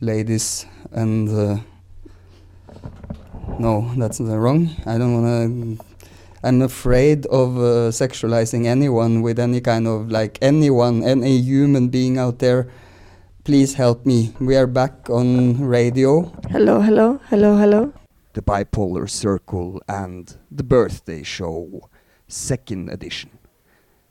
ladies 0.00 0.66
and 0.92 1.28
uh, 1.28 1.58
no, 3.58 3.90
that's 3.96 4.20
uh, 4.20 4.36
wrong. 4.36 4.70
I 4.86 4.98
don't 4.98 5.22
want 5.22 5.78
to. 5.78 5.84
I'm 6.44 6.62
afraid 6.62 7.26
of 7.26 7.56
uh, 7.56 7.90
sexualizing 7.90 8.66
anyone 8.66 9.22
with 9.22 9.40
any 9.40 9.60
kind 9.60 9.88
of 9.88 10.10
like 10.10 10.38
anyone, 10.40 11.02
any 11.02 11.38
human 11.38 11.88
being 11.88 12.16
out 12.16 12.38
there. 12.38 12.68
Please 13.42 13.74
help 13.74 14.06
me. 14.06 14.32
We 14.38 14.56
are 14.56 14.68
back 14.68 15.10
on 15.10 15.60
radio. 15.60 16.32
Hello, 16.50 16.80
hello, 16.80 17.18
hello, 17.28 17.56
hello. 17.56 17.92
The 18.34 18.42
Bipolar 18.42 19.10
Circle 19.10 19.82
and 19.88 20.36
the 20.50 20.62
Birthday 20.62 21.24
Show, 21.24 21.88
second 22.28 22.90
edition. 22.90 23.30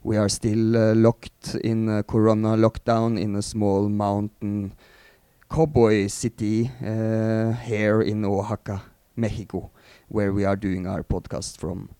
We 0.02 0.18
are 0.18 0.28
still 0.28 0.76
uh, 0.76 0.94
locked 0.94 1.54
in 1.54 1.88
a 1.88 2.02
corona 2.02 2.56
lockdown 2.56 3.18
in 3.18 3.36
a 3.36 3.42
small 3.42 3.88
mountain 3.88 4.74
cowboy 5.50 6.06
city 6.08 6.70
uh, 6.84 7.52
here 7.52 8.02
in 8.02 8.24
Oaxaca, 8.24 8.82
Mexico, 9.16 9.70
where 10.08 10.32
we 10.32 10.44
are 10.44 10.56
doing 10.56 10.86
our 10.86 11.02
podcast 11.02 11.58
from. 11.58 11.90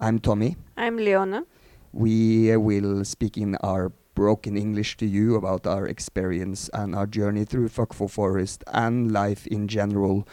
I'm 0.00 0.18
Tommy. 0.18 0.56
I'm 0.76 0.96
Leona. 0.96 1.44
We 1.92 2.52
uh, 2.52 2.58
will 2.58 3.04
speak 3.04 3.36
in 3.36 3.56
our 3.56 3.92
broken 4.14 4.56
English 4.56 4.96
to 4.98 5.06
you 5.06 5.36
about 5.36 5.66
our 5.66 5.86
experience 5.86 6.68
and 6.74 6.94
our 6.94 7.06
journey 7.06 7.44
through 7.44 7.68
Fuck 7.68 7.92
for 7.92 8.08
Forest 8.08 8.64
and 8.66 9.12
life 9.12 9.46
in 9.46 9.68
general. 9.68 10.26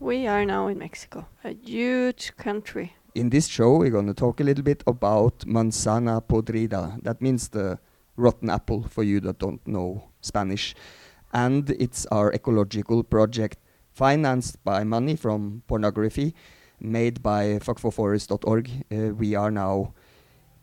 We 0.00 0.26
are 0.26 0.44
now 0.44 0.66
in 0.66 0.78
Mexico, 0.78 1.26
a 1.44 1.54
huge 1.54 2.36
country. 2.36 2.96
In 3.14 3.30
this 3.30 3.46
show, 3.46 3.76
we're 3.76 3.90
going 3.90 4.08
to 4.08 4.14
talk 4.14 4.40
a 4.40 4.44
little 4.44 4.64
bit 4.64 4.82
about 4.86 5.38
manzana 5.46 6.20
podrida. 6.20 7.00
That 7.04 7.22
means 7.22 7.48
the 7.48 7.78
rotten 8.16 8.50
apple 8.50 8.82
for 8.82 9.04
you 9.04 9.20
that 9.20 9.38
don't 9.38 9.64
know 9.66 10.08
Spanish. 10.20 10.74
And 11.34 11.68
it's 11.70 12.06
our 12.06 12.32
ecological 12.32 13.02
project 13.02 13.58
financed 13.92 14.62
by 14.64 14.84
money 14.84 15.16
from 15.16 15.62
pornography 15.66 16.34
made 16.80 17.22
by 17.22 17.58
fuckforforest.org. 17.58 18.70
Uh, 18.92 19.14
we 19.14 19.34
are 19.34 19.50
now 19.50 19.92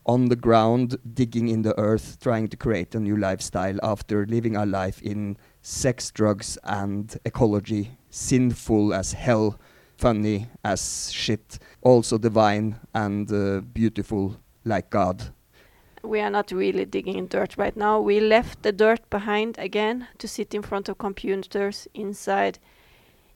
on 0.04 0.28
the 0.28 0.36
ground, 0.36 0.96
digging 1.14 1.48
in 1.48 1.62
the 1.62 1.78
earth, 1.78 2.18
trying 2.20 2.48
to 2.48 2.56
create 2.56 2.94
a 2.94 3.00
new 3.00 3.16
lifestyle 3.16 3.78
after 3.82 4.26
living 4.26 4.56
our 4.56 4.66
life 4.66 5.00
in 5.02 5.36
sex, 5.60 6.10
drugs, 6.10 6.58
and 6.64 7.16
ecology. 7.24 7.98
Sinful 8.10 8.92
as 8.94 9.12
hell, 9.12 9.60
funny 9.96 10.48
as 10.64 11.12
shit, 11.12 11.58
also 11.82 12.18
divine 12.18 12.80
and 12.94 13.30
uh, 13.32 13.60
beautiful 13.60 14.36
like 14.64 14.90
God. 14.90 15.32
We 16.02 16.20
are 16.20 16.30
not 16.30 16.50
really 16.50 16.84
digging 16.84 17.16
in 17.16 17.28
dirt 17.28 17.56
right 17.56 17.76
now. 17.76 18.00
We 18.00 18.20
left 18.20 18.62
the 18.62 18.72
dirt 18.72 19.08
behind 19.10 19.58
again 19.58 20.08
to 20.18 20.28
sit 20.28 20.54
in 20.54 20.62
front 20.62 20.88
of 20.88 20.98
computers 20.98 21.88
inside 21.94 22.58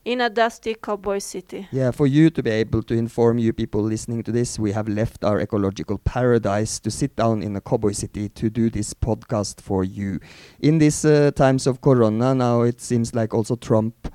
in 0.07 0.21
a 0.21 0.29
dusty 0.29 0.73
cowboy 0.73 1.19
city. 1.19 1.67
Yeah, 1.69 1.91
for 1.91 2.07
you 2.07 2.29
to 2.29 2.41
be 2.41 2.49
able 2.49 2.81
to 2.83 2.93
inform 2.93 3.39
you 3.39 3.51
people 3.51 3.81
listening 3.81 4.23
to 4.23 4.31
this, 4.31 4.57
we 4.57 4.71
have 4.71 4.87
left 4.87 5.25
our 5.25 5.41
ecological 5.41 5.97
paradise 5.97 6.79
to 6.79 6.89
sit 6.89 7.17
down 7.17 7.43
in 7.43 7.55
a 7.57 7.61
cowboy 7.61 7.91
city 7.91 8.29
to 8.29 8.49
do 8.49 8.69
this 8.69 8.93
podcast 8.93 9.59
for 9.59 9.83
you. 9.83 10.21
In 10.61 10.77
these 10.77 11.03
uh, 11.03 11.31
times 11.35 11.67
of 11.67 11.81
corona, 11.81 12.33
now 12.33 12.61
it 12.61 12.79
seems 12.79 13.13
like 13.13 13.33
also 13.33 13.57
Trump 13.57 14.07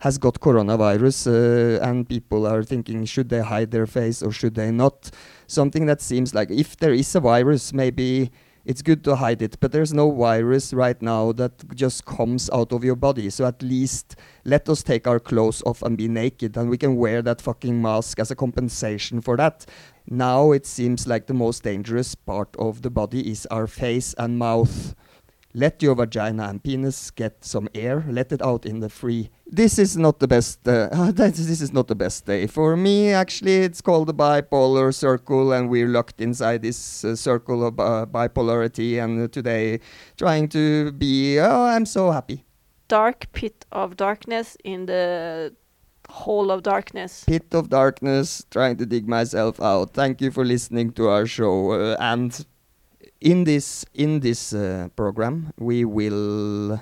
has 0.00 0.18
got 0.18 0.40
coronavirus 0.40 1.26
uh, 1.26 1.82
and 1.82 2.08
people 2.08 2.46
are 2.46 2.62
thinking 2.62 3.04
should 3.04 3.28
they 3.28 3.40
hide 3.40 3.70
their 3.70 3.86
face 3.86 4.22
or 4.22 4.32
should 4.32 4.54
they 4.54 4.70
not 4.70 5.10
something 5.46 5.86
that 5.86 6.00
seems 6.00 6.34
like 6.34 6.50
if 6.50 6.76
there 6.76 6.92
is 6.92 7.14
a 7.14 7.20
virus 7.20 7.72
maybe 7.72 8.30
it's 8.64 8.82
good 8.82 9.02
to 9.04 9.16
hide 9.16 9.40
it, 9.42 9.58
but 9.60 9.72
there's 9.72 9.92
no 9.92 10.10
virus 10.10 10.72
right 10.72 11.00
now 11.00 11.32
that 11.32 11.74
just 11.74 12.04
comes 12.04 12.50
out 12.50 12.72
of 12.72 12.84
your 12.84 12.94
body. 12.94 13.30
So 13.30 13.46
at 13.46 13.62
least 13.62 14.16
let 14.44 14.68
us 14.68 14.82
take 14.82 15.06
our 15.06 15.18
clothes 15.18 15.62
off 15.64 15.82
and 15.82 15.96
be 15.96 16.08
naked, 16.08 16.56
and 16.56 16.68
we 16.68 16.76
can 16.76 16.96
wear 16.96 17.22
that 17.22 17.40
fucking 17.40 17.80
mask 17.80 18.18
as 18.18 18.30
a 18.30 18.36
compensation 18.36 19.20
for 19.20 19.36
that. 19.38 19.66
Now 20.06 20.52
it 20.52 20.66
seems 20.66 21.06
like 21.06 21.26
the 21.26 21.34
most 21.34 21.62
dangerous 21.62 22.14
part 22.14 22.54
of 22.58 22.82
the 22.82 22.90
body 22.90 23.30
is 23.30 23.46
our 23.46 23.66
face 23.66 24.14
and 24.18 24.38
mouth. 24.38 24.94
Let 25.52 25.82
your 25.82 25.96
vagina 25.96 26.44
and 26.44 26.62
penis 26.62 27.10
get 27.10 27.44
some 27.44 27.68
air. 27.74 28.04
Let 28.08 28.30
it 28.30 28.40
out 28.40 28.64
in 28.64 28.78
the 28.78 28.88
free. 28.88 29.30
This 29.46 29.80
is 29.80 29.96
not 29.96 30.20
the 30.20 30.28
best. 30.28 30.66
Uh, 30.66 31.10
this 31.12 31.60
is 31.60 31.72
not 31.72 31.88
the 31.88 31.96
best 31.96 32.24
day 32.24 32.46
for 32.46 32.76
me. 32.76 33.10
Actually, 33.10 33.56
it's 33.64 33.80
called 33.80 34.06
the 34.06 34.14
bipolar 34.14 34.94
circle, 34.94 35.52
and 35.52 35.68
we're 35.68 35.88
locked 35.88 36.20
inside 36.20 36.62
this 36.62 37.04
uh, 37.04 37.16
circle 37.16 37.66
of 37.66 37.80
uh, 37.80 38.06
bipolarity. 38.08 39.02
And 39.02 39.24
uh, 39.24 39.26
today, 39.26 39.80
trying 40.16 40.48
to 40.50 40.92
be. 40.92 41.40
Oh, 41.40 41.64
I'm 41.64 41.84
so 41.84 42.12
happy. 42.12 42.44
Dark 42.86 43.26
pit 43.32 43.66
of 43.72 43.96
darkness 43.96 44.56
in 44.62 44.86
the 44.86 45.52
hole 46.08 46.52
of 46.52 46.62
darkness. 46.62 47.24
Pit 47.24 47.46
of 47.52 47.70
darkness. 47.70 48.44
Trying 48.52 48.76
to 48.76 48.86
dig 48.86 49.08
myself 49.08 49.60
out. 49.60 49.94
Thank 49.94 50.20
you 50.20 50.30
for 50.30 50.44
listening 50.44 50.92
to 50.92 51.08
our 51.08 51.26
show 51.26 51.72
uh, 51.72 51.96
and 51.98 52.46
in 53.20 53.44
this 53.44 53.84
in 53.94 54.20
this 54.20 54.54
uh, 54.54 54.88
program 54.96 55.52
we 55.58 55.84
will 55.84 56.80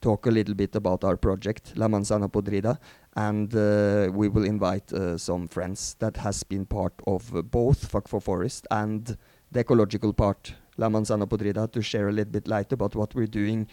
talk 0.00 0.26
a 0.26 0.30
little 0.30 0.54
bit 0.54 0.76
about 0.76 1.02
our 1.02 1.16
project 1.16 1.72
La 1.76 1.88
Manzana 1.88 2.28
Podrida 2.30 2.78
and 3.16 3.54
uh, 3.54 4.10
we 4.12 4.28
will 4.28 4.44
invite 4.44 4.92
uh, 4.92 5.18
some 5.18 5.48
friends 5.48 5.96
that 5.98 6.16
has 6.18 6.44
been 6.44 6.64
part 6.64 6.92
of 7.06 7.50
both 7.50 7.88
Fuck 7.88 8.06
for 8.06 8.20
Forest 8.20 8.66
and 8.70 9.16
the 9.50 9.60
ecological 9.60 10.12
part 10.12 10.54
La 10.76 10.88
Manzana 10.88 11.26
Podrida 11.26 11.70
to 11.72 11.82
share 11.82 12.08
a 12.08 12.12
little 12.12 12.32
bit 12.32 12.46
light 12.46 12.72
about 12.72 12.94
what 12.94 13.14
we're 13.14 13.26
doing 13.26 13.66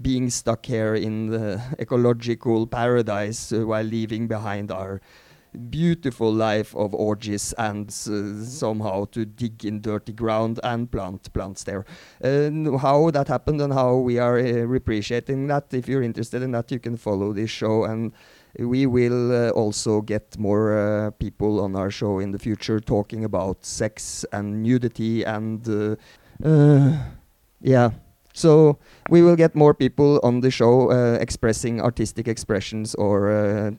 being 0.00 0.30
stuck 0.30 0.66
here 0.66 0.94
in 0.94 1.26
the 1.26 1.60
ecological 1.80 2.66
paradise 2.66 3.52
uh, 3.52 3.66
while 3.66 3.84
leaving 3.84 4.28
behind 4.28 4.70
our 4.70 5.00
beautiful 5.70 6.32
life 6.32 6.74
of 6.76 6.94
orgies 6.94 7.52
and 7.58 7.88
uh, 7.88 8.44
somehow 8.44 9.04
to 9.06 9.24
dig 9.24 9.64
in 9.64 9.80
dirty 9.80 10.12
ground 10.12 10.60
and 10.62 10.90
plant 10.90 11.32
plants 11.32 11.64
there. 11.64 11.84
Uh, 12.22 12.76
how 12.78 13.10
that 13.10 13.28
happened 13.28 13.60
and 13.60 13.72
how 13.72 13.96
we 13.96 14.18
are 14.18 14.38
uh, 14.38 14.74
appreciating 14.74 15.46
that. 15.48 15.72
If 15.72 15.88
you're 15.88 16.02
interested 16.02 16.42
in 16.42 16.52
that, 16.52 16.70
you 16.70 16.78
can 16.78 16.96
follow 16.96 17.32
this 17.32 17.50
show 17.50 17.84
and 17.84 18.12
we 18.58 18.86
will 18.86 19.48
uh, 19.48 19.50
also 19.50 20.00
get 20.00 20.38
more 20.38 20.76
uh, 20.76 21.10
people 21.12 21.60
on 21.60 21.76
our 21.76 21.90
show 21.90 22.18
in 22.18 22.32
the 22.32 22.38
future 22.38 22.80
talking 22.80 23.24
about 23.24 23.64
sex 23.64 24.24
and 24.32 24.62
nudity 24.62 25.24
and 25.24 25.96
yeah. 27.62 27.90
So 28.32 28.78
we 29.10 29.22
will 29.22 29.36
get 29.36 29.54
more 29.54 29.74
people 29.74 30.20
on 30.22 30.40
the 30.40 30.50
show 30.50 30.90
expressing 31.20 31.80
artistic 31.80 32.28
expressions 32.28 32.94
or 32.94 33.76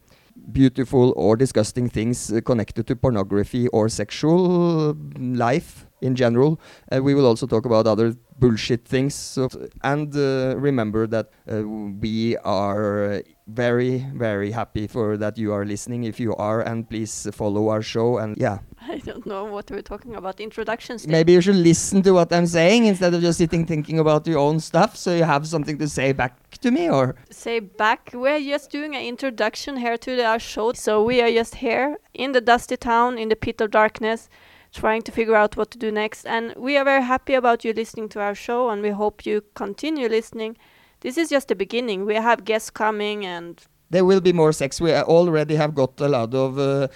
beautiful 0.52 1.14
or 1.16 1.36
disgusting 1.36 1.90
things 1.90 2.32
uh, 2.32 2.42
connected 2.42 2.88
to 2.88 2.96
pornography 2.96 3.68
or 3.70 3.90
sexual 3.90 4.96
life 5.18 5.88
in 6.02 6.16
general. 6.16 6.60
Uh, 6.92 7.02
we 7.02 7.14
will 7.14 7.26
also 7.26 7.48
talk 7.48 7.66
about 7.66 7.88
other 7.88 8.16
bullshit 8.40 8.86
things. 8.86 9.14
So, 9.16 9.50
and 9.84 10.14
uh, 10.16 10.56
remember 10.58 11.08
that 11.08 11.30
uh, 11.50 11.64
we 11.64 12.38
are 12.38 13.22
very, 13.48 14.06
very 14.14 14.52
happy 14.52 14.88
for 14.88 15.18
that 15.18 15.38
you 15.38 15.54
are 15.54 15.66
listening. 15.66 16.04
If 16.04 16.20
you 16.20 16.36
are, 16.36 16.62
and 16.62 16.90
please 16.90 17.28
follow 17.34 17.70
our 17.70 17.82
show. 17.82 18.18
And 18.18 18.38
yeah, 18.38 18.60
I 18.82 18.98
don't 18.98 19.26
know 19.26 19.46
what 19.46 19.70
we're 19.70 19.82
talking 19.82 20.16
about. 20.16 20.40
Introductions. 20.40 21.08
Maybe 21.08 21.34
you 21.34 21.42
should 21.42 21.56
listen 21.56 22.02
to 22.04 22.12
what 22.12 22.34
I'm 22.34 22.48
saying 22.48 22.86
instead 22.86 23.14
of 23.14 23.22
just 23.22 23.38
sitting 23.38 23.66
thinking 23.66 24.00
about 24.00 24.28
your 24.28 24.40
own 24.40 24.60
stuff, 24.60 24.96
so 24.96 25.14
you 25.14 25.24
have 25.24 25.48
something 25.48 25.78
to 25.78 25.88
say 25.88 26.12
back 26.12 26.34
to 26.62 26.72
me, 26.72 26.90
or 26.90 27.16
say 27.30 27.60
back. 27.60 28.12
We're 28.14 28.40
just 28.40 28.72
doing 28.72 28.96
an 28.96 29.04
introduction 29.04 29.78
here 29.78 29.98
to 29.98 30.16
the, 30.16 30.26
our 30.26 30.40
show. 30.40 30.74
So 30.74 31.04
we 31.04 31.22
are 31.22 31.32
just 31.32 31.56
here 31.56 31.98
in 32.14 32.32
the 32.32 32.42
dusty 32.42 32.78
town, 32.78 33.18
in 33.18 33.30
the 33.30 33.36
pit 33.36 33.62
of 33.62 33.72
darkness 33.72 34.30
trying 34.74 35.02
to 35.04 35.12
figure 35.12 35.36
out 35.36 35.58
what 35.58 35.72
to 35.72 35.78
do 35.78 35.92
next. 35.92 36.26
And 36.26 36.54
we 36.56 36.78
are 36.78 36.86
very 36.86 37.04
happy 37.04 37.34
about 37.34 37.64
you 37.66 37.74
listening 37.74 38.10
to 38.10 38.22
our 38.22 38.36
show, 38.36 38.70
and 38.70 38.82
we 38.82 38.90
hope 38.90 39.26
you 39.26 39.44
continue 39.54 40.08
listening. 40.08 40.58
This 41.02 41.18
is 41.18 41.30
just 41.30 41.48
the 41.48 41.56
beginning. 41.56 42.06
We 42.06 42.16
have 42.16 42.46
guests 42.46 42.70
coming 42.70 43.26
and 43.26 43.62
there 43.92 44.06
will 44.06 44.22
be 44.22 44.34
more 44.34 44.54
sex. 44.54 44.80
We 44.80 44.94
already 44.94 45.56
have 45.56 45.76
got 45.76 46.00
a 46.00 46.08
lot 46.08 46.34
of 46.34 46.58
uh, 46.58 46.88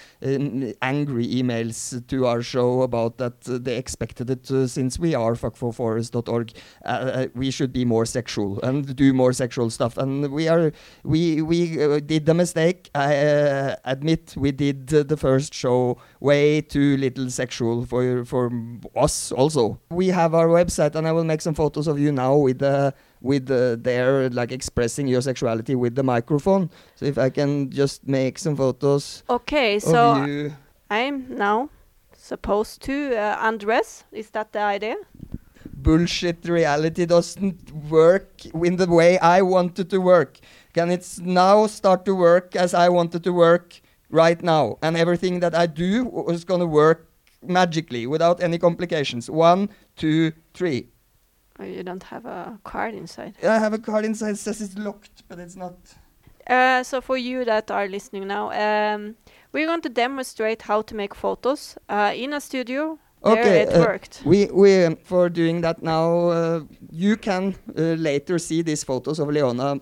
angry 0.82 1.26
emails 1.26 2.06
to 2.08 2.26
our 2.26 2.42
show 2.42 2.82
about 2.82 3.18
that 3.18 3.48
uh, 3.48 3.58
they 3.60 3.76
expected 3.76 4.30
it 4.30 4.50
uh, 4.50 4.66
since 4.66 4.98
we 4.98 5.14
are 5.14 5.34
fuckforforest.org. 5.34 6.52
Uh, 6.84 6.88
uh, 6.88 7.26
we 7.34 7.50
should 7.50 7.72
be 7.72 7.84
more 7.84 8.06
sexual 8.06 8.60
and 8.62 8.96
do 8.96 9.12
more 9.12 9.32
sexual 9.34 9.68
stuff. 9.68 9.98
And 9.98 10.32
we 10.32 10.48
are 10.48 10.72
we 11.04 11.42
we 11.42 11.82
uh, 11.82 12.00
did 12.00 12.24
the 12.24 12.34
mistake. 12.34 12.90
I 12.94 13.76
admit 13.84 14.34
we 14.36 14.50
did 14.52 14.88
the 14.88 15.16
first 15.16 15.52
show 15.52 15.98
way 16.20 16.62
too 16.62 16.96
little 16.96 17.28
sexual 17.30 17.84
for 17.84 18.24
for 18.24 18.50
us. 18.96 19.32
Also, 19.32 19.78
we 19.90 20.08
have 20.08 20.34
our 20.34 20.48
website, 20.48 20.94
and 20.94 21.06
I 21.06 21.12
will 21.12 21.24
make 21.24 21.42
some 21.42 21.54
photos 21.54 21.86
of 21.86 21.98
you 21.98 22.10
now 22.10 22.36
with 22.36 22.60
the 22.60 22.94
with 23.20 23.50
uh, 23.50 23.76
their 23.76 24.30
like 24.30 24.52
expressing 24.52 25.08
your 25.08 25.20
sexuality 25.20 25.74
with 25.74 25.94
the 25.94 26.02
microphone. 26.02 26.70
So 26.94 27.06
if 27.06 27.18
I 27.18 27.30
can 27.30 27.70
just 27.70 28.06
make 28.06 28.38
some 28.38 28.56
photos. 28.56 29.22
Okay, 29.28 29.78
so 29.78 30.50
I'm 30.90 31.26
now 31.34 31.70
supposed 32.12 32.82
to 32.82 33.16
uh, 33.16 33.38
undress. 33.40 34.04
Is 34.12 34.30
that 34.30 34.52
the 34.52 34.60
idea? 34.60 34.96
Bullshit 35.74 36.48
reality 36.48 37.06
doesn't 37.06 37.70
work 37.90 38.44
in 38.46 38.76
the 38.76 38.88
way 38.88 39.18
I 39.18 39.42
wanted 39.42 39.90
to 39.90 40.00
work. 40.00 40.38
Can 40.72 40.90
it 40.90 41.06
now 41.22 41.66
start 41.66 42.04
to 42.06 42.14
work 42.14 42.56
as 42.56 42.74
I 42.74 42.88
wanted 42.88 43.22
to 43.24 43.32
work 43.32 43.80
right 44.10 44.42
now? 44.42 44.78
And 44.82 44.96
everything 44.96 45.40
that 45.40 45.54
I 45.54 45.66
do 45.66 46.24
is 46.28 46.44
going 46.44 46.60
to 46.60 46.66
work 46.66 47.08
magically 47.42 48.06
without 48.06 48.42
any 48.42 48.58
complications. 48.58 49.30
One, 49.30 49.68
two, 49.96 50.32
three. 50.54 50.88
Oh, 51.58 51.64
you 51.64 51.82
don't 51.82 52.02
have 52.02 52.26
a 52.26 52.58
card 52.64 52.94
inside. 52.94 53.34
I 53.42 53.58
have 53.58 53.72
a 53.72 53.78
card 53.78 54.04
inside 54.04 54.32
that 54.32 54.38
says 54.38 54.60
it's 54.60 54.76
locked, 54.76 55.22
but 55.28 55.38
it's 55.38 55.56
not. 55.56 55.74
Uh, 56.46 56.82
so 56.82 57.00
for 57.00 57.16
you 57.16 57.44
that 57.44 57.70
are 57.70 57.88
listening 57.88 58.26
now, 58.28 58.50
um, 58.52 59.16
we're 59.52 59.66
going 59.66 59.80
to 59.82 59.88
demonstrate 59.88 60.62
how 60.62 60.82
to 60.82 60.94
make 60.94 61.14
photos 61.14 61.76
uh, 61.88 62.12
in 62.14 62.32
a 62.32 62.40
studio. 62.40 62.98
Okay, 63.24 63.42
There 63.42 63.62
it 63.62 63.74
uh, 63.74 63.80
worked. 63.80 64.22
We, 64.24 64.46
we 64.46 64.84
um, 64.84 64.96
for 64.96 65.28
doing 65.28 65.62
that 65.62 65.82
now, 65.82 66.28
uh, 66.28 66.60
you 66.90 67.16
can 67.16 67.56
uh, 67.76 67.80
later 67.80 68.38
see 68.38 68.62
these 68.62 68.84
photos 68.84 69.18
of 69.18 69.28
Leona 69.28 69.80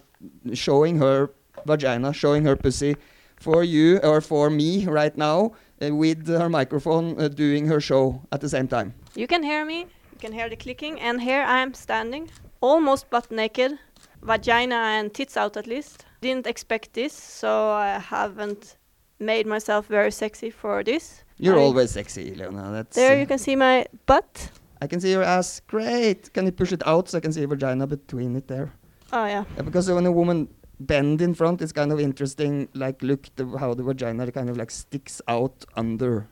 showing 0.52 0.98
her 0.98 1.30
vagina, 1.66 2.12
showing 2.12 2.44
her 2.44 2.56
pussy 2.56 2.96
for 3.36 3.64
you 3.64 3.98
or 3.98 4.20
for 4.20 4.48
me 4.48 4.86
right 4.86 5.16
now 5.16 5.52
uh, 5.82 5.94
with 5.94 6.28
her 6.28 6.48
microphone 6.48 7.20
uh, 7.20 7.28
doing 7.28 7.66
her 7.66 7.80
show 7.80 8.22
at 8.32 8.40
the 8.40 8.48
same 8.48 8.68
time. 8.68 8.94
You 9.14 9.26
can 9.26 9.42
hear 9.42 9.64
me. 9.64 9.86
You 10.14 10.20
can 10.20 10.32
hear 10.32 10.48
the 10.48 10.56
clicking. 10.56 11.00
And 11.00 11.20
here 11.20 11.42
I 11.42 11.58
am 11.60 11.74
standing, 11.74 12.30
almost 12.60 13.10
butt 13.10 13.30
naked, 13.30 13.78
vagina 14.22 14.76
and 14.76 15.12
tits 15.12 15.36
out 15.36 15.56
at 15.56 15.66
least. 15.66 16.06
Didn't 16.20 16.46
expect 16.46 16.92
this, 16.92 17.12
so 17.12 17.70
I 17.70 17.98
haven't 17.98 18.76
made 19.18 19.46
myself 19.46 19.86
very 19.86 20.12
sexy 20.12 20.50
for 20.50 20.84
this. 20.84 21.24
You're 21.38 21.58
I- 21.58 21.62
always 21.62 21.90
sexy, 21.90 22.32
Leona. 22.34 22.70
That's, 22.70 22.94
There 22.94 23.16
uh, 23.16 23.20
you 23.20 23.26
can 23.26 23.38
see 23.38 23.56
my 23.56 23.86
butt. 24.06 24.50
I 24.80 24.86
can 24.86 25.00
see 25.00 25.10
your 25.10 25.24
ass. 25.24 25.60
Great. 25.66 26.32
Can 26.32 26.46
you 26.46 26.52
push 26.52 26.72
it 26.72 26.86
out 26.86 27.08
so 27.08 27.18
I 27.18 27.20
can 27.20 27.32
see 27.32 27.40
your 27.40 27.48
vagina 27.48 27.86
between 27.86 28.36
it 28.36 28.46
there? 28.46 28.72
Oh 29.12 29.26
yeah. 29.26 29.44
Yeah, 29.56 29.62
because 29.62 29.90
when 29.90 30.06
a 30.06 30.12
woman 30.12 30.48
bend 30.78 31.22
in 31.22 31.34
front, 31.34 31.60
it's 31.60 31.72
kind 31.72 31.90
of 31.90 31.98
interesting. 31.98 32.68
Like, 32.74 33.02
look 33.02 33.28
the, 33.34 33.46
how 33.58 33.74
the 33.74 33.82
vagina 33.82 34.30
kind 34.30 34.48
of 34.48 34.56
like 34.56 34.70
sticks 34.70 35.20
out 35.26 35.64
under 35.74 36.28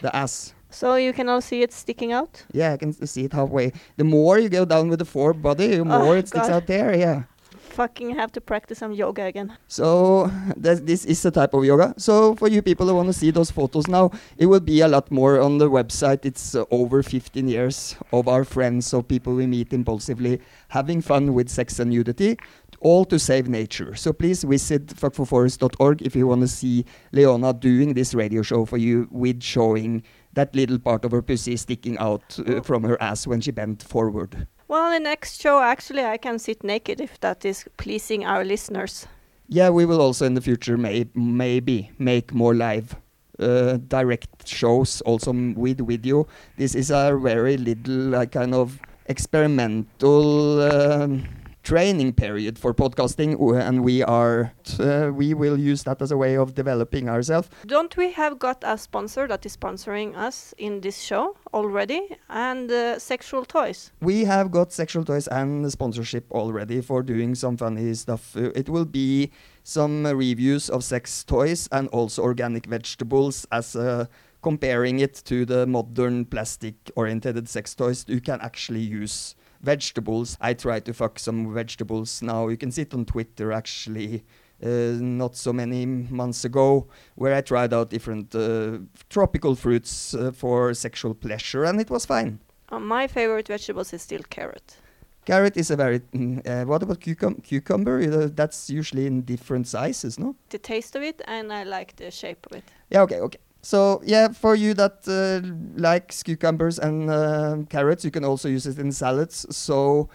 the 0.00 0.14
ass. 0.16 0.54
So 0.70 0.94
you 0.96 1.12
can 1.12 1.28
all 1.28 1.40
see 1.40 1.62
it 1.62 1.72
sticking 1.72 2.12
out. 2.12 2.44
Yeah, 2.52 2.72
I 2.72 2.76
can 2.76 2.92
see 3.06 3.24
it 3.24 3.32
halfway. 3.32 3.72
The 3.96 4.04
more 4.04 4.38
you 4.38 4.48
go 4.48 4.64
down 4.64 4.88
with 4.88 4.98
the 5.00 5.04
fore 5.04 5.32
body, 5.34 5.76
the 5.76 5.84
more 5.84 6.16
it 6.16 6.28
sticks 6.28 6.46
Oh, 6.46 6.48
God. 6.50 6.56
out 6.62 6.66
there. 6.66 6.96
Yeah. 6.96 7.22
Fucking 7.70 8.16
have 8.16 8.32
to 8.32 8.40
practice 8.40 8.78
some 8.78 8.92
yoga 8.92 9.24
again. 9.24 9.56
So 9.68 10.30
th- 10.60 10.80
this 10.82 11.04
is 11.04 11.24
a 11.24 11.30
type 11.30 11.54
of 11.54 11.64
yoga. 11.64 11.94
So 11.98 12.34
for 12.34 12.48
you 12.48 12.62
people 12.62 12.86
who 12.88 12.94
want 12.96 13.06
to 13.08 13.12
see 13.12 13.30
those 13.30 13.50
photos 13.50 13.86
now, 13.86 14.10
it 14.38 14.46
will 14.46 14.60
be 14.60 14.80
a 14.80 14.88
lot 14.88 15.10
more 15.10 15.40
on 15.40 15.58
the 15.58 15.70
website. 15.70 16.24
It's 16.26 16.54
uh, 16.56 16.64
over 16.72 17.02
15 17.02 17.46
years 17.48 17.94
of 18.12 18.26
our 18.26 18.44
friends, 18.44 18.92
of 18.92 19.06
people 19.06 19.34
we 19.34 19.46
meet 19.46 19.72
impulsively, 19.72 20.40
having 20.68 21.00
fun 21.00 21.32
with 21.32 21.48
sex 21.48 21.78
and 21.78 21.90
nudity, 21.90 22.36
all 22.80 23.04
to 23.04 23.18
save 23.18 23.48
nature. 23.48 23.94
So 23.94 24.12
please 24.12 24.42
visit 24.42 24.88
fuckforforest.org 24.88 26.02
if 26.02 26.16
you 26.16 26.26
want 26.26 26.40
to 26.42 26.48
see 26.48 26.84
Leona 27.12 27.52
doing 27.54 27.94
this 27.94 28.14
radio 28.14 28.42
show 28.42 28.64
for 28.64 28.78
you 28.78 29.06
with 29.12 29.42
showing 29.42 30.02
that 30.34 30.54
little 30.54 30.78
part 30.78 31.04
of 31.04 31.10
her 31.12 31.22
pussy 31.22 31.56
sticking 31.56 31.98
out 31.98 32.38
uh, 32.46 32.60
from 32.60 32.84
her 32.84 33.00
ass 33.02 33.26
when 33.26 33.40
she 33.40 33.50
bent 33.50 33.82
forward. 33.82 34.46
Well, 34.68 34.90
the 34.90 35.00
next 35.00 35.40
show, 35.40 35.60
actually, 35.60 36.04
I 36.04 36.16
can 36.16 36.38
sit 36.38 36.62
naked 36.62 37.00
if 37.00 37.18
that 37.20 37.44
is 37.44 37.64
pleasing 37.76 38.24
our 38.24 38.44
listeners. 38.44 39.06
Yeah, 39.48 39.70
we 39.70 39.84
will 39.84 40.00
also 40.00 40.26
in 40.26 40.34
the 40.34 40.40
future 40.40 40.76
may 40.76 41.06
maybe 41.14 41.90
make 41.98 42.32
more 42.32 42.54
live 42.54 42.94
uh, 43.40 43.78
direct 43.88 44.46
shows 44.46 45.00
also 45.00 45.32
with 45.32 45.84
video. 45.84 46.28
This 46.56 46.74
is 46.74 46.90
a 46.90 47.18
very 47.20 47.56
little 47.56 48.14
uh, 48.14 48.26
kind 48.26 48.54
of 48.54 48.78
experimental 49.06 50.62
um, 50.62 51.26
training 51.62 52.12
period 52.12 52.58
for 52.58 52.72
podcasting, 52.74 53.36
and 53.60 53.84
we 53.84 54.02
are 54.02 54.52
uh, 54.78 55.10
we 55.12 55.34
will 55.34 55.58
use 55.58 55.82
that 55.84 56.00
as 56.02 56.10
a 56.10 56.16
way 56.16 56.36
of 56.36 56.54
developing 56.54 57.08
ourselves. 57.08 57.48
Don't 57.66 57.96
we 57.96 58.12
have 58.12 58.38
got 58.38 58.62
a 58.62 58.78
sponsor 58.78 59.28
that 59.28 59.44
is 59.44 59.56
sponsoring 59.56 60.16
us 60.16 60.54
in 60.58 60.80
this 60.80 60.98
show 61.00 61.36
already? 61.52 62.16
And 62.28 62.70
uh, 62.70 62.98
sexual 62.98 63.44
toys. 63.44 63.92
We 64.00 64.24
have 64.24 64.50
got 64.50 64.72
sexual 64.72 65.04
toys 65.04 65.28
and 65.28 65.70
sponsorship 65.70 66.30
already 66.30 66.80
for 66.80 67.02
doing 67.02 67.34
some 67.34 67.56
funny 67.56 67.94
stuff. 67.94 68.36
Uh, 68.36 68.50
it 68.54 68.68
will 68.68 68.86
be 68.86 69.30
some 69.62 70.06
reviews 70.06 70.70
of 70.70 70.82
sex 70.82 71.24
toys 71.24 71.68
and 71.70 71.88
also 71.88 72.22
organic 72.22 72.66
vegetables 72.66 73.46
as 73.52 73.76
uh, 73.76 74.06
comparing 74.42 75.00
it 75.00 75.14
to 75.26 75.44
the 75.44 75.66
modern 75.66 76.24
plastic 76.24 76.74
oriented 76.96 77.48
sex 77.48 77.74
toys. 77.74 78.04
You 78.08 78.20
can 78.20 78.40
actually 78.40 78.80
use 78.80 79.34
vegetables. 79.62 80.36
I 80.40 80.54
try 80.54 80.80
to 80.80 80.92
fuck 80.92 81.18
some 81.18 81.52
vegetables 81.54 82.22
now. 82.22 82.48
You 82.48 82.56
can 82.56 82.70
see 82.70 82.82
it 82.82 82.94
on 82.94 83.04
Twitter 83.04 83.52
actually. 83.52 84.24
Uh, 84.62 84.98
not 85.00 85.34
so 85.36 85.54
many 85.54 85.86
months 85.86 86.44
ago, 86.44 86.86
where 87.14 87.34
I 87.34 87.40
tried 87.40 87.72
out 87.72 87.88
different 87.88 88.34
uh, 88.34 88.80
tropical 89.08 89.54
fruits 89.54 90.12
uh, 90.12 90.32
for 90.32 90.74
sexual 90.74 91.14
pleasure, 91.14 91.64
and 91.64 91.80
it 91.80 91.88
was 91.88 92.04
fine. 92.04 92.40
Uh, 92.68 92.78
my 92.78 93.06
favorite 93.06 93.48
vegetables 93.48 93.94
is 93.94 94.02
still 94.02 94.20
carrot. 94.28 94.76
Carrot 95.24 95.56
is 95.56 95.70
a 95.70 95.76
very. 95.76 96.00
Mm, 96.00 96.46
uh, 96.46 96.66
what 96.66 96.82
about 96.82 97.00
cucum- 97.00 97.42
cucumber? 97.42 98.28
That's 98.28 98.68
usually 98.68 99.06
in 99.06 99.22
different 99.22 99.66
sizes, 99.66 100.18
no? 100.18 100.36
The 100.50 100.58
taste 100.58 100.94
of 100.94 101.02
it, 101.02 101.22
and 101.26 101.50
I 101.50 101.64
like 101.64 101.96
the 101.96 102.10
shape 102.10 102.46
of 102.50 102.58
it. 102.58 102.64
Yeah. 102.90 103.00
Okay. 103.02 103.20
Okay. 103.20 103.38
So 103.62 104.00
yeah, 104.04 104.28
for 104.28 104.54
you 104.54 104.72
that 104.74 105.06
uh, 105.06 105.40
likes 105.76 106.22
cucumbers 106.22 106.78
and 106.78 107.10
uh, 107.10 107.56
carrots, 107.68 108.04
you 108.04 108.10
can 108.10 108.24
also 108.24 108.48
use 108.48 108.66
it 108.66 108.78
in 108.78 108.92
salads. 108.92 109.44
So 109.54 110.08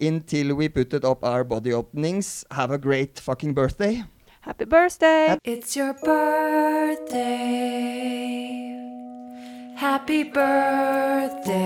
until 0.00 0.54
we 0.54 0.68
put 0.68 0.94
it 0.94 1.04
up 1.04 1.24
our 1.24 1.44
body 1.44 1.72
openings, 1.72 2.44
have 2.50 2.70
a 2.70 2.78
great 2.78 3.18
fucking 3.18 3.54
birthday. 3.54 4.04
Happy 4.42 4.64
birthday! 4.64 5.26
Hap- 5.28 5.38
It's 5.44 5.76
your 5.76 5.94
birthday. 5.94 7.22
Happy 9.76 10.24
birthday. 10.24 11.58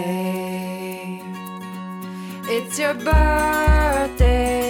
It's 2.48 2.78
your 2.78 2.94
birthday. 2.94 4.65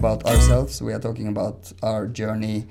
About 0.00 0.24
ourselves. 0.24 0.80
We 0.80 0.94
are 0.94 0.98
talking 0.98 1.28
about 1.28 1.70
our 1.82 2.06
journey 2.06 2.66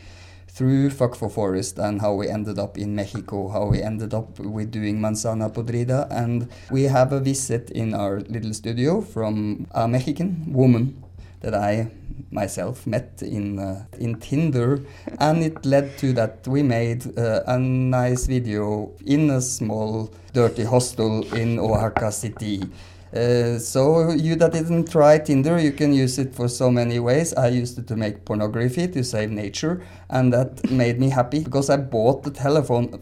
through 0.48 0.90
Fuck 0.90 1.14
for 1.14 1.30
Forest 1.30 1.78
and 1.78 2.02
how 2.02 2.16
we 2.16 2.28
ended 2.28 2.58
up 2.58 2.76
in 2.76 2.96
Mexico, 2.96 3.50
how 3.50 3.66
we 3.68 3.84
ended 3.84 4.16
up 4.16 4.40
with 4.40 4.72
doing 4.72 5.00
Manzana 5.00 5.54
Podrida. 5.54 6.08
And 6.10 6.50
we 6.72 6.86
have 6.86 7.14
a 7.14 7.20
visit 7.20 7.70
in 7.70 7.94
our 7.94 8.22
little 8.22 8.52
studio 8.52 9.02
from 9.02 9.68
a 9.70 9.88
Mexican 9.88 10.52
woman 10.52 11.04
that 11.42 11.54
I 11.54 11.92
myself 12.32 12.88
met 12.88 13.22
in 13.22 13.60
uh, 13.60 13.86
in 14.00 14.16
Tinder, 14.20 14.82
and 15.20 15.44
it 15.44 15.64
led 15.66 15.98
to 16.00 16.14
that 16.14 16.48
we 16.48 16.64
made 16.64 17.06
uh, 17.18 17.44
a 17.46 17.60
nice 17.60 18.26
video 18.26 18.92
in 19.06 19.30
a 19.30 19.40
small 19.40 20.12
dirty 20.34 20.64
hostel 20.64 21.24
in 21.36 21.60
Oaxaca 21.60 22.12
City. 22.12 22.64
Uh, 23.14 23.58
so 23.58 24.12
you 24.12 24.36
that 24.36 24.54
didn't 24.54 24.92
try 24.92 25.18
Tinder, 25.18 25.60
you 25.60 25.72
can 25.72 25.94
use 25.94 26.20
it 26.20 26.36
for 26.36 26.48
so 26.48 26.70
many 26.70 27.00
ways. 27.00 27.34
I 27.34 27.48
used 27.48 27.80
it 27.80 27.88
to 27.88 27.96
make 27.96 28.24
pornography 28.24 28.88
to 28.88 29.04
save 29.04 29.32
nature, 29.32 29.82
and 30.10 30.32
that 30.32 30.70
made 30.72 31.00
me 31.00 31.10
happy 31.10 31.44
because 31.44 31.70
I 31.72 31.78
bought 31.78 32.24
the 32.24 32.32
telephone. 32.32 33.02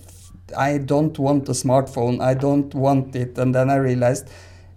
I 0.57 0.77
don't 0.77 1.17
want 1.19 1.49
a 1.49 1.51
smartphone. 1.51 2.21
I 2.21 2.35
don't 2.35 2.73
want 2.73 3.15
it, 3.17 3.37
and 3.37 3.53
then 3.53 3.69
I 3.69 3.75
realized 3.75 4.29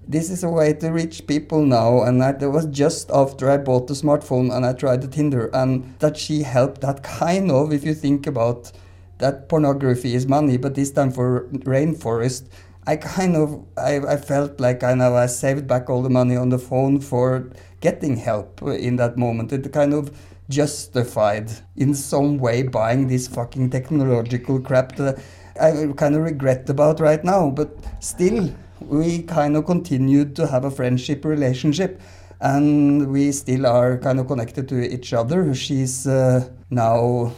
this 0.08 0.30
is 0.30 0.42
a 0.42 0.48
way 0.48 0.72
to 0.72 0.90
reach 0.90 1.24
people 1.28 1.64
now. 1.64 2.02
And 2.02 2.20
that 2.20 2.40
was 2.40 2.66
just 2.66 3.08
after 3.12 3.48
I 3.48 3.58
bought 3.58 3.86
the 3.86 3.94
smartphone 3.94 4.52
and 4.52 4.66
I 4.66 4.72
tried 4.72 5.02
the 5.02 5.08
Tinder, 5.08 5.48
and 5.52 5.94
that 6.00 6.16
she 6.16 6.42
helped. 6.42 6.80
That 6.80 7.04
kind 7.04 7.52
of, 7.52 7.72
if 7.72 7.84
you 7.84 7.94
think 7.94 8.26
about 8.26 8.72
that 9.18 9.48
pornography 9.48 10.14
is 10.14 10.26
money, 10.26 10.56
but 10.56 10.74
this 10.74 10.90
time 10.90 11.12
for 11.12 11.46
rainforest. 11.52 12.48
I 12.90 12.96
kind 12.96 13.36
of 13.36 13.64
I, 13.76 13.98
I 14.14 14.16
felt 14.16 14.58
like 14.58 14.82
I 14.82 14.94
know 14.94 15.14
I 15.14 15.26
saved 15.26 15.68
back 15.68 15.88
all 15.88 16.02
the 16.02 16.10
money 16.10 16.34
on 16.34 16.48
the 16.48 16.58
phone 16.58 16.98
for 16.98 17.48
getting 17.80 18.16
help 18.16 18.60
in 18.62 18.96
that 18.96 19.16
moment. 19.16 19.52
It 19.52 19.72
kind 19.72 19.94
of 19.94 20.10
justified 20.48 21.52
in 21.76 21.94
some 21.94 22.38
way 22.38 22.64
buying 22.64 23.06
this 23.06 23.28
fucking 23.28 23.70
technological 23.70 24.58
crap 24.58 24.96
that 24.96 25.22
I 25.60 25.92
kind 25.96 26.16
of 26.16 26.22
regret 26.22 26.68
about 26.68 26.98
right 26.98 27.22
now. 27.22 27.50
But 27.50 27.78
still, 28.00 28.52
we 28.80 29.22
kind 29.22 29.56
of 29.56 29.66
continued 29.66 30.34
to 30.34 30.48
have 30.48 30.64
a 30.64 30.70
friendship 30.72 31.24
relationship, 31.24 32.00
and 32.40 33.12
we 33.12 33.30
still 33.30 33.66
are 33.66 33.98
kind 33.98 34.18
of 34.18 34.26
connected 34.26 34.68
to 34.68 34.94
each 34.94 35.12
other. 35.12 35.54
She's 35.54 36.08
uh, 36.08 36.48
now, 36.70 37.30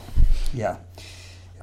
yeah 0.54 0.78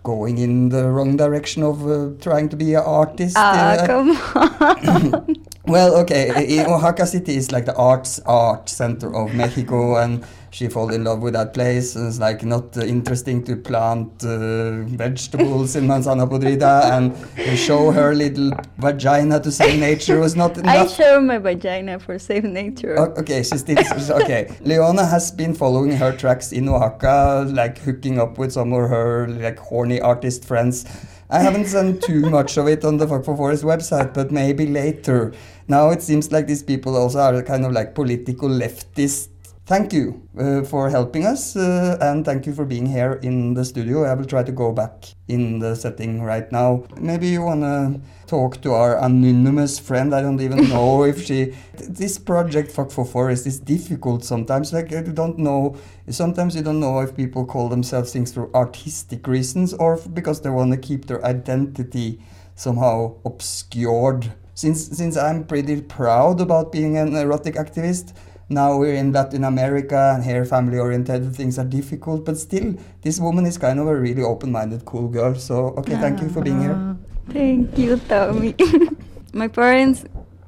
going 0.03 0.37
in 0.37 0.69
the 0.69 0.89
wrong 0.89 1.17
direction 1.17 1.63
of 1.63 1.85
uh, 1.87 2.09
trying 2.21 2.49
to 2.49 2.55
be 2.55 2.73
an 2.73 2.83
artist. 2.83 3.35
Ah, 3.37 3.73
Uh, 3.73 3.85
come 3.87 4.09
on. 4.35 5.35
well, 5.67 5.95
okay, 6.01 6.31
Oaxaca 6.65 7.05
City 7.05 7.35
is 7.35 7.51
like 7.51 7.65
the 7.65 7.75
arts 7.75 8.19
art 8.25 8.69
center 8.69 9.13
of 9.15 9.33
Mexico, 9.33 9.97
and 9.97 10.23
she 10.51 10.67
fell 10.67 10.89
in 10.89 11.03
love 11.03 11.21
with 11.21 11.33
that 11.33 11.53
place. 11.53 11.95
It's 11.95 12.19
like 12.19 12.43
not 12.43 12.75
uh, 12.77 12.81
interesting 12.81 13.43
to 13.45 13.55
plant 13.55 14.23
uh, 14.23 14.81
vegetables 14.83 15.75
in 15.75 15.85
Manzana 15.87 16.27
Podrida 16.29 16.91
and 16.91 17.57
show 17.57 17.91
her 17.91 18.13
little 18.15 18.51
vagina 18.77 19.39
to 19.39 19.51
save 19.51 19.79
nature 19.79 20.19
was 20.19 20.35
not 20.35 20.57
enough. 20.57 20.75
I 20.75 20.87
show 20.87 21.21
my 21.21 21.37
vagina 21.37 21.99
for 21.99 22.17
Save 22.19 22.43
Nature. 22.45 22.97
O- 22.99 23.13
Okay, 23.19 23.43
she 23.43 23.57
still 23.57 23.77
okay. 24.21 24.49
Leona 24.61 25.05
has 25.05 25.31
been 25.31 25.53
following 25.53 25.91
her 25.91 26.11
tracks 26.15 26.51
in 26.51 26.67
Oaxaca, 26.69 27.45
like 27.51 27.77
hooking 27.79 28.19
up 28.19 28.37
with 28.37 28.51
some 28.53 28.73
of 28.73 28.89
her 28.89 29.27
like 29.27 29.59
horny 29.59 29.99
artist 30.01 30.45
friends. 30.45 30.85
I 31.29 31.39
haven't 31.39 31.65
seen 31.67 31.99
too 31.99 32.29
much 32.29 32.57
of 32.57 32.67
it 32.67 32.83
on 32.83 32.97
the 32.97 33.07
Fuck 33.07 33.23
for 33.25 33.37
Forest 33.37 33.63
website, 33.63 34.13
but 34.15 34.31
maybe 34.31 34.65
later. 34.65 35.31
Now 35.67 35.91
it 35.91 36.01
seems 36.01 36.31
like 36.31 36.47
these 36.47 36.63
people 36.63 36.95
also 36.97 37.19
are 37.19 37.43
kind 37.43 37.65
of 37.65 37.71
like 37.71 37.93
political 37.93 38.49
leftists. 38.49 39.27
Thank 39.69 39.93
you 39.93 40.27
uh, 40.35 40.63
for 40.63 40.89
helping 40.89 41.27
us, 41.27 41.55
uh, 41.55 41.95
and 42.01 42.25
thank 42.25 42.47
you 42.47 42.55
for 42.55 42.65
being 42.65 42.87
here 42.87 43.19
in 43.21 43.53
the 43.53 43.63
studio. 43.63 44.03
I 44.03 44.15
will 44.15 44.25
try 44.25 44.41
to 44.41 44.51
go 44.51 44.71
back 44.71 45.05
in 45.27 45.59
the 45.59 45.75
setting 45.75 46.23
right 46.23 46.51
now. 46.51 46.85
Maybe 46.99 47.27
you 47.27 47.43
wanna 47.43 48.01
talk 48.25 48.61
to 48.63 48.71
our 48.73 48.97
anonymous 48.97 49.77
friend. 49.77 50.15
I 50.15 50.23
don't 50.23 50.41
even 50.41 50.69
know 50.69 51.03
if 51.11 51.23
she. 51.23 51.53
This 51.77 52.17
project, 52.17 52.71
Fuck 52.71 52.89
for 52.89 53.05
Forest, 53.05 53.45
is 53.45 53.59
difficult 53.59 54.23
sometimes. 54.23 54.73
Like 54.73 54.89
you 54.89 55.03
don't 55.03 55.37
know. 55.37 55.75
Sometimes 56.09 56.55
you 56.55 56.63
don't 56.63 56.79
know 56.79 57.01
if 57.01 57.15
people 57.15 57.45
call 57.45 57.69
themselves 57.69 58.11
things 58.11 58.33
for 58.33 58.49
artistic 58.55 59.27
reasons 59.27 59.75
or 59.75 59.97
because 59.97 60.41
they 60.41 60.49
want 60.49 60.71
to 60.71 60.77
keep 60.77 61.05
their 61.05 61.23
identity 61.23 62.19
somehow 62.55 63.17
obscured. 63.23 64.33
Since 64.55 64.97
since 64.97 65.15
I'm 65.15 65.43
pretty 65.45 65.79
proud 65.83 66.41
about 66.41 66.71
being 66.71 66.97
an 66.97 67.15
erotic 67.15 67.53
activist, 67.53 68.13
now 68.49 68.77
we're 68.77 68.95
in 68.95 69.11
Latin 69.11 69.43
America 69.43 70.13
and 70.15 70.23
here 70.23 70.43
family 70.43 70.77
oriented 70.79 71.35
things 71.35 71.57
are 71.59 71.65
difficult, 71.65 72.25
but 72.25 72.37
still 72.37 72.75
this 73.01 73.19
woman 73.19 73.45
is 73.45 73.57
kind 73.57 73.79
of 73.79 73.87
a 73.87 73.95
really 73.95 74.23
open 74.23 74.51
minded, 74.51 74.85
cool 74.85 75.07
girl. 75.07 75.35
So 75.35 75.77
okay, 75.77 75.95
thank 75.95 76.21
you 76.21 76.29
for 76.29 76.41
being 76.41 76.61
here. 76.61 76.75
Ah, 76.75 76.95
Thank 77.29 77.77
you, 77.77 77.97
Tommy. 78.09 78.55
my 79.33 79.47
parents 79.47 80.03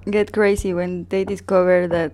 get 0.09 0.33
crazy 0.33 0.73
when 0.73 1.05
they 1.09 1.23
discover 1.23 1.87
that 1.87 2.13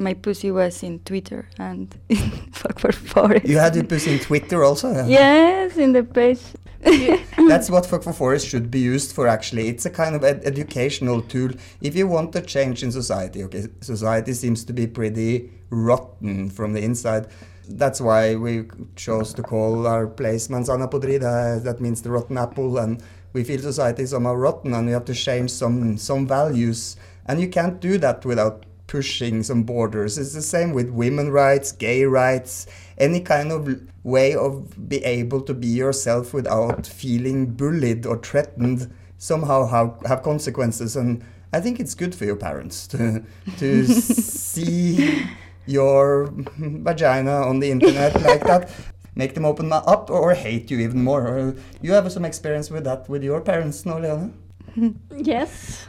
my 0.00 0.14
pussy 0.14 0.50
was 0.50 0.82
in 0.82 0.98
Twitter 1.00 1.46
and 1.58 1.94
in 2.08 2.16
Fuck 2.52 2.78
for 2.78 2.92
Forest. 2.92 3.46
You 3.46 3.58
had 3.58 3.74
your 3.74 3.84
pussy 3.84 4.14
in 4.14 4.18
Twitter 4.18 4.64
also. 4.64 5.06
Yes, 5.06 5.76
in 5.76 5.92
the 5.92 6.02
page. 6.02 6.40
That's 7.36 7.68
what 7.68 7.84
Fuck 7.84 8.02
for 8.04 8.12
Forest 8.12 8.48
should 8.48 8.70
be 8.70 8.80
used 8.80 9.14
for 9.14 9.28
actually. 9.28 9.68
It's 9.68 9.84
a 9.84 9.90
kind 9.90 10.14
of 10.14 10.24
ed- 10.24 10.42
educational 10.44 11.20
tool. 11.20 11.50
If 11.82 11.94
you 11.94 12.06
want 12.06 12.34
a 12.36 12.40
change 12.40 12.82
in 12.82 12.90
society, 12.90 13.44
okay, 13.44 13.66
society 13.80 14.32
seems 14.32 14.64
to 14.64 14.72
be 14.72 14.86
pretty 14.86 15.50
rotten 15.68 16.48
from 16.48 16.72
the 16.72 16.82
inside. 16.82 17.26
That's 17.68 18.00
why 18.00 18.34
we 18.34 18.64
chose 18.96 19.34
to 19.34 19.42
call 19.42 19.86
our 19.86 20.06
place 20.06 20.48
Manzana 20.48 20.90
Podrida. 20.90 21.62
That 21.62 21.80
means 21.80 22.00
the 22.00 22.10
rotten 22.10 22.38
apple. 22.38 22.78
And 22.78 23.02
we 23.32 23.44
feel 23.44 23.60
society 23.60 24.04
is 24.04 24.10
somehow 24.10 24.34
rotten 24.34 24.72
and 24.72 24.86
we 24.86 24.92
have 24.92 25.04
to 25.04 25.14
change 25.14 25.50
some, 25.50 25.98
some 25.98 26.26
values. 26.26 26.96
And 27.26 27.40
you 27.40 27.48
can't 27.48 27.78
do 27.78 27.98
that 27.98 28.24
without 28.24 28.64
pushing 28.90 29.44
some 29.44 29.62
borders. 29.62 30.18
It's 30.18 30.34
the 30.34 30.42
same 30.42 30.72
with 30.72 30.90
women 30.90 31.30
rights, 31.30 31.70
gay 31.70 32.04
rights, 32.04 32.66
any 32.98 33.20
kind 33.20 33.52
of 33.52 33.80
way 34.02 34.34
of 34.34 34.88
be 34.88 34.98
able 35.04 35.42
to 35.42 35.54
be 35.54 35.68
yourself 35.68 36.34
without 36.34 36.88
feeling 36.88 37.46
bullied 37.46 38.04
or 38.04 38.18
threatened 38.18 38.92
somehow 39.16 39.68
have, 39.68 39.94
have 40.06 40.24
consequences. 40.24 40.96
And 40.96 41.24
I 41.52 41.60
think 41.60 41.78
it's 41.78 41.94
good 41.94 42.16
for 42.16 42.24
your 42.24 42.34
parents 42.34 42.88
to 42.88 43.22
to 43.58 43.86
see 43.86 45.24
your 45.66 46.28
vagina 46.58 47.46
on 47.46 47.60
the 47.60 47.70
internet 47.70 48.20
like 48.22 48.42
that. 48.42 48.72
Make 49.14 49.34
them 49.34 49.44
open 49.44 49.72
up 49.72 50.10
or 50.10 50.34
hate 50.34 50.68
you 50.70 50.80
even 50.80 51.04
more. 51.04 51.54
You 51.80 51.92
have 51.92 52.10
some 52.10 52.24
experience 52.24 52.70
with 52.70 52.84
that 52.84 53.08
with 53.08 53.22
your 53.22 53.40
parents, 53.40 53.86
no, 53.86 53.98
Leona? 53.98 54.30
Yes. 55.16 55.86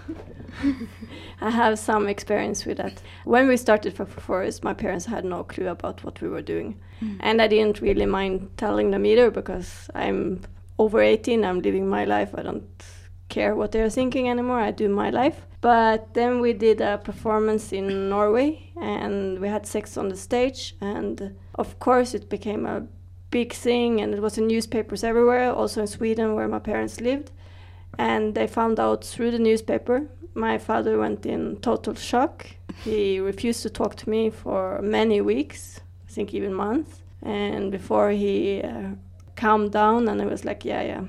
I 1.42 1.50
have 1.50 1.80
some 1.80 2.08
experience 2.08 2.66
with 2.66 2.78
that. 2.78 3.02
When 3.26 3.48
we 3.48 3.58
started 3.58 3.94
for 3.94 4.06
Forest, 4.06 4.64
my 4.64 4.74
parents 4.74 5.06
had 5.06 5.26
no 5.26 5.44
clue 5.44 5.68
about 5.68 6.04
what 6.04 6.22
we 6.22 6.28
were 6.28 6.42
doing. 6.42 6.80
Mm. 7.02 7.18
And 7.20 7.42
I 7.42 7.48
didn't 7.48 7.82
really 7.82 8.06
mind 8.06 8.50
telling 8.58 8.92
them 8.92 9.06
either 9.06 9.32
because 9.32 9.90
I'm 9.96 10.42
over 10.78 11.02
18, 11.02 11.44
I'm 11.44 11.62
living 11.62 11.88
my 11.88 12.06
life. 12.06 12.36
I 12.36 12.44
don't 12.44 12.70
care 13.30 13.56
what 13.56 13.72
they're 13.72 13.90
thinking 13.90 14.30
anymore. 14.30 14.60
I 14.60 14.72
do 14.72 14.90
my 14.90 15.10
life. 15.10 15.48
But 15.62 16.14
then 16.14 16.42
we 16.42 16.54
did 16.54 16.82
a 16.82 16.98
performance 16.98 17.72
in 17.72 18.10
Norway 18.10 18.72
and 18.82 19.40
we 19.40 19.48
had 19.48 19.66
sex 19.66 19.98
on 19.98 20.10
the 20.10 20.18
stage. 20.18 20.76
And 20.82 21.36
of 21.56 21.80
course, 21.80 22.14
it 22.14 22.30
became 22.30 22.66
a 22.66 22.86
big 23.30 23.54
thing 23.54 24.02
and 24.02 24.14
it 24.14 24.22
was 24.22 24.38
in 24.38 24.48
newspapers 24.48 25.04
everywhere, 25.04 25.54
also 25.54 25.82
in 25.82 25.88
Sweden 25.88 26.36
where 26.36 26.48
my 26.48 26.60
parents 26.60 27.00
lived 27.00 27.32
and 27.98 28.36
they 28.36 28.48
found 28.48 28.80
out 28.80 29.04
through 29.04 29.32
the 29.32 29.40
newspaper. 29.40 30.08
My 30.34 30.58
father 30.58 30.98
went 30.98 31.26
in 31.26 31.58
total 31.58 31.94
shock. 31.96 32.48
He 32.84 33.20
refused 33.20 33.64
to 33.64 33.70
talk 33.70 33.96
to 33.96 34.10
me 34.10 34.30
for 34.30 34.82
many 34.82 35.22
weeks, 35.22 35.82
I 36.08 36.12
think 36.12 36.34
even 36.34 36.54
months. 36.54 37.02
And 37.22 37.72
before 37.72 38.12
he 38.12 38.62
uh, 38.62 38.92
calmed 39.36 39.72
down, 39.72 40.08
and 40.08 40.22
I 40.22 40.26
was 40.26 40.44
like, 40.46 40.66
"Yeah, 40.66 40.82
yeah, 40.82 41.04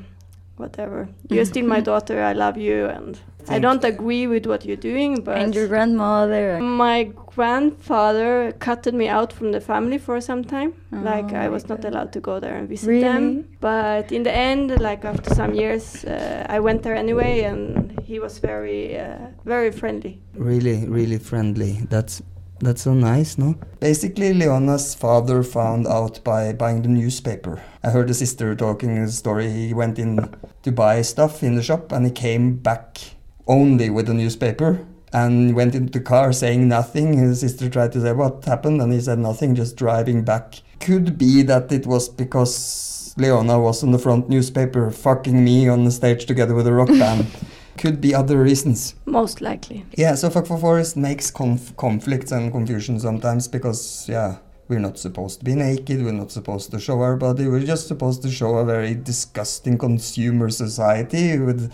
whatever. 0.56 1.08
You're 1.30 1.44
still 1.46 1.66
my 1.66 1.80
daughter. 1.90 2.22
I 2.22 2.32
love 2.32 2.58
you, 2.58 2.86
and 2.86 3.18
I 3.48 3.58
don't 3.58 3.84
agree 3.84 4.26
with 4.26 4.46
what 4.46 4.64
you're 4.64 4.76
doing, 4.92 5.22
but 5.24 5.36
and 5.38 5.54
your 5.54 5.68
grandmother. 5.68 6.60
my 6.60 7.10
grandfather 7.34 8.52
cutted 8.58 8.94
me 8.94 9.08
out 9.08 9.32
from 9.32 9.52
the 9.52 9.60
family 9.60 9.98
for 9.98 10.20
some 10.20 10.44
time. 10.44 10.72
like 10.90 11.32
Oh 11.32 11.36
I 11.36 11.42
my 11.42 11.48
was 11.48 11.68
not 11.68 11.84
allowed 11.84 12.12
to 12.12 12.20
go 12.20 12.40
there 12.40 12.56
and 12.56 12.68
visit 12.68 12.88
Really? 12.88 13.02
them. 13.02 13.48
But 13.60 14.12
in 14.12 14.22
the 14.22 14.32
end, 14.34 14.80
like 14.80 15.04
after 15.04 15.34
some 15.34 15.54
years, 15.54 16.04
uh, 16.04 16.46
I 16.48 16.60
went 16.60 16.82
there 16.82 16.94
anyway, 16.94 17.42
and 17.42 17.98
he 18.04 18.18
was 18.20 18.38
very, 18.38 18.98
uh, 18.98 19.28
very 19.44 19.70
friendly. 19.72 20.20
Really, 20.34 20.86
really 20.86 21.18
friendly. 21.18 21.80
That's 21.90 22.22
that's 22.60 22.82
so 22.82 22.94
nice, 22.94 23.38
no? 23.38 23.54
Basically, 23.80 24.32
Leona's 24.32 24.94
father 24.94 25.42
found 25.42 25.86
out 25.88 26.22
by 26.24 26.52
buying 26.52 26.82
the 26.82 26.88
newspaper. 26.88 27.60
I 27.82 27.90
heard 27.90 28.06
the 28.08 28.14
sister 28.14 28.54
talking 28.54 28.98
a 28.98 29.08
story. 29.08 29.50
He 29.50 29.74
went 29.74 29.98
in 29.98 30.28
to 30.62 30.70
buy 30.72 31.02
stuff 31.02 31.42
in 31.42 31.56
the 31.56 31.62
shop 31.62 31.90
and 31.92 32.04
he 32.06 32.12
came 32.12 32.54
back 32.62 32.98
only 33.46 33.90
with 33.90 34.06
the 34.06 34.14
newspaper 34.14 34.86
and 35.12 35.54
went 35.54 35.74
into 35.74 35.92
the 35.92 36.04
car 36.04 36.32
saying 36.32 36.68
nothing. 36.68 37.14
His 37.14 37.40
sister 37.40 37.68
tried 37.68 37.92
to 37.92 38.00
say 38.00 38.12
what 38.12 38.44
happened 38.44 38.80
and 38.80 38.92
he 38.92 39.00
said 39.00 39.18
nothing, 39.18 39.54
just 39.54 39.76
driving 39.76 40.24
back. 40.24 40.62
Could 40.80 41.18
be 41.18 41.42
that 41.42 41.70
it 41.70 41.86
was 41.86 42.08
because 42.08 43.14
Leona 43.16 43.58
was 43.60 43.82
on 43.82 43.92
the 43.92 43.98
front 43.98 44.28
newspaper 44.28 44.90
fucking 44.90 45.44
me 45.44 45.68
on 45.68 45.84
the 45.84 45.90
stage 45.90 46.26
together 46.26 46.54
with 46.54 46.66
a 46.66 46.72
rock 46.72 46.88
band. 46.88 47.26
Could 47.78 48.00
be 48.00 48.14
other 48.14 48.42
reasons. 48.42 48.94
Most 49.06 49.40
likely. 49.40 49.84
Yeah, 49.96 50.14
so 50.14 50.28
Fuck 50.28 50.46
for 50.46 50.58
Forest 50.58 50.96
makes 50.96 51.30
conf- 51.30 51.74
conflicts 51.76 52.30
and 52.30 52.52
confusion 52.52 53.00
sometimes 53.00 53.48
because, 53.48 54.06
yeah, 54.08 54.38
we're 54.68 54.78
not 54.78 54.98
supposed 54.98 55.40
to 55.40 55.44
be 55.44 55.54
naked, 55.54 56.02
we're 56.02 56.12
not 56.12 56.30
supposed 56.30 56.70
to 56.70 56.80
show 56.80 57.00
our 57.00 57.16
body, 57.16 57.46
we're 57.46 57.60
just 57.60 57.88
supposed 57.88 58.22
to 58.22 58.30
show 58.30 58.56
a 58.56 58.64
very 58.64 58.94
disgusting 58.94 59.76
consumer 59.76 60.50
society 60.50 61.38
with 61.38 61.72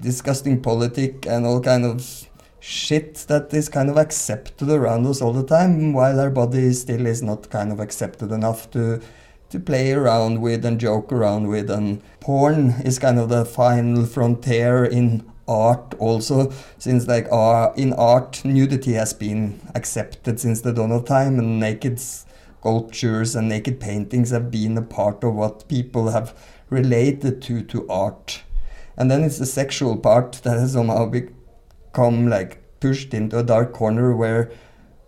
disgusting 0.00 0.60
politic 0.60 1.26
and 1.26 1.46
all 1.46 1.60
kind 1.60 1.84
of 1.84 2.28
shit 2.60 3.14
that 3.28 3.52
is 3.52 3.68
kind 3.68 3.88
of 3.90 3.96
accepted 3.96 4.68
around 4.68 5.06
us 5.06 5.20
all 5.20 5.32
the 5.32 5.46
time, 5.46 5.92
while 5.92 6.18
our 6.20 6.30
body 6.30 6.72
still 6.72 7.06
is 7.06 7.22
not 7.22 7.50
kind 7.50 7.72
of 7.72 7.80
accepted 7.80 8.32
enough 8.32 8.70
to 8.70 9.00
to 9.50 9.58
play 9.58 9.92
around 9.92 10.42
with 10.42 10.62
and 10.64 10.78
joke 10.78 11.10
around 11.10 11.48
with 11.48 11.70
and 11.70 12.02
porn 12.20 12.74
is 12.84 12.98
kind 12.98 13.18
of 13.18 13.30
the 13.30 13.46
final 13.46 14.04
frontier 14.04 14.84
in 14.84 15.24
art 15.46 15.94
also 15.98 16.52
since 16.76 17.06
like 17.06 17.26
uh, 17.32 17.72
in 17.74 17.94
art 17.94 18.44
nudity 18.44 18.92
has 18.92 19.14
been 19.14 19.58
accepted 19.74 20.38
since 20.38 20.60
the 20.60 20.72
dawn 20.72 20.92
of 20.92 21.06
time 21.06 21.38
and 21.38 21.58
naked 21.58 21.98
sculptures 22.68 23.34
and 23.34 23.48
naked 23.48 23.80
paintings 23.80 24.30
have 24.30 24.50
been 24.50 24.76
a 24.76 24.82
part 24.82 25.24
of 25.24 25.34
what 25.34 25.66
people 25.68 26.10
have 26.10 26.36
related 26.68 27.40
to 27.40 27.62
to 27.62 27.88
art. 27.88 28.42
And 28.94 29.10
then 29.10 29.24
it's 29.24 29.38
the 29.38 29.46
sexual 29.46 29.96
part 29.96 30.32
that 30.42 30.58
has 30.58 30.72
somehow 30.74 31.06
become 31.06 32.28
like 32.28 32.60
pushed 32.80 33.14
into 33.14 33.38
a 33.38 33.42
dark 33.42 33.72
corner 33.72 34.14
where 34.14 34.50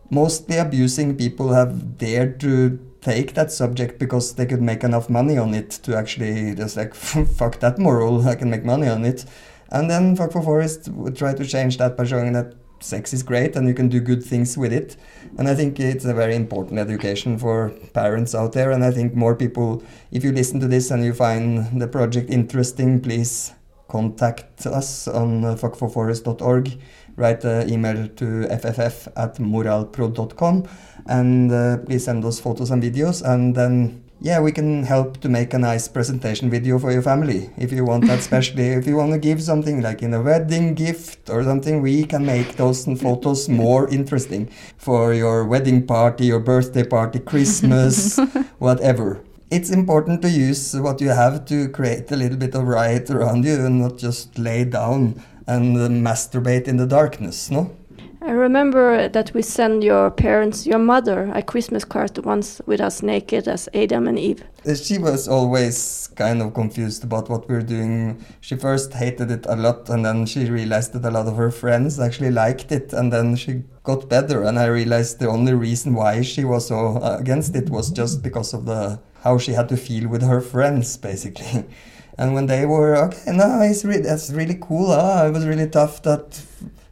mostly 0.09 0.57
abusing 0.57 1.17
people 1.17 1.53
have 1.53 1.99
dared 1.99 2.41
to 2.41 2.79
take 3.03 3.35
that 3.35 3.53
subject 3.53 3.99
because 3.99 4.35
they 4.37 4.47
could 4.47 4.63
make 4.63 4.83
enough 4.83 5.11
money 5.11 5.37
on 5.37 5.53
it 5.55 5.71
to 5.85 5.95
actually 5.95 6.55
just 6.55 6.79
like 6.79 6.95
fuck 7.39 7.61
that 7.61 7.79
moral. 7.79 8.27
I 8.27 8.37
can 8.37 8.49
make 8.49 8.65
money 8.65 8.89
on 8.89 9.05
it. 9.05 9.27
And 9.71 9.91
then 9.91 10.17
Fuck 10.17 10.33
for 10.33 10.43
Forest 10.43 10.89
would 10.89 11.17
try 11.17 11.35
to 11.35 11.45
change 11.45 11.77
that 11.77 11.97
by 11.97 12.05
showing 12.05 12.33
that 12.33 12.55
sex 12.81 13.13
is 13.13 13.23
great 13.23 13.57
and 13.57 13.69
you 13.69 13.75
can 13.75 13.89
do 13.89 14.01
good 14.01 14.25
things 14.25 14.57
with 14.57 14.73
it. 14.73 14.97
And 15.39 15.49
I 15.49 15.55
think 15.55 15.79
it's 15.79 16.05
a 16.05 16.15
very 16.15 16.35
important 16.35 16.79
education 16.79 17.39
for 17.39 17.71
parents 17.93 18.35
out 18.35 18.53
there. 18.53 18.71
And 18.71 18.85
I 18.85 18.91
think 18.91 19.15
more 19.15 19.37
people, 19.37 19.83
if 20.11 20.25
you 20.25 20.33
listen 20.33 20.61
to 20.61 20.69
this 20.69 20.91
and 20.91 21.05
you 21.05 21.13
find 21.13 21.81
the 21.81 21.87
project 21.89 22.31
interesting, 22.31 23.01
please 23.01 23.53
contact 23.89 24.67
us 24.67 25.09
on 25.09 25.45
uh, 25.45 25.55
fuckforforest.org. 25.55 26.79
Write 27.17 27.45
an 27.45 27.69
email 27.69 28.09
to 28.09 28.25
fff 28.49 29.09
at 29.17 29.37
moralprod.com 29.37 30.69
and 31.07 31.53
uh, 31.53 31.79
please 31.79 32.05
send 32.05 32.25
us 32.25 32.41
photos 32.41 32.71
and 32.71 32.83
videos. 32.83 33.23
And 33.23 33.55
then, 33.55 34.05
yeah, 34.23 34.39
we 34.41 34.53
can 34.53 34.85
help 34.85 35.19
to 35.21 35.29
make 35.29 35.55
a 35.55 35.59
nice 35.59 35.89
presentation 35.89 36.51
video 36.51 36.79
for 36.79 36.93
your 36.93 37.01
family. 37.01 37.51
If 37.57 37.73
you 37.73 37.85
want 37.85 38.07
that, 38.07 38.19
especially 38.27 38.69
if 38.69 38.87
you 38.87 38.97
want 38.97 39.13
to 39.13 39.19
give 39.19 39.43
something 39.43 39.81
like 39.81 40.03
in 40.03 40.13
a 40.13 40.21
wedding 40.21 40.75
gift 40.75 41.31
or 41.31 41.43
something, 41.43 41.81
we 41.81 42.05
can 42.05 42.27
make 42.27 42.57
those 42.57 42.85
photos 42.85 43.49
more 43.49 43.89
interesting 43.89 44.51
for 44.77 45.15
your 45.15 45.45
wedding 45.45 45.87
party, 45.87 46.27
your 46.27 46.41
birthday 46.41 46.85
party, 46.85 47.19
Christmas, 47.19 48.19
whatever. 48.59 49.25
It's 49.51 49.71
important 49.71 50.23
to 50.23 50.31
use 50.31 50.77
what 50.77 51.01
you 51.01 51.09
have 51.09 51.45
to 51.47 51.69
create 51.71 52.13
a 52.13 52.17
little 52.17 52.39
bit 52.39 52.55
of 52.55 52.65
riot 52.65 53.11
around 53.11 53.45
you 53.45 53.55
and 53.55 53.81
not 53.81 53.97
just 53.97 54.39
lay 54.39 54.65
down 54.65 55.21
and 55.47 55.77
masturbate 55.77 56.69
in 56.69 56.77
the 56.77 56.87
darkness, 56.87 57.51
no? 57.51 57.75
I 58.23 58.33
remember 58.33 59.09
that 59.09 59.33
we 59.33 59.41
sent 59.41 59.83
your 59.83 60.11
parents, 60.11 60.67
your 60.67 60.79
mother, 60.79 61.31
a 61.35 61.43
Christmas 61.43 61.85
card 61.87 62.19
once 62.25 62.61
with 62.67 62.79
us 62.81 63.03
naked 63.03 63.49
as 63.49 63.67
Adam 63.73 64.07
and 64.07 64.19
Eve. 64.19 64.45
Uh, 64.67 64.75
She 64.75 64.99
was 64.99 65.27
always 65.27 66.09
kind 66.17 66.43
of 66.43 66.53
confused 66.53 67.03
about 67.03 67.31
what 67.31 67.49
we 67.49 67.55
were 67.55 67.63
doing. 67.63 68.23
She 68.43 68.57
first 68.57 68.93
hated 68.93 69.31
it 69.31 69.47
a 69.49 69.57
lot, 69.57 69.89
and 69.89 70.05
then 70.05 70.27
she 70.27 70.45
realized 70.51 70.93
that 70.93 71.05
a 71.07 71.11
lot 71.11 71.29
of 71.29 71.37
her 71.37 71.51
friends 71.51 71.99
actually 71.99 72.31
liked 72.31 72.71
it, 72.73 72.93
and 72.93 73.11
then 73.11 73.37
she 73.37 73.63
got 73.85 74.11
better. 74.11 74.43
And 74.43 74.59
I 74.59 74.67
realized 74.67 75.19
the 75.19 75.29
only 75.29 75.55
reason 75.55 75.95
why 75.95 76.21
she 76.21 76.45
was 76.45 76.69
so 76.69 76.99
uh, 76.99 77.17
against 77.19 77.57
it 77.57 77.71
was 77.71 77.91
just 77.91 78.23
because 78.23 78.53
of 78.53 78.67
the 78.67 79.01
how 79.25 79.39
she 79.39 79.53
had 79.53 79.69
to 79.71 79.77
feel 79.77 80.09
with 80.11 80.23
her 80.23 80.41
friends, 80.43 80.97
basically. 80.99 81.65
And 82.19 82.35
when 82.35 82.47
they 82.47 82.67
were 82.67 82.97
okay, 82.97 83.33
no, 83.33 83.63
it's 83.63 83.83
re- 83.83 84.03
that's 84.03 84.31
really 84.31 84.59
cool. 84.61 84.93
Ah, 84.93 85.27
it 85.27 85.33
was 85.33 85.47
really 85.47 85.67
tough 85.71 86.03
that 86.03 86.39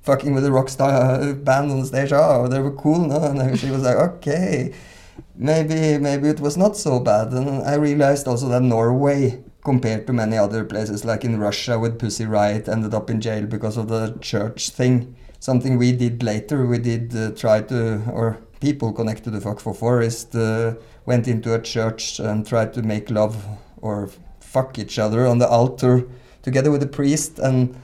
fucking 0.09 0.33
with 0.35 0.45
a 0.45 0.53
rock 0.59 0.69
star 0.69 1.35
band 1.35 1.71
on 1.71 1.81
the 1.81 1.87
stage. 1.87 2.13
Oh, 2.13 2.49
they 2.49 2.61
were 2.61 2.77
cool, 2.85 3.01
no? 3.13 3.21
And 3.31 3.59
she 3.61 3.71
was 3.71 3.83
like, 3.83 3.97
okay 3.97 4.75
maybe 5.39 5.99
maybe 5.99 6.29
it 6.29 6.41
was 6.41 6.57
not 6.57 6.77
so 6.77 6.99
bad. 7.01 7.33
And 7.33 7.63
I 7.63 7.75
realized 7.75 8.27
also 8.27 8.49
that 8.49 8.63
Norway, 8.63 9.43
compared 9.65 10.07
to 10.07 10.13
many 10.13 10.37
other 10.37 10.65
places 10.65 11.05
like 11.05 11.25
in 11.25 11.39
Russia 11.39 11.79
with 11.79 11.99
Pussy 11.99 12.27
Riot, 12.27 12.69
ended 12.69 12.93
up 12.95 13.09
in 13.11 13.21
jail 13.21 13.47
because 13.47 13.77
of 13.77 13.89
the 13.89 14.19
church 14.21 14.71
thing. 14.71 15.17
Something 15.41 15.79
we 15.79 15.93
did 15.93 16.23
later, 16.23 16.67
we 16.67 16.79
did 16.79 17.15
uh, 17.15 17.31
try 17.31 17.63
to, 17.63 18.03
or 18.11 18.39
people 18.61 18.93
connected 18.93 19.25
to 19.25 19.31
the 19.31 19.41
Fuck 19.41 19.61
for 19.61 19.73
Forest 19.73 20.35
uh, 20.35 20.75
went 21.07 21.29
into 21.29 21.55
a 21.55 21.63
church 21.63 22.19
and 22.19 22.45
tried 22.45 22.75
to 22.75 22.83
make 22.83 23.09
love 23.09 23.37
or 23.81 24.11
fuck 24.41 24.79
each 24.79 24.99
other 24.99 25.27
on 25.27 25.39
the 25.39 25.47
altar 25.47 26.09
together 26.43 26.73
with 26.73 26.81
the 26.81 26.89
priest 26.89 27.39
and 27.39 27.77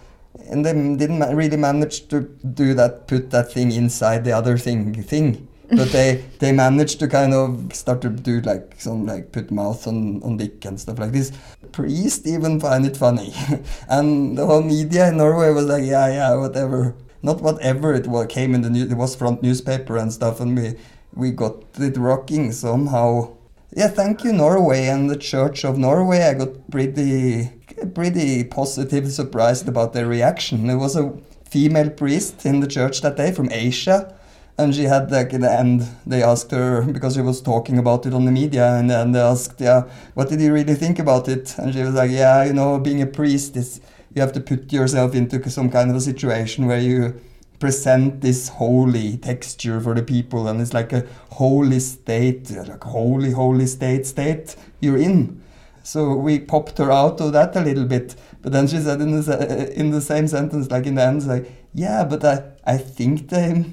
and 0.51 0.65
they 0.65 0.73
didn't 0.73 1.19
ma- 1.19 1.31
really 1.31 1.57
manage 1.57 2.09
to 2.09 2.23
do 2.55 2.75
that 2.75 3.07
put 3.07 3.31
that 3.31 3.53
thing 3.53 3.73
inside 3.73 4.25
the 4.25 4.33
other 4.33 4.59
thing 4.59 5.03
thing. 5.03 5.49
But 5.71 5.93
they 5.93 6.23
they 6.41 6.53
managed 6.53 6.99
to 7.01 7.09
kind 7.09 7.33
of 7.33 7.75
start 7.75 8.03
to 8.03 8.11
do 8.11 8.41
like 8.43 8.75
some 8.79 9.07
like 9.07 9.33
put 9.33 9.51
mouth 9.51 9.87
on 9.87 10.23
on 10.23 10.37
dick 10.37 10.65
and 10.65 10.79
stuff 10.79 10.99
like 10.99 11.13
this. 11.13 11.33
Priest 11.73 12.27
even 12.27 12.61
find 12.61 12.85
it 12.87 12.97
funny. 12.97 13.33
And 13.89 14.37
the 14.39 14.47
whole 14.47 14.63
media 14.63 15.09
in 15.09 15.17
norway 15.17 15.51
was 15.53 15.67
like 15.67 15.85
yeah 15.85 16.09
yeah 16.09 16.35
whatever. 16.37 16.95
Not 17.23 17.41
whatever 17.41 17.95
it 17.95 18.07
was 18.07 18.27
came 18.27 18.55
in 18.55 18.61
the 18.61 18.71
news 18.71 18.93
it 18.93 18.97
was 18.97 19.17
front 19.17 19.43
newspaper 19.43 19.97
and 19.97 20.13
stuff 20.13 20.39
and 20.41 20.57
we 20.57 20.75
we 21.15 21.31
got 21.31 21.65
it 21.79 21.97
rocking 21.97 22.53
somehow. 22.53 23.33
Yeah 23.73 23.89
thank 23.89 24.23
you 24.23 24.33
norway 24.33 24.87
and 24.87 25.09
the 25.09 25.17
church 25.17 25.65
of 25.65 25.79
norway. 25.79 26.21
I 26.23 26.35
got 26.35 26.71
pretty 26.71 27.51
pretty 27.95 28.45
positive 28.45 29.11
surprised 29.13 29.69
about 29.69 29.93
their 29.93 30.07
reaction. 30.07 30.67
There 30.67 30.79
was 30.79 30.97
a 30.97 31.13
female 31.55 31.91
priest 31.91 32.45
in 32.45 32.61
the 32.61 32.67
church 32.67 33.01
that 33.01 33.17
day 33.17 33.31
from 33.31 33.49
asia 33.53 34.13
and 34.59 34.75
she 34.75 34.85
had 34.85 35.11
like 35.11 35.33
in 35.33 35.41
the 35.41 35.53
end 35.53 35.87
they 36.07 36.23
asked 36.23 36.51
her 36.51 36.83
because 36.83 37.15
she 37.15 37.21
was 37.21 37.41
talking 37.41 37.79
about 37.79 38.07
it 38.07 38.15
on 38.15 38.25
the 38.25 38.33
media 38.33 38.75
and 38.75 38.91
then 38.91 39.13
they 39.13 39.21
asked 39.21 39.61
yeah 39.61 39.83
what 40.15 40.29
did 40.29 40.41
you 40.41 40.53
really 40.53 40.75
think 40.75 40.99
about 40.99 41.29
it? 41.29 41.57
And 41.59 41.73
she 41.73 41.83
was 41.83 41.95
like 41.95 42.11
yeah 42.11 42.45
you 42.45 42.53
know 42.53 42.79
being 42.79 43.03
a 43.03 43.07
priest 43.07 43.57
is 43.57 43.81
you 44.15 44.21
have 44.21 44.33
to 44.33 44.41
put 44.41 44.73
yourself 44.73 45.15
into 45.15 45.49
some 45.51 45.71
kind 45.71 45.91
of 45.91 45.97
a 45.97 46.01
situation 46.01 46.67
where 46.67 46.81
you 46.81 47.21
present 47.59 48.21
this 48.21 48.49
holy 48.49 49.17
texture 49.17 49.81
for 49.81 49.95
the 49.95 50.03
people 50.03 50.49
and 50.49 50.61
it's 50.61 50.75
like 50.75 50.93
a 50.93 51.07
holy 51.31 51.81
state 51.81 52.51
like 52.51 52.83
holy 52.83 53.31
holy 53.31 53.67
state 53.67 54.07
state 54.07 54.57
you're 54.81 54.99
in 54.99 55.41
so 55.85 56.15
we 56.15 56.41
popped 56.41 56.77
her 56.79 56.91
out 56.91 57.21
of 57.21 57.33
that 57.33 57.55
a 57.55 57.61
little 57.61 57.85
bit 57.85 58.17
but 58.43 58.51
then 58.51 58.67
she 58.67 58.79
said 58.81 59.01
in 59.01 59.13
the, 59.13 59.73
in 59.79 59.91
the 59.91 60.01
same 60.01 60.27
sentence 60.27 60.71
like 60.71 60.87
in 60.87 60.97
the 60.97 61.03
end 61.03 61.25
like 61.27 61.47
yeah 61.73 62.03
but 62.03 62.25
i 62.25 62.43
i 62.67 62.77
think 62.77 63.29
they 63.29 63.65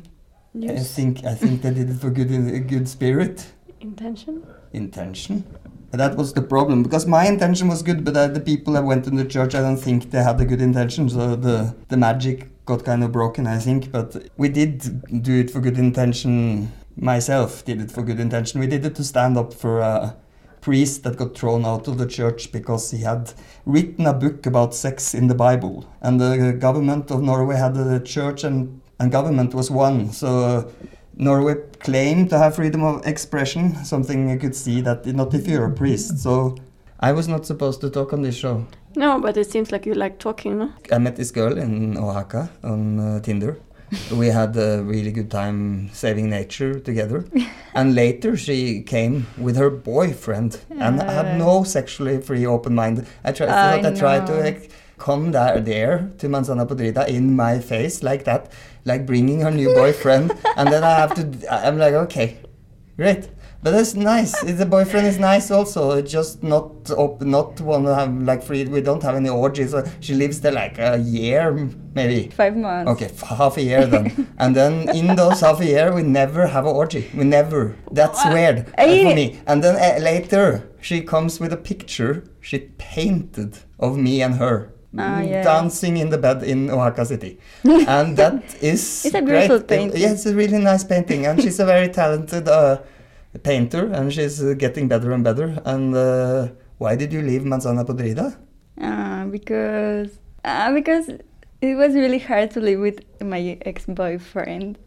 I 0.53 0.79
think 0.79 1.23
I 1.23 1.33
think 1.33 1.61
they 1.61 1.73
did 1.73 1.89
it 1.89 1.97
for 2.01 2.09
good 2.09 2.29
in 2.29 2.53
a 2.53 2.59
good 2.59 2.89
spirit 2.89 3.53
intention. 3.79 4.45
intention. 4.73 5.45
And 5.91 5.99
that 5.99 6.15
was 6.15 6.33
the 6.33 6.41
problem 6.41 6.83
because 6.83 7.05
my 7.05 7.25
intention 7.25 7.67
was 7.67 7.81
good, 7.81 8.03
but 8.05 8.15
uh, 8.15 8.27
the 8.27 8.39
people 8.39 8.73
that 8.73 8.83
went 8.83 9.07
in 9.07 9.15
the 9.15 9.25
church, 9.25 9.55
I 9.55 9.61
don't 9.61 9.77
think 9.77 10.11
they 10.11 10.23
had 10.23 10.39
a 10.39 10.45
good 10.45 10.61
intention. 10.61 11.09
So 11.09 11.35
the 11.35 11.75
the 11.87 11.97
magic 11.97 12.65
got 12.65 12.83
kind 12.83 13.03
of 13.03 13.11
broken, 13.11 13.47
I 13.47 13.59
think. 13.59 13.91
But 13.91 14.29
we 14.37 14.49
did 14.49 15.23
do 15.23 15.39
it 15.39 15.49
for 15.49 15.61
good 15.61 15.77
intention. 15.77 16.71
Myself 16.97 17.63
did 17.63 17.81
it 17.81 17.91
for 17.91 18.03
good 18.03 18.19
intention. 18.19 18.59
We 18.59 18.67
did 18.67 18.85
it 18.85 18.95
to 18.95 19.03
stand 19.03 19.37
up 19.37 19.53
for 19.53 19.79
a 19.79 20.15
priest 20.61 21.03
that 21.03 21.17
got 21.17 21.37
thrown 21.37 21.65
out 21.65 21.87
of 21.87 21.97
the 21.97 22.05
church 22.05 22.51
because 22.51 22.91
he 22.91 23.01
had 23.01 23.33
written 23.65 24.05
a 24.05 24.13
book 24.13 24.45
about 24.45 24.73
sex 24.73 25.13
in 25.13 25.27
the 25.27 25.35
Bible, 25.35 25.85
and 26.01 26.19
the 26.19 26.53
government 26.53 27.11
of 27.11 27.21
Norway 27.21 27.57
had 27.57 27.73
the 27.75 27.99
church 27.99 28.43
and 28.43 28.81
and 28.99 29.11
government 29.11 29.53
was 29.53 29.71
one. 29.71 30.11
So 30.11 30.71
Norway 31.15 31.55
claimed 31.79 32.29
to 32.29 32.37
have 32.37 32.55
freedom 32.55 32.83
of 32.83 33.05
expression, 33.05 33.83
something 33.83 34.29
you 34.29 34.37
could 34.37 34.55
see 34.55 34.81
that 34.81 35.05
not 35.07 35.33
if 35.33 35.47
you're 35.47 35.65
a 35.65 35.71
priest. 35.71 36.19
So 36.19 36.55
I 36.99 37.11
was 37.11 37.27
not 37.27 37.45
supposed 37.45 37.81
to 37.81 37.89
talk 37.89 38.13
on 38.13 38.21
this 38.21 38.35
show. 38.35 38.65
No, 38.95 39.19
but 39.19 39.37
it 39.37 39.49
seems 39.49 39.71
like 39.71 39.85
you 39.85 39.95
like 39.95 40.19
talking, 40.19 40.59
no? 40.59 40.71
I 40.91 40.99
met 40.99 41.15
this 41.15 41.31
girl 41.31 41.57
in 41.57 41.97
Oaxaca 41.97 42.49
on 42.63 42.99
uh, 42.99 43.19
Tinder. 43.21 43.57
We 44.11 44.27
had 44.27 44.55
a 44.57 44.81
really 44.83 45.11
good 45.11 45.29
time 45.29 45.89
saving 45.93 46.29
nature 46.29 46.79
together. 46.79 47.25
and 47.73 47.95
later 47.95 48.37
she 48.37 48.81
came 48.81 49.27
with 49.37 49.55
her 49.57 49.69
boyfriend 49.69 50.59
and 50.69 51.01
had 51.01 51.37
no 51.37 51.63
sexually 51.63 52.21
free 52.21 52.45
open 52.45 52.75
mind. 52.75 53.05
I 53.23 53.31
tried, 53.31 53.49
I 53.49 53.89
I 53.89 53.93
tried 53.93 54.27
to 54.27 54.33
like, 54.33 54.71
come 54.97 55.31
there, 55.31 55.59
there 55.59 56.11
to 56.19 56.27
Manzana 56.27 56.67
Podrida 56.67 57.07
in 57.07 57.35
my 57.35 57.59
face 57.59 58.03
like 58.03 58.23
that, 58.25 58.51
like 58.85 59.05
bringing 59.05 59.41
her 59.41 59.51
new 59.51 59.73
boyfriend. 59.73 60.31
and 60.57 60.71
then 60.71 60.83
I 60.83 60.95
have 60.95 61.15
to, 61.15 61.53
I'm 61.53 61.77
like, 61.77 61.93
okay, 61.93 62.37
great. 62.97 63.29
But 63.63 63.71
that's 63.71 63.93
nice. 63.93 64.33
The 64.41 64.65
boyfriend 64.65 65.05
is 65.05 65.19
nice 65.19 65.51
also. 65.51 65.91
It's 65.91 66.11
just 66.11 66.41
not 66.41 66.89
op- 66.97 67.21
not 67.21 67.61
want 67.61 67.85
to 67.85 67.93
have 67.93 68.11
like 68.23 68.41
free. 68.41 68.65
We 68.65 68.81
don't 68.81 69.03
have 69.03 69.15
any 69.15 69.29
orgies. 69.29 69.75
She 69.99 70.15
lives 70.15 70.41
there 70.41 70.51
like 70.51 70.79
a 70.79 70.97
year, 70.97 71.69
maybe. 71.93 72.29
Five 72.29 72.57
months. 72.57 72.89
Okay, 72.93 73.05
f- 73.05 73.21
half 73.37 73.57
a 73.57 73.61
year 73.61 73.85
then. 73.85 74.27
and 74.39 74.55
then 74.55 74.89
in 74.95 75.15
those 75.15 75.41
half 75.41 75.59
a 75.61 75.65
year, 75.65 75.93
we 75.93 76.01
never 76.01 76.47
have 76.47 76.65
an 76.65 76.75
orgy. 76.75 77.09
We 77.15 77.23
never. 77.23 77.75
That's 77.91 78.25
weird 78.25 78.65
uh, 78.79 78.83
for 78.83 79.13
me. 79.15 79.39
And 79.45 79.63
then 79.63 79.75
uh, 79.75 80.03
later, 80.03 80.67
she 80.81 81.01
comes 81.01 81.39
with 81.39 81.53
a 81.53 81.57
picture 81.57 82.23
she 82.41 82.57
painted 82.79 83.59
of 83.79 83.95
me 83.97 84.23
and 84.23 84.35
her. 84.35 84.73
Ah, 84.97 85.21
yeah. 85.21 85.43
Dancing 85.43 85.97
in 85.97 86.09
the 86.09 86.17
bed 86.17 86.43
in 86.43 86.69
Oaxaca 86.69 87.05
City, 87.05 87.39
and 87.63 88.17
that 88.17 88.43
is 88.61 89.05
It's 89.05 89.15
a 89.15 89.21
great. 89.21 89.47
beautiful 89.47 89.57
Uh, 89.57 89.63
painting. 89.63 90.01
Yeah, 90.01 90.11
it's 90.11 90.25
a 90.25 90.35
really 90.35 90.57
nice 90.57 90.83
painting, 90.83 91.25
and 91.27 91.39
she's 91.41 91.59
a 91.61 91.65
very 91.65 91.87
talented 91.87 92.49
uh, 92.49 92.79
painter, 93.39 93.87
and 93.87 94.11
she's 94.13 94.43
uh, 94.43 94.53
getting 94.53 94.87
better 94.87 95.11
and 95.11 95.23
better. 95.23 95.61
And 95.65 95.95
uh, 95.95 96.49
why 96.77 96.95
did 96.95 97.13
you 97.13 97.21
leave 97.21 97.41
Manzana 97.43 97.85
Podrida? 97.85 98.37
Uh, 98.79 99.25
because 99.25 100.19
uh, 100.43 100.73
because 100.73 101.09
it 101.61 101.75
was 101.75 101.93
really 101.93 102.19
hard 102.19 102.51
to 102.51 102.59
live 102.59 102.79
with 102.79 102.99
my 103.21 103.57
ex-boyfriend. 103.61 104.77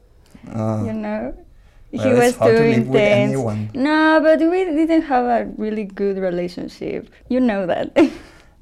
Uh, 0.53 0.83
you 0.85 0.93
know, 0.93 1.35
he 1.91 1.99
well, 1.99 2.17
was 2.17 2.33
too 2.33 2.39
to 2.39 2.53
live 2.53 2.89
with 2.89 3.01
intense. 3.01 3.33
anyone. 3.33 3.71
No, 3.75 4.21
but 4.23 4.41
we 4.41 4.65
didn't 4.65 5.03
have 5.03 5.25
a 5.25 5.51
really 5.57 5.85
good 5.85 6.19
relationship. 6.19 7.09
You 7.29 7.41
know 7.41 7.67
that. 7.67 7.97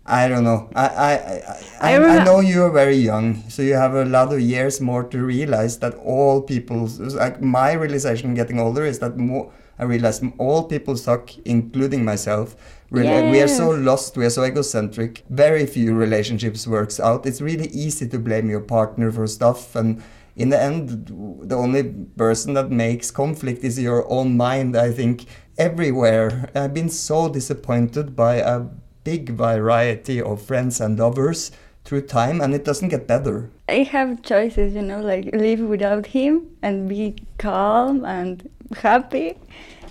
I 0.04 0.28
don't 0.28 0.44
know. 0.44 0.68
I 0.74 0.86
I 0.86 1.12
I, 1.12 1.94
I, 1.94 1.96
I 1.96 2.18
I 2.20 2.24
know 2.24 2.40
you 2.40 2.64
are 2.64 2.70
very 2.70 2.96
young, 2.96 3.48
so 3.48 3.62
you 3.62 3.74
have 3.74 3.94
a 3.94 4.04
lot 4.04 4.32
of 4.32 4.40
years 4.40 4.80
more 4.80 5.04
to 5.04 5.18
realize 5.24 5.78
that 5.78 5.94
all 5.94 6.42
people. 6.42 6.88
Like 6.98 7.40
my 7.40 7.72
realization 7.72 8.34
getting 8.34 8.58
older 8.58 8.84
is 8.84 8.98
that 8.98 9.16
more. 9.16 9.52
I 9.82 9.84
realized 9.84 10.22
all 10.38 10.62
people 10.62 10.96
suck, 10.96 11.36
including 11.44 12.04
myself. 12.04 12.54
Rela- 12.92 13.32
We 13.32 13.40
are 13.42 13.48
so 13.48 13.70
lost. 13.70 14.16
We 14.16 14.24
are 14.24 14.30
so 14.30 14.44
egocentric. 14.44 15.24
Very 15.28 15.66
few 15.66 15.92
relationships 15.92 16.68
works 16.68 17.00
out. 17.00 17.26
It's 17.26 17.40
really 17.40 17.66
easy 17.84 18.06
to 18.08 18.18
blame 18.20 18.48
your 18.48 18.60
partner 18.60 19.10
for 19.10 19.26
stuff, 19.26 19.74
and 19.74 20.00
in 20.36 20.50
the 20.50 20.62
end, 20.62 21.10
the 21.50 21.56
only 21.56 21.82
person 22.16 22.54
that 22.54 22.70
makes 22.70 23.10
conflict 23.10 23.64
is 23.64 23.76
your 23.80 24.08
own 24.08 24.36
mind. 24.36 24.76
I 24.76 24.92
think 24.92 25.26
everywhere. 25.58 26.48
I've 26.54 26.74
been 26.74 26.90
so 26.90 27.28
disappointed 27.28 28.14
by 28.14 28.36
a 28.36 28.60
big 29.02 29.30
variety 29.30 30.22
of 30.22 30.40
friends 30.40 30.80
and 30.80 30.96
lovers 30.96 31.50
through 31.84 32.02
time, 32.02 32.40
and 32.40 32.54
it 32.54 32.64
doesn't 32.64 32.90
get 32.90 33.08
better. 33.08 33.50
I 33.68 33.82
have 33.82 34.22
choices, 34.22 34.74
you 34.74 34.82
know, 34.82 35.00
like 35.00 35.34
live 35.34 35.58
without 35.60 36.06
him 36.06 36.46
and 36.62 36.88
be 36.88 37.16
calm 37.38 38.04
and 38.04 38.48
happy. 38.74 39.37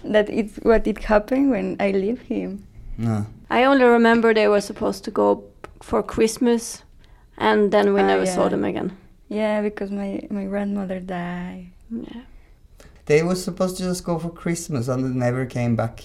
That 0.03 0.29
it's 0.29 0.57
what 0.63 0.87
it 0.87 1.03
happened 1.03 1.51
when 1.51 1.75
I 1.79 1.91
leave 1.91 2.21
him. 2.21 2.65
No. 2.97 3.25
I 3.49 3.63
only 3.65 3.83
remember 3.85 4.33
they 4.33 4.47
were 4.47 4.61
supposed 4.61 5.03
to 5.05 5.11
go 5.11 5.43
for 5.81 6.01
Christmas, 6.01 6.83
and 7.37 7.71
then 7.71 7.93
we 7.93 8.01
Ah, 8.01 8.07
never 8.07 8.25
saw 8.25 8.49
them 8.49 8.63
again. 8.63 8.97
Yeah, 9.29 9.61
because 9.61 9.91
my, 9.91 10.27
my 10.29 10.45
grandmother 10.45 10.99
died. 10.99 11.67
Yeah. 11.91 12.21
They 13.05 13.23
were 13.23 13.35
supposed 13.35 13.77
to 13.77 13.83
just 13.83 14.03
go 14.03 14.19
for 14.19 14.29
Christmas 14.29 14.87
and 14.87 15.03
they 15.03 15.09
never 15.09 15.45
came 15.45 15.75
back. 15.75 16.03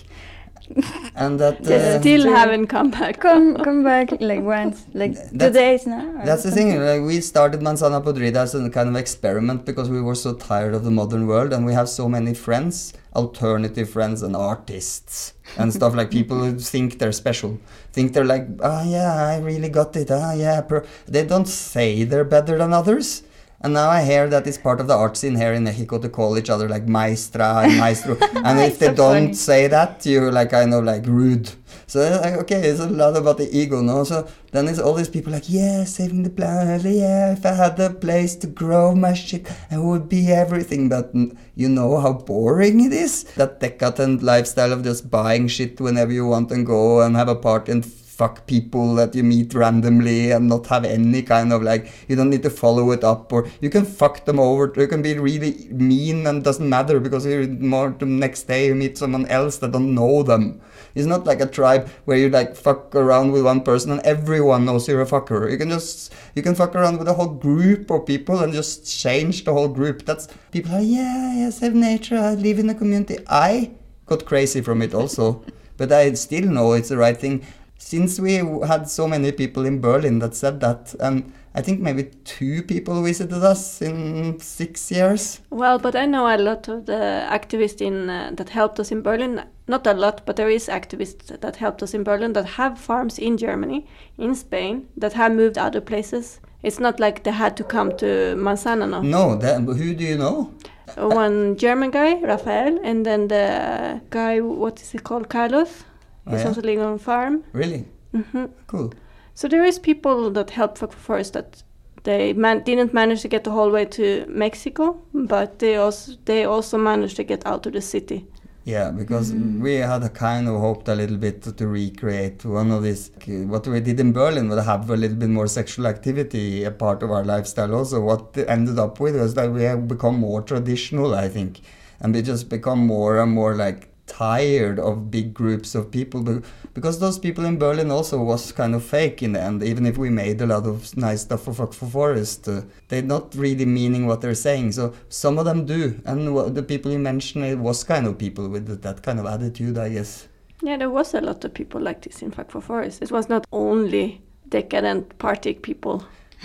and 1.15 1.39
that 1.41 1.63
They 1.63 1.97
uh, 1.97 2.01
still 2.01 2.23
True. 2.23 2.33
haven't 2.35 2.67
come 2.69 2.91
back. 2.91 3.21
Come 3.21 3.57
come 3.57 3.83
back 3.85 4.11
like 4.21 4.43
once, 4.43 4.85
like 4.95 5.15
two 5.31 5.51
days 5.51 5.87
now. 5.87 6.05
or 6.21 6.25
That's 6.25 6.43
the 6.43 6.51
something. 6.51 6.71
thing. 6.73 6.81
Like 6.85 7.03
we 7.03 7.21
started 7.21 7.61
Manzana 7.61 8.03
Podrida 8.03 8.37
as 8.37 8.55
a 8.55 8.69
kind 8.71 8.89
of 8.89 8.97
experiment 8.97 9.65
because 9.65 9.89
we 9.89 10.01
were 10.01 10.15
so 10.15 10.35
tired 10.35 10.75
of 10.75 10.85
the 10.85 10.91
modern 10.91 11.27
world, 11.27 11.53
and 11.53 11.65
we 11.65 11.73
have 11.73 11.89
so 11.89 12.09
many 12.09 12.35
friends, 12.35 12.93
alternative 13.15 13.89
friends, 13.91 14.23
and 14.23 14.35
artists 14.37 15.33
and 15.57 15.73
stuff 15.73 15.95
like 15.95 16.11
people 16.11 16.39
who 16.39 16.59
think 16.75 16.99
they're 16.99 17.13
special, 17.13 17.59
think 17.93 18.13
they're 18.13 18.25
like, 18.25 18.47
ah, 18.63 18.83
yeah, 18.85 19.15
I 19.15 19.39
really 19.39 19.69
got 19.69 19.95
it. 19.97 20.11
Ah, 20.11 20.33
yeah, 20.35 20.61
per-. 20.61 20.85
they 21.07 21.25
don't 21.25 21.47
say 21.49 22.05
they're 22.05 22.25
better 22.25 22.59
than 22.59 22.73
others. 22.73 23.23
And 23.67 23.75
now 23.75 23.91
I 23.91 24.05
hear 24.05 24.29
that 24.29 24.47
it's 24.47 24.59
part 24.59 24.79
of 24.81 24.87
the 24.87 24.95
art 24.95 25.17
scene 25.17 25.35
here 25.35 25.53
in 25.53 25.65
Mexico 25.65 25.99
to 25.99 26.09
call 26.09 26.39
each 26.39 26.51
other 26.51 26.69
like 26.69 26.87
maestra 26.87 27.63
and 27.65 27.77
maestro. 27.77 28.17
and 28.45 28.61
if 28.61 28.79
they 28.79 28.87
so 28.87 28.95
don't 28.95 29.25
funny. 29.25 29.35
say 29.35 29.67
that, 29.67 30.07
you're 30.07 30.31
like 30.31 30.51
kind 30.51 30.73
of 30.73 30.85
like 30.85 31.05
rude. 31.05 31.51
So 31.89 31.99
like, 32.23 32.35
okay, 32.43 32.61
it's 32.61 32.79
a 32.79 32.89
lot 32.89 33.17
about 33.17 33.39
the 33.39 33.51
ego, 33.51 33.81
no? 33.81 34.05
So 34.05 34.29
then 34.53 34.69
it's 34.69 34.79
all 34.79 34.95
these 34.95 35.09
people 35.09 35.33
like, 35.33 35.51
yeah, 35.51 35.83
saving 35.83 36.23
the 36.23 36.31
planet, 36.31 36.83
yeah, 36.83 37.33
if 37.33 37.45
I 37.45 37.55
had 37.55 37.81
a 37.81 37.91
place 37.91 38.37
to 38.37 38.47
grow 38.47 38.95
my 38.95 39.15
shit, 39.15 39.51
I 39.69 39.79
would 39.79 40.09
be 40.09 40.31
everything. 40.31 40.89
But 40.89 41.13
you 41.57 41.69
know 41.69 41.99
how 41.99 42.13
boring 42.13 42.85
it 42.85 42.93
is? 42.93 43.25
That 43.35 43.59
decadent 43.59 44.23
lifestyle 44.23 44.73
of 44.73 44.85
just 44.85 45.11
buying 45.11 45.49
shit 45.49 45.81
whenever 45.81 46.13
you 46.13 46.29
want 46.29 46.53
and 46.53 46.65
go 46.65 47.01
and 47.01 47.17
have 47.17 47.29
a 47.29 47.35
party 47.35 47.73
and 47.73 47.85
fuck 48.17 48.47
people 48.47 48.95
that 48.95 49.15
you 49.15 49.23
meet 49.23 49.53
randomly 49.53 50.31
and 50.31 50.49
not 50.49 50.67
have 50.69 50.87
any 50.87 51.23
kind 51.23 51.53
of 51.53 51.63
like 51.63 51.93
you 52.09 52.17
don't 52.17 52.31
need 52.31 52.43
to 52.43 52.49
follow 52.49 52.91
it 52.91 53.05
up 53.05 53.31
or 53.31 53.47
you 53.61 53.69
can 53.69 53.85
fuck 53.85 54.25
them 54.25 54.41
over. 54.41 54.73
You 54.75 54.89
can 54.89 55.03
be 55.03 55.19
really 55.19 55.69
mean 55.71 56.27
and 56.27 56.43
doesn't 56.43 56.67
matter 56.67 56.99
because 56.99 57.27
you're 57.27 57.47
more 57.47 57.91
the 57.91 58.07
next 58.07 58.45
day 58.45 58.69
you 58.69 58.75
meet 58.75 58.97
someone 58.97 59.27
else 59.27 59.59
that 59.59 59.73
don't 59.73 59.95
know 59.95 60.23
them. 60.23 60.63
It's 60.95 61.07
not 61.07 61.27
like 61.27 61.43
a 61.43 61.47
tribe 61.47 61.91
where 62.07 62.17
you 62.17 62.31
like 62.31 62.57
fuck 62.57 62.95
around 62.95 63.33
with 63.33 63.45
one 63.45 63.61
person 63.61 63.93
and 63.93 64.01
everyone 64.01 64.65
knows 64.65 64.89
you're 64.89 65.03
a 65.03 65.07
fucker. 65.07 65.51
You 65.51 65.59
can 65.59 65.69
just 65.69 66.15
you 66.35 66.43
can 66.43 66.55
fuck 66.55 66.75
around 66.75 66.99
with 66.99 67.09
a 67.09 67.15
whole 67.15 67.35
group 67.35 67.91
of 67.91 68.07
people 68.07 68.43
and 68.43 68.51
just 68.51 68.99
change 68.99 69.45
the 69.45 69.53
whole 69.53 69.69
group. 69.69 70.07
That's 70.07 70.29
people 70.53 70.75
are 70.75 70.81
yeah 70.81 71.35
yeah 71.37 71.51
save 71.51 71.75
nature 71.75 72.17
i 72.17 72.35
live 72.35 72.59
in 72.59 72.71
a 72.71 72.75
community. 72.75 73.19
I 73.29 73.73
got 74.07 74.25
crazy 74.25 74.63
from 74.63 74.81
it 74.83 74.95
also 74.95 75.45
but 75.77 75.93
i 75.93 76.13
still 76.13 76.47
know 76.47 76.73
it's 76.73 76.89
the 76.89 76.97
right 76.97 77.17
thing 77.17 77.45
since 77.79 78.21
we 78.21 78.35
had 78.67 78.89
so 78.89 79.07
many 79.07 79.33
people 79.33 79.67
in 79.67 79.81
Berlin 79.81 80.19
that 80.21 80.35
said 80.35 80.61
that, 80.61 80.95
and 81.01 81.33
I 81.55 81.63
think 81.63 81.81
maybe 81.81 82.11
two 82.25 82.63
people 82.63 83.03
visited 83.03 83.43
us 83.43 83.81
in 83.81 84.39
six 84.41 84.91
years. 84.91 85.41
Well, 85.51 85.79
but 85.79 85.97
I 85.97 86.05
know 86.07 86.27
a 86.27 86.37
lot 86.37 86.69
of 86.69 86.87
the 86.87 87.27
activists 87.31 87.81
in 87.81 88.11
uh, 88.11 88.31
that 88.35 88.51
helped 88.51 88.79
us 88.81 88.91
in 88.93 89.03
Berlin. 89.03 89.43
Not 89.69 89.87
a 89.87 89.95
lot, 89.95 90.23
but 90.27 90.37
there 90.37 90.51
is 90.51 90.69
activists 90.69 91.41
that 91.41 91.57
helped 91.57 91.83
us 91.83 91.95
in 91.95 92.05
Berlin 92.05 92.35
that 92.35 92.45
have 92.45 92.79
farms 92.79 93.19
in 93.19 93.37
Germany, 93.37 93.87
in 94.19 94.35
Spain, 94.35 94.89
that 94.97 95.15
have 95.15 95.33
moved 95.35 95.57
other 95.59 95.81
places. 95.81 96.41
It's 96.63 96.79
not 96.81 97.01
like 97.01 97.23
they 97.25 97.33
had 97.33 97.57
to 97.57 97.65
come 97.65 97.97
to 97.97 98.35
Manzana. 98.37 98.87
No, 98.87 99.01
No, 99.01 99.37
that, 99.37 99.61
who 99.61 99.95
do 99.95 100.05
you 100.05 100.19
know? 100.19 100.51
one 100.97 101.57
German 101.57 101.91
guy, 101.91 102.21
Rafael, 102.21 102.79
and 102.83 103.05
then 103.05 103.29
the 103.29 104.01
guy, 104.11 104.41
what 104.41 104.81
is 104.81 104.93
he 104.93 104.99
called, 104.99 105.29
Carlos. 105.29 105.85
Oh, 106.27 106.33
He's 106.33 106.41
yeah? 106.43 106.49
also 106.49 106.61
living 106.63 106.81
on 106.81 106.95
a 106.95 106.99
farm. 106.99 107.45
Really? 107.53 107.85
hmm 108.13 108.47
Cool. 108.67 108.93
So 109.35 109.49
there 109.49 109.65
is 109.65 109.79
people 109.79 110.31
that 110.31 110.51
help 110.51 110.79
for 110.79 110.89
Forest 110.89 111.33
that 111.35 111.63
they 112.05 112.33
man- 112.33 112.63
didn't 112.65 112.95
manage 112.95 113.21
to 113.23 113.29
get 113.29 113.45
the 113.45 113.51
whole 113.51 113.71
way 113.71 113.85
to 113.85 114.25
Mexico, 114.29 114.97
but 115.13 115.59
they 115.59 115.77
also 115.77 116.13
they 116.25 116.45
also 116.45 116.79
managed 116.79 117.17
to 117.17 117.25
get 117.25 117.45
out 117.47 117.67
of 117.67 117.73
the 117.73 117.81
city. 117.81 118.27
Yeah, 118.65 118.91
because 118.91 119.33
we 119.33 119.75
had 119.75 120.03
a 120.03 120.09
kind 120.09 120.49
of 120.49 120.61
hoped 120.61 120.89
a 120.89 120.95
little 120.97 121.17
bit 121.17 121.43
to, 121.43 121.53
to 121.53 121.69
recreate 121.69 122.45
one 122.45 122.73
of 122.73 122.83
these. 122.83 123.11
What 123.27 123.65
we 123.69 123.79
did 123.81 124.01
in 124.01 124.13
Berlin 124.13 124.49
would 124.49 124.59
have 124.65 124.91
a 124.91 124.97
little 124.97 125.17
bit 125.17 125.29
more 125.29 125.47
sexual 125.47 125.87
activity, 125.87 126.65
a 126.65 126.73
part 126.73 127.05
of 127.05 127.13
our 127.13 127.25
lifestyle. 127.25 127.73
Also, 127.75 128.01
what 128.01 128.37
ended 128.37 128.79
up 128.81 128.99
with 128.99 129.15
was 129.15 129.35
that 129.35 129.53
we 129.53 129.63
have 129.63 129.87
become 129.87 130.17
more 130.19 130.43
traditional, 130.43 131.15
I 131.15 131.29
think, 131.29 131.61
and 132.01 132.13
we 132.13 132.23
just 132.23 132.49
become 132.49 132.81
more 132.87 133.21
and 133.21 133.31
more 133.31 133.55
like 133.55 133.89
tired 134.07 134.79
of 134.79 135.11
big 135.11 135.35
groups 135.35 135.75
of 135.75 135.91
people 135.91 136.43
because 136.75 136.99
those 137.01 137.19
people 137.19 137.45
in 137.45 137.59
Berlin 137.59 137.91
also 137.91 138.23
was 138.23 138.53
kind 138.53 138.75
of 138.75 138.85
fake 138.85 139.23
in 139.23 139.33
the 139.33 139.41
end 139.41 139.63
even 139.63 139.85
if 139.87 139.99
we 139.99 140.11
made 140.11 140.41
a 140.41 140.47
lot 140.47 140.67
of 140.67 140.97
nice 140.97 141.23
stuff 141.23 141.43
for 141.45 141.53
Fuck 141.53 141.73
for 141.73 141.87
Forest 141.87 142.49
uh, 142.49 142.63
they're 142.89 143.03
not 143.03 143.35
really 143.35 143.67
meaning 143.67 144.07
what 144.07 144.21
they're 144.21 144.35
saying 144.35 144.73
so 144.73 144.95
some 145.09 145.39
of 145.39 145.45
them 145.45 145.67
do 145.67 146.01
and 146.05 146.57
the 146.57 146.63
people 146.63 146.93
you 146.93 146.99
mentioned 146.99 147.45
it 147.45 147.59
was 147.59 147.85
kind 147.85 148.07
of 148.07 148.17
people 148.17 148.49
with 148.49 148.83
that 148.83 149.03
kind 149.03 149.19
of 149.19 149.27
attitude 149.27 149.77
I 149.79 149.91
guess 149.91 150.29
Yeah, 150.63 150.79
there 150.79 150.91
was 150.91 151.15
a 151.15 151.21
lot 151.21 151.45
of 151.45 151.53
people 151.53 151.81
like 151.83 152.01
this 152.03 152.23
in 152.23 152.31
Fuck 152.31 152.51
for 152.51 152.63
Forest. 152.63 153.03
It 153.03 153.13
was 153.13 153.29
not 153.29 153.45
only 153.53 154.23
decadent 154.49 155.19
party 155.19 155.53
people. 155.55 156.03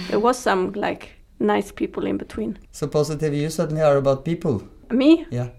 There 0.10 0.19
was 0.19 0.38
some 0.38 0.74
like 0.74 1.04
nice 1.39 1.71
people 1.71 2.06
in 2.06 2.17
between. 2.17 2.58
so 2.71 2.88
positive 2.88 3.34
you 3.34 3.50
suddenly 3.50 3.82
are 3.82 3.97
about 3.97 4.26
people 4.26 4.62
Me? 4.91 5.26
yeah 5.32 5.50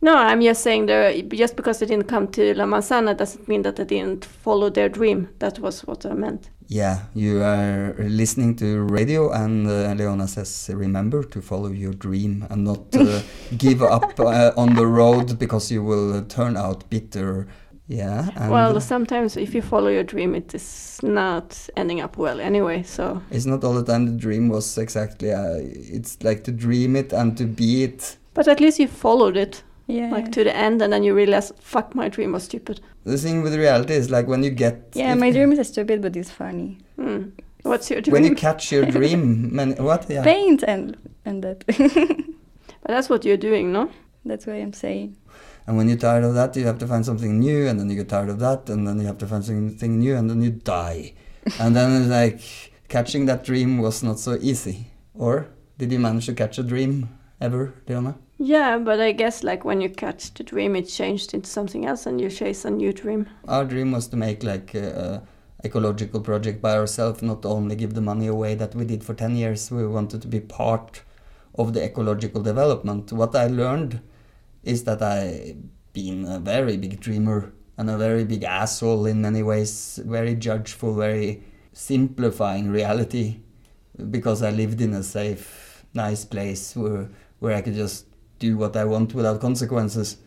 No, 0.00 0.16
I'm 0.16 0.40
just 0.40 0.62
saying 0.62 0.86
that 0.86 1.28
Just 1.30 1.56
because 1.56 1.80
they 1.80 1.86
didn't 1.86 2.06
come 2.08 2.28
to 2.28 2.54
La 2.54 2.64
Manzana 2.64 3.16
doesn't 3.16 3.48
mean 3.48 3.62
that 3.62 3.76
they 3.76 3.84
didn't 3.84 4.24
follow 4.24 4.70
their 4.70 4.88
dream. 4.88 5.28
That 5.40 5.58
was 5.58 5.80
what 5.86 6.06
I 6.06 6.14
meant. 6.14 6.50
Yeah, 6.68 7.04
you 7.14 7.42
are 7.42 7.96
listening 7.98 8.54
to 8.56 8.82
radio, 8.82 9.32
and 9.32 9.66
uh, 9.66 9.94
Leona 9.94 10.28
says, 10.28 10.70
remember 10.72 11.22
to 11.24 11.40
follow 11.40 11.70
your 11.70 11.94
dream 11.94 12.46
and 12.50 12.64
not 12.64 12.94
uh, 12.94 13.22
give 13.56 13.82
up 13.82 14.20
uh, 14.20 14.52
on 14.54 14.74
the 14.74 14.86
road 14.86 15.38
because 15.38 15.72
you 15.72 15.82
will 15.82 16.14
uh, 16.14 16.22
turn 16.28 16.58
out 16.58 16.88
bitter. 16.90 17.48
Yeah, 17.86 18.50
well, 18.50 18.78
sometimes 18.82 19.38
if 19.38 19.54
you 19.54 19.62
follow 19.62 19.88
your 19.88 20.04
dream, 20.04 20.34
it 20.34 20.54
is 20.54 21.00
not 21.02 21.70
ending 21.74 22.02
up 22.02 22.18
well 22.18 22.38
anyway. 22.38 22.82
So 22.82 23.22
it's 23.30 23.46
not 23.46 23.64
all 23.64 23.72
the 23.72 23.84
time 23.84 24.04
the 24.04 24.12
dream 24.12 24.50
was 24.50 24.76
exactly, 24.76 25.32
uh, 25.32 25.54
it's 25.56 26.22
like 26.22 26.44
to 26.44 26.52
dream 26.52 26.96
it 26.96 27.14
and 27.14 27.34
to 27.38 27.46
be 27.46 27.84
it. 27.84 28.18
But 28.34 28.46
at 28.46 28.60
least 28.60 28.78
you 28.78 28.88
followed 28.88 29.38
it, 29.38 29.62
Yeah. 29.88 30.10
like 30.10 30.30
to 30.32 30.44
the 30.44 30.54
end, 30.54 30.82
and 30.82 30.92
then 30.92 31.02
you 31.02 31.14
realize, 31.14 31.50
fuck, 31.60 31.94
my 31.94 32.08
dream 32.08 32.32
was 32.32 32.44
stupid. 32.44 32.80
The 33.04 33.16
thing 33.16 33.42
with 33.42 33.54
reality 33.54 33.94
is 33.94 34.10
like 34.10 34.26
when 34.28 34.42
you 34.42 34.50
get. 34.50 34.90
yeah, 34.92 35.14
my 35.14 35.30
dream 35.30 35.50
is 35.52 35.66
stupid, 35.66 36.02
but 36.02 36.14
it's 36.14 36.30
funny. 36.30 36.78
Hmm. 36.96 37.30
What's 37.62 37.90
your 37.90 38.02
dream? 38.02 38.12
When 38.12 38.24
you 38.24 38.34
catch 38.34 38.70
your 38.70 38.84
dream, 38.96 39.54
man, 39.54 39.72
what? 39.82 40.06
Yeah. 40.08 40.22
Paint 40.22 40.62
and 40.62 40.96
and 41.24 41.42
that. 41.42 41.64
but 41.66 42.86
that's 42.86 43.08
what 43.08 43.24
you're 43.24 43.38
doing, 43.38 43.72
no? 43.72 43.90
That's 44.24 44.46
what 44.46 44.56
I'm 44.56 44.74
saying. 44.74 45.16
And 45.66 45.76
when 45.76 45.88
you're 45.88 45.98
tired 45.98 46.24
of 46.24 46.34
that, 46.34 46.54
you 46.56 46.66
have 46.66 46.78
to 46.78 46.86
find 46.86 47.04
something 47.04 47.38
new, 47.38 47.66
and 47.66 47.80
then 47.80 47.88
you 47.90 47.96
get 47.96 48.08
tired 48.08 48.28
of 48.28 48.38
that, 48.40 48.68
and 48.68 48.86
then 48.86 49.00
you 49.00 49.06
have 49.06 49.18
to 49.18 49.26
find 49.26 49.44
something 49.44 49.98
new, 49.98 50.16
and 50.16 50.28
then 50.28 50.42
you 50.42 50.50
die. 50.50 51.14
and 51.60 51.74
then 51.74 52.02
it's 52.02 52.10
like 52.10 52.72
catching 52.88 53.26
that 53.26 53.44
dream 53.44 53.78
was 53.78 54.02
not 54.02 54.18
so 54.18 54.36
easy. 54.40 54.90
Or 55.14 55.48
did 55.78 55.92
you 55.92 55.98
manage 55.98 56.26
to 56.26 56.34
catch 56.34 56.58
a 56.58 56.62
dream 56.62 57.08
ever, 57.40 57.74
Leona? 57.86 58.16
Yeah, 58.38 58.78
but 58.78 59.00
I 59.00 59.12
guess 59.12 59.42
like 59.42 59.64
when 59.64 59.80
you 59.80 59.90
catch 59.90 60.32
the 60.34 60.44
dream, 60.44 60.76
it 60.76 60.84
changed 60.84 61.34
into 61.34 61.50
something 61.50 61.86
else, 61.86 62.06
and 62.06 62.20
you 62.20 62.30
chase 62.30 62.64
a 62.64 62.70
new 62.70 62.92
dream. 62.92 63.28
Our 63.48 63.64
dream 63.64 63.90
was 63.92 64.06
to 64.08 64.16
make 64.16 64.44
like 64.44 64.74
a, 64.74 65.22
a 65.62 65.66
ecological 65.66 66.20
project 66.20 66.62
by 66.62 66.76
ourselves, 66.76 67.20
not 67.20 67.44
only 67.44 67.74
give 67.74 67.94
the 67.94 68.00
money 68.00 68.28
away 68.28 68.54
that 68.54 68.76
we 68.76 68.84
did 68.84 69.02
for 69.02 69.12
10 69.12 69.34
years. 69.34 69.70
We 69.72 69.86
wanted 69.86 70.22
to 70.22 70.28
be 70.28 70.38
part 70.38 71.02
of 71.56 71.72
the 71.72 71.84
ecological 71.84 72.40
development. 72.40 73.12
What 73.12 73.34
I 73.34 73.48
learned 73.48 74.00
is 74.62 74.84
that 74.84 75.02
I've 75.02 75.56
been 75.92 76.24
a 76.24 76.38
very 76.38 76.76
big 76.76 77.00
dreamer 77.00 77.52
and 77.76 77.90
a 77.90 77.98
very 77.98 78.24
big 78.24 78.44
asshole 78.44 79.06
in 79.06 79.20
many 79.20 79.42
ways, 79.42 80.00
very 80.04 80.36
judgeful, 80.36 80.94
very 80.94 81.42
simplifying 81.72 82.70
reality 82.70 83.40
because 84.10 84.44
I 84.44 84.50
lived 84.50 84.80
in 84.80 84.94
a 84.94 85.02
safe, 85.02 85.84
nice 85.92 86.24
place 86.24 86.76
where 86.76 87.08
where 87.40 87.54
I 87.54 87.62
could 87.62 87.74
just 87.74 88.06
do 88.38 88.56
what 88.56 88.76
I 88.76 88.84
want 88.84 89.14
without 89.14 89.40
consequences. 89.40 90.18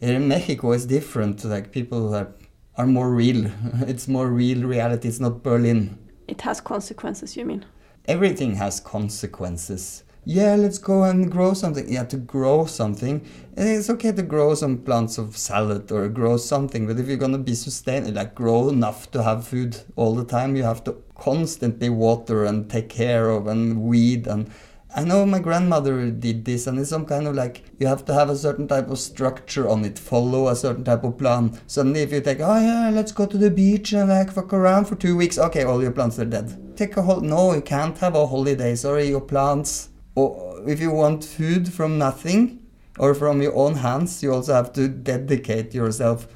Here 0.00 0.14
in 0.16 0.28
Mexico 0.28 0.72
it's 0.72 0.84
different. 0.86 1.44
Like 1.44 1.72
people 1.72 2.14
are 2.14 2.28
are 2.76 2.86
more 2.86 3.10
real. 3.10 3.50
it's 3.86 4.08
more 4.08 4.28
real 4.28 4.66
reality. 4.66 5.08
It's 5.08 5.20
not 5.20 5.42
Berlin. 5.42 5.98
It 6.28 6.42
has 6.42 6.60
consequences, 6.60 7.36
you 7.36 7.44
mean? 7.44 7.64
Everything 8.06 8.54
has 8.56 8.80
consequences. 8.80 10.02
yeah, 10.28 10.56
let's 10.56 10.78
go 10.78 11.04
and 11.04 11.30
grow 11.30 11.54
something. 11.54 11.88
Yeah, 11.88 12.02
to 12.04 12.16
grow 12.16 12.66
something, 12.66 13.24
it's 13.56 13.88
okay 13.90 14.10
to 14.10 14.22
grow 14.22 14.54
some 14.56 14.78
plants 14.78 15.18
of 15.18 15.36
salad 15.36 15.92
or 15.92 16.08
grow 16.08 16.36
something, 16.36 16.86
but 16.88 16.98
if 16.98 17.06
you're 17.06 17.16
gonna 17.16 17.38
be 17.38 17.54
sustainable, 17.54 18.14
like 18.14 18.34
grow 18.34 18.68
enough 18.68 19.08
to 19.12 19.22
have 19.22 19.46
food 19.46 19.76
all 19.94 20.16
the 20.16 20.24
time, 20.24 20.56
you 20.56 20.64
have 20.64 20.82
to 20.84 20.96
constantly 21.14 21.88
water 21.88 22.44
and 22.44 22.68
take 22.68 22.88
care 22.88 23.30
of 23.30 23.46
and 23.46 23.82
weed 23.82 24.26
and. 24.26 24.50
I 24.96 25.04
know 25.04 25.26
my 25.26 25.40
grandmother 25.40 26.10
did 26.10 26.46
this, 26.46 26.66
and 26.66 26.78
it's 26.78 26.88
some 26.88 27.04
kind 27.04 27.26
of 27.26 27.34
like 27.34 27.62
you 27.78 27.86
have 27.86 28.06
to 28.06 28.14
have 28.14 28.30
a 28.30 28.36
certain 28.36 28.66
type 28.66 28.88
of 28.88 28.98
structure 28.98 29.68
on 29.68 29.84
it, 29.84 29.98
follow 29.98 30.48
a 30.48 30.56
certain 30.56 30.84
type 30.84 31.04
of 31.04 31.18
plan. 31.18 31.60
Suddenly, 31.66 32.00
if 32.00 32.12
you 32.12 32.22
take, 32.22 32.40
oh 32.40 32.58
yeah, 32.58 32.88
let's 32.88 33.12
go 33.12 33.26
to 33.26 33.36
the 33.36 33.50
beach 33.50 33.92
and 33.92 34.08
like 34.08 34.32
fuck 34.32 34.54
around 34.54 34.86
for 34.86 34.94
two 34.94 35.14
weeks, 35.14 35.36
okay, 35.36 35.64
all 35.64 35.82
your 35.82 35.92
plants 35.92 36.18
are 36.18 36.24
dead. 36.24 36.78
Take 36.78 36.96
a 36.96 37.02
whole 37.02 37.20
no, 37.20 37.52
you 37.52 37.60
can't 37.60 37.98
have 37.98 38.14
a 38.14 38.26
holiday. 38.26 38.74
Sorry, 38.74 39.08
your 39.08 39.20
plants. 39.20 39.90
Or 40.14 40.62
if 40.66 40.80
you 40.80 40.90
want 40.90 41.24
food 41.24 41.70
from 41.70 41.98
nothing 41.98 42.66
or 42.98 43.14
from 43.14 43.42
your 43.42 43.54
own 43.54 43.74
hands, 43.74 44.22
you 44.22 44.32
also 44.32 44.54
have 44.54 44.72
to 44.72 44.88
dedicate 44.88 45.74
yourself 45.74 46.26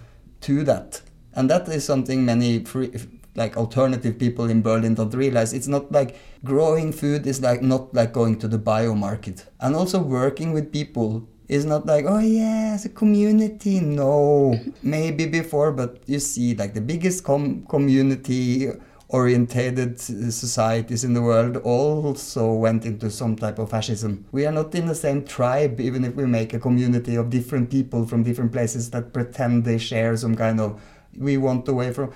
to 0.43 0.65
that. 0.65 1.01
And 1.33 1.49
that 1.49 1.67
is 1.69 1.87
something 1.87 2.27
many 2.27 2.63
free, 2.67 2.93
like 3.35 3.57
alternative 3.57 4.19
people 4.19 4.51
in 4.51 4.63
Berlin 4.63 4.95
don't 4.95 5.15
realize. 5.15 5.53
It's 5.53 5.69
not 5.69 5.91
like 5.93 6.17
growing 6.45 6.93
food 6.93 7.27
is 7.27 7.41
like 7.41 7.63
not 7.63 7.95
like 7.95 8.13
going 8.13 8.39
to 8.41 8.49
the 8.49 8.59
bio 8.59 8.95
market. 8.95 9.47
And 9.61 9.75
also 9.75 10.01
working 10.01 10.53
with 10.53 10.73
people 10.73 11.29
is 11.49 11.65
not 11.65 11.87
like, 11.87 12.05
oh 12.07 12.19
yeah, 12.19 12.75
it's 12.75 12.85
a 12.85 12.89
community. 12.89 13.81
No, 13.81 14.59
maybe 14.83 15.27
before, 15.27 15.73
but 15.73 16.01
you 16.07 16.21
see 16.21 16.55
like 16.55 16.75
the 16.75 16.81
biggest 16.81 17.25
com- 17.25 17.67
community 17.67 18.71
orientated 19.11 19.99
societies 19.99 21.03
in 21.03 21.15
the 21.15 21.23
world 21.23 21.57
also 21.59 22.53
went 22.53 22.87
into 22.87 23.11
some 23.11 23.35
type 23.35 23.59
of 23.59 23.69
fascism. 23.71 24.25
We 24.31 24.47
are 24.47 24.53
not 24.53 24.73
in 24.75 24.87
the 24.87 24.95
same 24.95 25.25
tribe, 25.25 25.81
even 25.81 26.05
if 26.05 26.15
we 26.15 26.27
make 26.27 26.55
a 26.55 26.61
community 26.61 27.17
of 27.17 27.29
different 27.29 27.71
people 27.71 28.07
from 28.07 28.23
different 28.23 28.53
places 28.53 28.91
that 28.91 29.13
pretend 29.13 29.65
they 29.65 29.79
share 29.79 30.17
some 30.17 30.37
kind 30.37 30.61
of. 30.61 30.81
We 31.19 31.37
want 31.39 31.67
away 31.67 31.93
from 31.93 32.13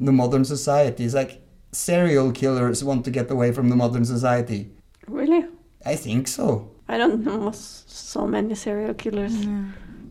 the 0.00 0.12
modern 0.12 0.44
society. 0.44 1.04
It's 1.04 1.14
like 1.14 1.42
serial 1.72 2.32
killers 2.32 2.82
want 2.84 3.04
to 3.04 3.10
get 3.10 3.30
away 3.30 3.52
from 3.52 3.68
the 3.68 3.76
modern 3.76 4.04
society. 4.04 4.70
Really? 5.06 5.46
I 5.84 5.96
think 5.96 6.28
so. 6.28 6.70
I 6.88 6.98
don't 6.98 7.24
know 7.24 7.52
so 7.52 8.26
many 8.26 8.54
serial 8.54 8.94
killers 8.94 9.34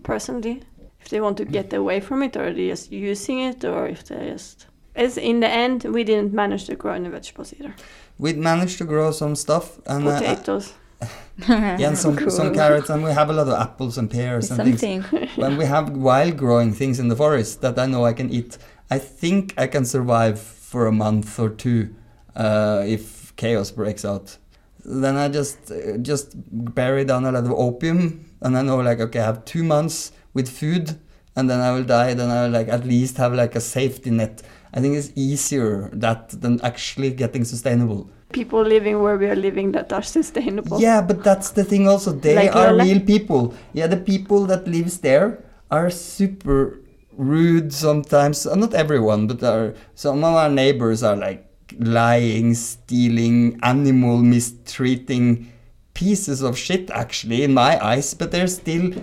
personally. 0.03 0.61
If 1.01 1.09
they 1.09 1.21
want 1.21 1.37
to 1.37 1.45
get 1.45 1.73
away 1.73 1.99
from 1.99 2.23
it, 2.23 2.35
or 2.35 2.53
they're 2.53 2.69
just 2.69 2.91
using 2.91 3.39
it, 3.39 3.63
or 3.63 3.87
if 3.87 4.05
they 4.05 4.29
just. 4.31 4.67
As 4.95 5.17
in 5.17 5.39
the 5.41 5.47
end, 5.47 5.83
we 5.83 6.03
didn't 6.03 6.33
manage 6.33 6.65
to 6.65 6.75
grow 6.75 6.93
any 6.93 7.09
vegetables 7.09 7.53
either. 7.59 7.73
We 8.17 8.33
managed 8.33 8.79
to 8.79 8.85
grow 8.85 9.11
some 9.11 9.35
stuff 9.35 9.79
and 9.85 10.07
uh, 10.07 10.19
Potatoes. 10.19 10.73
yeah, 11.47 11.89
and 11.89 11.97
some, 11.97 12.29
some 12.31 12.51
carrots, 12.53 12.89
and 12.89 13.03
we 13.03 13.11
have 13.11 13.29
a 13.29 13.33
lot 13.33 13.47
of 13.47 13.53
apples 13.53 13.99
and 13.99 14.09
pears 14.09 14.49
and 14.49 14.79
things. 14.79 15.07
Something. 15.07 15.29
when 15.35 15.55
we 15.55 15.65
have 15.65 15.91
wild 15.91 16.35
growing 16.35 16.73
things 16.73 16.99
in 16.99 17.07
the 17.07 17.15
forest 17.15 17.61
that 17.61 17.77
I 17.77 17.85
know 17.85 18.03
I 18.05 18.13
can 18.13 18.31
eat, 18.31 18.57
I 18.89 18.99
think 18.99 19.53
I 19.57 19.67
can 19.67 19.85
survive 19.85 20.39
for 20.39 20.87
a 20.87 20.91
month 20.91 21.39
or 21.39 21.49
two 21.49 21.93
uh, 22.35 22.83
if 22.85 23.35
chaos 23.35 23.71
breaks 23.71 24.05
out. 24.05 24.37
Then 24.85 25.17
I 25.17 25.27
just 25.27 25.71
uh, 25.71 25.97
just 25.97 26.33
bury 26.35 27.03
down 27.03 27.25
a 27.25 27.31
lot 27.31 27.43
of 27.43 27.51
opium, 27.51 28.25
and 28.41 28.57
I 28.57 28.61
know 28.61 28.77
like 28.77 28.99
okay, 29.01 29.19
I 29.19 29.25
have 29.25 29.43
two 29.43 29.63
months 29.63 30.13
with 30.33 30.47
food, 30.49 30.97
and 31.35 31.49
then 31.49 31.59
I 31.59 31.71
will 31.71 31.83
die. 31.83 32.13
Then 32.13 32.29
I 32.29 32.43
will 32.43 32.51
like 32.51 32.69
at 32.69 32.85
least 32.85 33.17
have 33.17 33.33
like 33.33 33.55
a 33.55 33.61
safety 33.61 34.11
net. 34.11 34.41
I 34.73 34.79
think 34.79 34.95
it's 34.95 35.11
easier 35.15 35.89
that 35.93 36.29
than 36.41 36.61
actually 36.61 37.11
getting 37.11 37.43
sustainable. 37.43 38.09
People 38.31 38.61
living 38.61 39.01
where 39.01 39.17
we 39.17 39.27
are 39.27 39.35
living 39.35 39.71
that 39.71 39.91
are 39.91 40.03
sustainable. 40.03 40.79
Yeah, 40.79 41.01
but 41.01 41.23
that's 41.23 41.51
the 41.51 41.63
thing 41.63 41.87
also. 41.87 42.11
They 42.11 42.35
Like 42.35 42.55
are 42.55 42.75
real 42.75 42.99
people. 42.99 43.53
Yeah, 43.73 43.87
the 43.87 43.97
people 43.97 44.45
that 44.45 44.67
lives 44.67 44.99
there 44.99 45.43
are 45.71 45.89
super 45.89 46.79
rude 47.17 47.73
sometimes. 47.73 48.45
Uh, 48.45 48.55
not 48.55 48.73
everyone, 48.73 49.27
but 49.27 49.75
some 49.95 50.23
of 50.23 50.35
our 50.35 50.49
neighbors 50.49 51.03
are 51.03 51.15
like 51.15 51.49
lying, 51.79 52.53
stealing, 52.53 53.59
animal 53.63 54.17
mistreating 54.19 55.51
pieces 55.93 56.41
of 56.43 56.57
shit 56.57 56.89
actually 56.91 57.43
in 57.43 57.53
my 57.53 57.83
eyes, 57.83 58.13
but 58.13 58.31
they're 58.31 58.47
still 58.47 58.93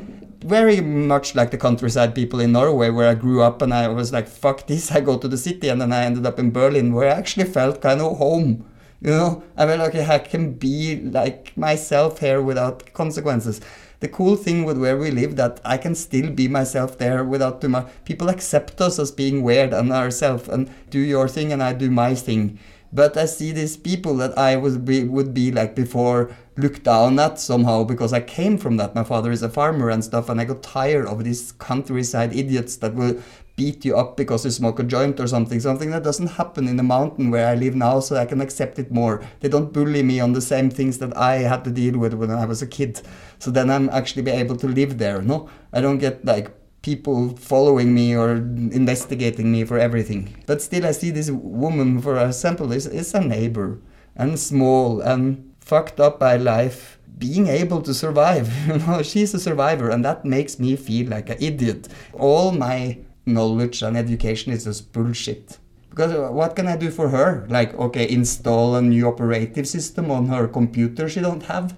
very 0.45 0.81
much 0.81 1.35
like 1.35 1.51
the 1.51 1.59
countryside 1.59 2.15
people 2.15 2.39
in 2.39 2.53
Norway 2.53 2.91
where 2.91 3.09
I 3.09 3.15
grew 3.15 3.43
up 3.43 3.63
and 3.63 3.73
I 3.75 3.89
was 3.89 4.13
like, 4.13 4.29
fuck 4.29 4.67
this, 4.67 4.93
I 4.93 5.01
go 5.01 5.19
to 5.19 5.27
the 5.27 5.39
city 5.39 5.69
and 5.69 5.81
then 5.81 5.93
I 5.93 6.05
ended 6.05 6.27
up 6.27 6.39
in 6.39 6.53
Berlin 6.53 6.93
where 6.93 7.09
I 7.11 7.19
actually 7.19 7.47
felt 7.47 7.81
kind 7.81 8.01
of 8.01 8.19
home. 8.19 8.65
You 9.01 9.11
know, 9.11 9.43
I 9.57 9.67
mean, 9.67 9.81
like 9.81 9.95
I 9.97 10.19
can 10.19 10.53
be 10.53 11.01
like 11.01 11.55
myself 11.57 12.21
here 12.21 12.41
without 12.41 12.93
consequences. 12.95 13.61
The 14.05 14.11
cool 14.11 14.37
thing 14.37 14.65
with 14.65 14.77
where 14.77 14.99
we 14.99 15.11
live 15.11 15.37
that 15.37 15.63
I 15.65 15.79
can 15.79 15.95
still 15.95 16.31
be 16.31 16.47
myself 16.47 16.99
there 16.99 17.25
without 17.25 17.63
too 17.63 17.71
much. 17.71 17.87
People 18.05 18.29
accept 18.29 18.79
us 18.83 18.99
as 18.99 19.11
being 19.11 19.43
weird 19.43 19.73
and 19.73 19.91
ourselves 19.91 20.47
and 20.47 20.71
do 20.91 20.99
your 20.99 21.27
thing 21.27 21.55
and 21.55 21.63
I 21.63 21.73
do 21.73 21.91
my 21.91 22.15
thing. 22.15 22.59
But 22.93 23.17
I 23.17 23.25
see 23.25 23.51
these 23.51 23.79
people 23.79 24.15
that 24.19 24.37
I 24.37 24.57
was 24.57 24.77
be, 24.77 25.05
would 25.05 25.33
be 25.33 25.51
like 25.51 25.75
before 25.75 26.37
looked 26.59 26.85
down 26.85 27.19
at 27.19 27.41
somehow 27.41 27.85
because 27.85 28.13
I 28.13 28.21
came 28.21 28.59
from 28.59 28.77
that. 28.77 28.95
My 28.95 29.05
father 29.05 29.33
is 29.33 29.43
a 29.43 29.49
farmer 29.49 29.89
and 29.89 30.05
stuff, 30.05 30.29
and 30.29 30.39
I 30.39 30.45
got 30.45 30.63
tired 30.63 31.07
of 31.07 31.25
these 31.25 31.53
countryside 31.53 32.37
idiots 32.37 32.77
that 32.77 32.95
will 32.95 33.23
beat 33.57 33.85
you 33.85 33.97
up 33.97 34.17
because 34.17 34.45
you 34.45 34.51
smoke 34.51 34.79
a 34.79 34.83
joint 34.83 35.21
or 35.21 35.27
something. 35.27 35.61
Something 35.61 35.91
that 35.91 36.03
doesn't 36.03 36.27
happen 36.27 36.67
in 36.67 36.77
the 36.77 36.83
mountain 36.83 37.31
where 37.31 37.47
I 37.47 37.55
live 37.55 37.75
now, 37.75 38.01
so 38.01 38.17
I 38.17 38.27
can 38.27 38.41
accept 38.41 38.79
it 38.79 38.91
more. 38.91 39.23
They 39.41 39.49
don't 39.49 39.73
bully 39.73 40.03
me 40.03 40.21
on 40.21 40.33
the 40.33 40.41
same 40.41 40.71
things 40.71 40.99
that 40.99 41.17
I 41.17 41.37
had 41.37 41.65
to 41.65 41.71
deal 41.71 41.99
with 41.99 42.15
when 42.15 42.31
I 42.31 42.47
was 42.47 42.63
a 42.63 42.67
kid. 42.67 43.01
So 43.39 43.51
then 43.51 43.71
I'm 43.71 43.89
actually 43.91 44.23
be 44.23 44.33
able 44.33 44.57
to 44.57 44.67
live 44.67 44.99
there. 44.99 45.23
No, 45.23 45.49
I 45.73 45.81
don't 45.81 45.99
get 45.99 46.25
like 46.25 46.51
people 46.83 47.35
following 47.37 47.95
me 47.95 48.15
or 48.15 48.33
investigating 48.33 49.51
me 49.51 49.65
for 49.65 49.79
everything. 49.79 50.43
But 50.47 50.61
still, 50.61 50.85
I 50.85 50.91
see 50.91 51.11
this 51.11 51.31
woman, 51.31 52.01
for 52.01 52.19
example, 52.19 52.73
is, 52.73 52.87
is 52.87 53.15
a 53.15 53.21
neighbor 53.21 53.81
and 54.17 54.39
small 54.39 55.01
and 55.01 55.55
fucked 55.61 56.01
up 56.01 56.19
by 56.19 56.37
life. 56.37 56.99
Being 57.17 57.47
able 57.47 57.81
to 57.83 57.95
survive, 57.95 58.53
you 58.67 58.79
know, 58.79 59.01
she's 59.03 59.33
a 59.33 59.39
survivor, 59.39 59.89
and 59.89 60.05
that 60.05 60.25
makes 60.25 60.59
me 60.59 60.75
feel 60.75 61.09
like 61.09 61.31
an 61.31 61.37
idiot. 61.41 61.89
All 62.13 62.51
my 62.51 62.99
knowledge 63.27 63.83
and 63.83 63.97
education 63.97 64.53
is 64.53 64.65
just 64.65 64.93
bullshit. 64.93 65.59
Because 65.91 66.13
uh, 66.13 66.33
what 66.33 66.57
can 66.57 66.67
I 66.67 66.77
do 66.77 66.91
for 66.91 67.09
her? 67.09 67.47
Like, 67.49 67.75
okay, 67.75 68.09
install 68.09 68.75
a 68.75 68.83
new 68.83 69.07
operative 69.07 69.69
system 69.69 70.11
on 70.11 70.27
her 70.27 70.49
computer 70.49 71.09
she 71.09 71.21
don't 71.21 71.45
have. 71.45 71.77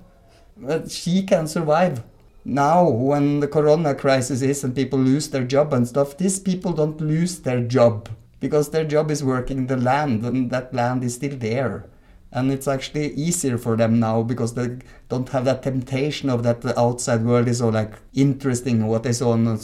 But 0.56 0.90
she 0.90 1.22
can 1.22 1.46
survive 1.46 2.02
now 2.46 2.88
when 2.88 3.40
the 3.40 3.48
corona 3.48 3.92
crisis 3.92 4.40
is 4.40 4.62
and 4.62 4.74
people 4.74 4.98
lose 5.00 5.28
their 5.30 5.42
job 5.42 5.72
and 5.74 5.88
stuff 5.88 6.16
these 6.16 6.38
people 6.38 6.72
don't 6.72 7.00
lose 7.00 7.40
their 7.40 7.60
job 7.60 8.08
because 8.38 8.70
their 8.70 8.84
job 8.84 9.10
is 9.10 9.24
working 9.24 9.66
the 9.66 9.76
land 9.76 10.24
and 10.24 10.48
that 10.48 10.72
land 10.72 11.02
is 11.02 11.16
still 11.16 11.36
there 11.36 11.86
and 12.30 12.52
it's 12.52 12.68
actually 12.68 13.12
easier 13.14 13.58
for 13.58 13.76
them 13.76 13.98
now 13.98 14.22
because 14.22 14.54
they 14.54 14.78
don't 15.08 15.30
have 15.30 15.44
that 15.44 15.64
temptation 15.64 16.30
of 16.30 16.44
that 16.44 16.60
the 16.60 16.78
outside 16.78 17.24
world 17.24 17.48
is 17.48 17.58
so 17.58 17.68
like 17.68 17.94
interesting 18.14 18.86
what 18.86 19.02
they 19.02 19.12
saw 19.12 19.32
on 19.32 19.58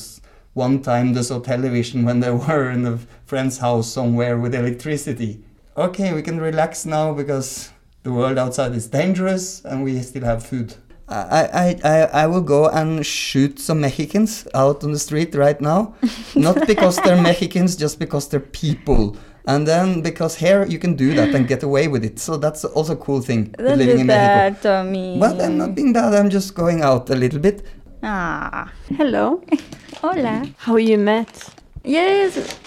one 0.55 0.83
time 0.83 1.13
they 1.13 1.23
saw 1.23 1.39
television 1.41 2.05
when 2.05 2.21
they 2.21 2.31
were 2.45 2.71
in 2.71 2.87
a 2.87 2.99
friend's 3.25 3.59
house 3.59 3.91
somewhere 3.91 4.39
with 4.39 4.55
electricity 4.55 5.43
okay 5.77 6.13
we 6.13 6.23
can 6.23 6.41
relax 6.41 6.85
now 6.85 7.13
because 7.13 7.71
the 8.03 8.13
world 8.13 8.39
outside 8.39 8.73
is 8.73 8.89
dangerous 8.89 9.65
and 9.65 9.85
we 9.85 10.01
still 10.01 10.25
have 10.25 10.45
food 10.45 10.75
I, 11.09 11.49
I, 11.53 11.81
I, 11.85 11.99
I 12.23 12.27
will 12.27 12.41
go 12.41 12.69
and 12.69 13.05
shoot 13.05 13.59
some 13.59 13.81
Mexicans 13.81 14.47
out 14.55 14.83
on 14.83 14.93
the 14.93 14.99
street 14.99 15.35
right 15.35 15.61
now. 15.61 15.95
Not 16.35 16.67
because 16.67 16.97
they're 16.97 17.21
Mexicans, 17.21 17.77
just 17.77 17.99
because 17.99 18.29
they're 18.29 18.41
people. 18.41 19.17
And 19.47 19.67
then 19.67 20.03
because 20.03 20.37
here 20.37 20.65
you 20.65 20.79
can 20.79 20.95
do 20.95 21.15
that 21.15 21.35
and 21.35 21.49
get 21.49 21.63
away 21.63 21.89
with 21.89 22.05
it. 22.05 22.19
So 22.19 22.37
that's 22.37 22.65
also 22.65 22.93
a 22.93 22.97
cool 22.97 23.21
thing 23.21 23.55
with 23.59 23.67
Don't 23.67 23.79
living 23.79 23.97
do 23.97 24.01
in 24.03 24.07
Mexico. 24.07 24.83
Tommy. 24.83 25.19
But 25.19 25.41
I'm 25.41 25.59
not 25.59 25.75
being 25.75 25.93
bad, 25.93 26.15
I'm 26.15 26.31
just 26.31 26.55
going 26.55 26.83
out 26.83 27.11
a 27.11 27.15
little 27.17 27.41
bit. 27.41 27.67
Ah. 28.03 28.73
Hello. 28.89 29.43
Hola. 30.03 30.43
How 30.59 30.75
you 30.75 30.99
met? 30.99 31.55
Yes. 31.85 32.59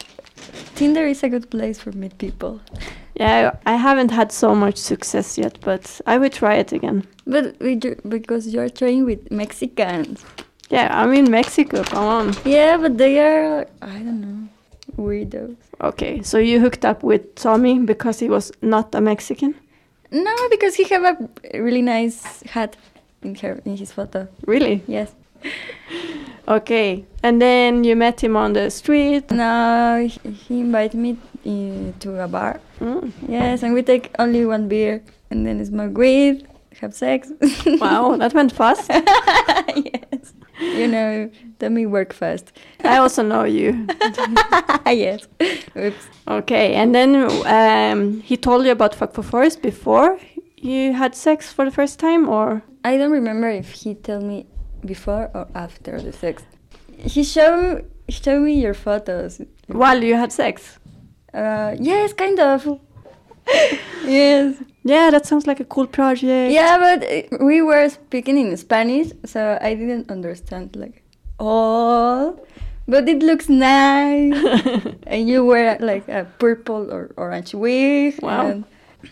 Tinder 0.75 1.05
is 1.05 1.21
a 1.21 1.27
good 1.27 1.49
place 1.49 1.77
for 1.77 1.91
meet 1.91 2.17
people. 2.17 2.61
Yeah, 3.15 3.57
I 3.65 3.75
haven't 3.75 4.11
had 4.11 4.31
so 4.31 4.55
much 4.55 4.77
success 4.77 5.37
yet, 5.37 5.57
but 5.59 5.99
I 6.07 6.17
will 6.17 6.29
try 6.29 6.55
it 6.55 6.71
again. 6.71 7.05
But 7.27 7.59
we 7.59 7.75
do, 7.75 7.95
because 8.07 8.53
you're 8.53 8.69
trying 8.69 9.03
with 9.03 9.29
Mexicans. 9.31 10.23
Yeah, 10.69 10.87
I'm 10.89 11.13
in 11.13 11.29
Mexico. 11.29 11.83
Come 11.83 12.05
on. 12.05 12.35
Yeah, 12.45 12.77
but 12.77 12.97
they 12.97 13.19
are, 13.19 13.67
I 13.81 13.99
don't 13.99 14.21
know, 14.21 14.47
weirdos. 14.95 15.57
Okay, 15.81 16.21
so 16.21 16.37
you 16.37 16.61
hooked 16.61 16.85
up 16.85 17.03
with 17.03 17.35
Tommy 17.35 17.79
because 17.79 18.17
he 18.17 18.29
was 18.29 18.53
not 18.61 18.95
a 18.95 19.01
Mexican? 19.01 19.55
No, 20.09 20.33
because 20.49 20.75
he 20.75 20.85
have 20.85 21.03
a 21.03 21.59
really 21.59 21.81
nice 21.81 22.43
hat 22.43 22.77
in 23.23 23.35
her 23.35 23.61
in 23.65 23.75
his 23.75 23.91
photo. 23.91 24.29
Really? 24.45 24.83
Yes. 24.87 25.11
Okay, 26.47 27.03
and 27.23 27.41
then 27.41 27.84
you 27.84 27.95
met 27.95 28.23
him 28.23 28.36
on 28.36 28.53
the 28.53 28.69
street. 28.69 29.31
No, 29.31 30.08
he, 30.47 30.60
invited 30.60 30.95
me 30.95 31.17
uh, 31.43 31.91
to 32.01 32.23
a 32.23 32.27
bar. 32.27 32.60
Mm. 32.79 33.12
Yes, 33.27 33.63
and 33.63 33.73
we 33.73 33.81
take 33.81 34.13
only 34.19 34.45
one 34.45 34.67
beer 34.67 35.03
and 35.31 35.45
then 35.45 35.65
smoke 35.65 35.97
weed. 35.97 36.47
have 36.81 36.93
sex. 36.93 37.31
Wow, 37.81 38.15
that 38.17 38.36
went 38.36 38.51
fast. 38.51 38.89
yes. 38.89 40.34
You 40.60 40.88
know, 40.88 41.31
Tommy 41.58 41.88
work 41.88 42.13
fast. 42.13 42.51
I 42.84 42.97
also 42.97 43.23
know 43.23 43.43
you. 43.43 43.88
yes. 44.86 45.27
Oops. 45.75 46.08
Okay, 46.27 46.75
and 46.75 46.93
then 46.93 47.15
um, 47.47 48.21
he 48.21 48.38
told 48.38 48.65
you 48.65 48.71
about 48.71 48.93
Fuck 48.93 49.13
for 49.13 49.23
Forest 49.23 49.63
before 49.63 50.19
you 50.58 50.93
had 50.93 51.15
sex 51.15 51.51
for 51.51 51.65
the 51.65 51.71
first 51.71 51.99
time, 51.99 52.29
or 52.29 52.62
I 52.84 52.97
don't 52.97 53.12
remember 53.12 53.49
if 53.49 53.71
he 53.71 53.95
told 53.95 54.23
me 54.23 54.45
before 54.85 55.29
or 55.33 55.47
after 55.55 55.99
the 56.01 56.11
sex. 56.13 56.43
He 56.97 57.23
show 57.23 57.81
showed 58.09 58.41
me 58.41 58.53
your 58.61 58.73
photos. 58.73 59.41
while 59.67 60.03
you 60.03 60.15
had 60.15 60.31
sex? 60.31 60.79
Uh, 61.33 61.75
yes, 61.79 62.13
kind 62.13 62.39
of. 62.39 62.79
yes. 64.05 64.55
Yeah, 64.83 65.09
that 65.11 65.25
sounds 65.25 65.47
like 65.47 65.59
a 65.59 65.65
cool 65.65 65.87
project. 65.87 66.51
Yeah, 66.53 66.77
but 66.77 67.03
uh, 67.03 67.43
we 67.45 67.61
were 67.61 67.89
speaking 67.89 68.37
in 68.37 68.55
Spanish, 68.57 69.09
so 69.25 69.57
I 69.61 69.73
didn't 69.73 70.09
understand 70.11 70.75
like 70.75 71.03
all. 71.39 72.39
But 72.87 73.09
it 73.09 73.23
looks 73.23 73.49
nice, 73.49 74.37
and 75.07 75.27
you 75.27 75.43
wear 75.43 75.77
like 75.79 76.07
a 76.07 76.27
purple 76.37 76.91
or 76.91 77.11
orange 77.17 77.53
wig. 77.55 78.21
Wow. 78.21 78.47
and- 78.47 78.65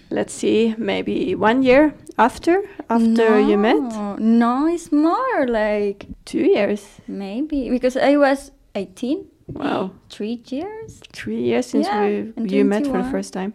Let's 0.10 0.34
see, 0.34 0.76
maybe 0.78 1.36
one 1.36 1.64
year 1.64 1.94
after 2.18 2.62
after 2.90 3.40
you 3.40 3.58
met, 3.58 3.78
No, 3.82 4.16
No, 4.20 4.68
it's 4.68 4.92
more 4.92 5.48
like 5.48 6.06
two 6.26 6.46
years. 6.46 7.02
maybe 7.08 7.70
because 7.70 7.98
I 7.98 8.18
was 8.18 8.52
eighteen. 8.76 9.26
Wow, 9.48 9.92
Three 10.10 10.42
years. 10.48 11.02
three 11.12 11.42
years 11.42 11.66
since 11.66 11.86
Yeah, 11.88 12.32
we 12.38 12.50
you 12.50 12.64
met 12.66 12.86
for 12.88 12.98
the 13.04 13.10
first 13.12 13.34
time. 13.34 13.54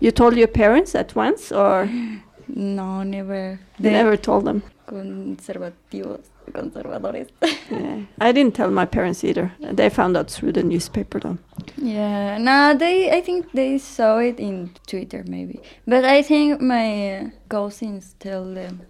You 0.00 0.10
told 0.10 0.36
your 0.36 0.48
parents 0.48 0.94
at 0.94 1.14
once, 1.14 1.52
or 1.52 1.88
No, 2.48 3.02
never. 3.04 3.60
They 3.78 3.90
never 3.92 4.16
told 4.16 4.44
them? 4.46 4.62
Conservativos, 4.88 6.24
conservadores. 6.50 7.28
Yeah, 7.70 8.00
I 8.20 8.32
didn't 8.32 8.54
tell 8.54 8.70
my 8.70 8.86
parents 8.86 9.22
either. 9.24 9.52
They 9.60 9.90
found 9.90 10.16
out 10.16 10.30
through 10.30 10.52
the 10.52 10.62
newspaper, 10.62 11.20
though. 11.20 11.38
Yeah, 11.76 12.38
no, 12.38 12.74
they. 12.76 13.10
I 13.10 13.20
think 13.20 13.52
they 13.52 13.78
saw 13.78 14.18
it 14.18 14.38
in 14.40 14.70
Twitter, 14.86 15.24
maybe. 15.28 15.60
But 15.86 16.04
I 16.04 16.22
think 16.22 16.60
my 16.60 17.18
uh, 17.18 17.24
cousins 17.48 18.14
tell 18.18 18.44
them 18.54 18.82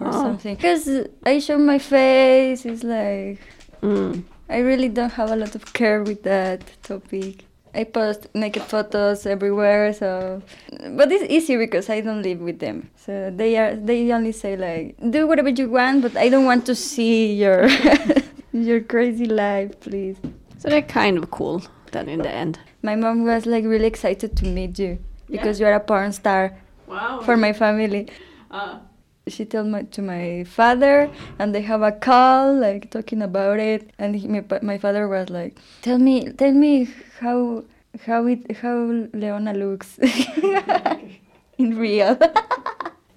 or 0.00 0.08
Oh. 0.08 0.12
something. 0.12 0.56
Because 0.56 0.88
I 1.24 1.38
show 1.38 1.58
my 1.58 1.78
face. 1.78 2.64
It's 2.66 2.82
like 2.84 3.38
Mm. 3.82 4.22
I 4.48 4.58
really 4.58 4.88
don't 4.88 5.12
have 5.12 5.30
a 5.30 5.36
lot 5.36 5.54
of 5.54 5.72
care 5.72 6.02
with 6.04 6.22
that 6.22 6.60
topic. 6.82 7.44
I 7.74 7.84
post 7.84 8.26
naked 8.34 8.62
photos 8.64 9.24
everywhere, 9.26 9.92
so 9.94 10.42
but 10.90 11.10
it's 11.10 11.24
easy 11.30 11.56
because 11.56 11.88
I 11.88 12.00
don't 12.02 12.22
live 12.22 12.40
with 12.40 12.58
them. 12.58 12.90
So 12.96 13.30
they 13.34 13.56
are 13.56 13.74
they 13.76 14.12
only 14.12 14.32
say 14.32 14.56
like 14.56 14.96
do 15.10 15.26
whatever 15.26 15.48
you 15.48 15.70
want, 15.70 16.02
but 16.02 16.16
I 16.16 16.28
don't 16.28 16.44
want 16.44 16.66
to 16.66 16.74
see 16.74 17.32
your 17.32 17.68
your 18.52 18.80
crazy 18.80 19.24
life, 19.26 19.78
please. 19.80 20.16
So 20.58 20.68
they're 20.68 20.82
kind 20.82 21.16
of 21.18 21.30
cool 21.30 21.62
then 21.92 22.08
in 22.08 22.20
the 22.20 22.30
end. 22.30 22.58
My 22.82 22.94
mom 22.96 23.24
was 23.24 23.46
like 23.46 23.64
really 23.64 23.86
excited 23.86 24.36
to 24.36 24.44
meet 24.44 24.78
you 24.78 24.98
because 25.30 25.58
you 25.58 25.66
are 25.66 25.74
a 25.74 25.80
porn 25.80 26.12
star 26.12 26.56
Wow. 26.86 27.22
for 27.24 27.36
my 27.38 27.54
family. 27.54 28.08
Uh, 28.50 28.80
She 29.28 29.44
told 29.44 29.68
my, 29.68 29.82
to 29.82 30.02
my 30.02 30.44
father, 30.44 31.08
and 31.38 31.54
they 31.54 31.62
have 31.62 31.82
a 31.82 31.92
call 31.92 32.54
like 32.54 32.90
talking 32.90 33.22
about 33.22 33.60
it. 33.60 33.90
And 33.98 34.16
he, 34.16 34.26
my, 34.26 34.44
my 34.62 34.78
father 34.78 35.06
was 35.06 35.30
like, 35.30 35.56
"Tell 35.82 35.98
me, 35.98 36.32
tell 36.32 36.52
me 36.52 36.88
how 37.20 37.64
how 38.06 38.26
it 38.26 38.56
how 38.56 39.06
Leona 39.14 39.54
looks 39.54 39.98
in 41.58 41.78
real." 41.78 42.18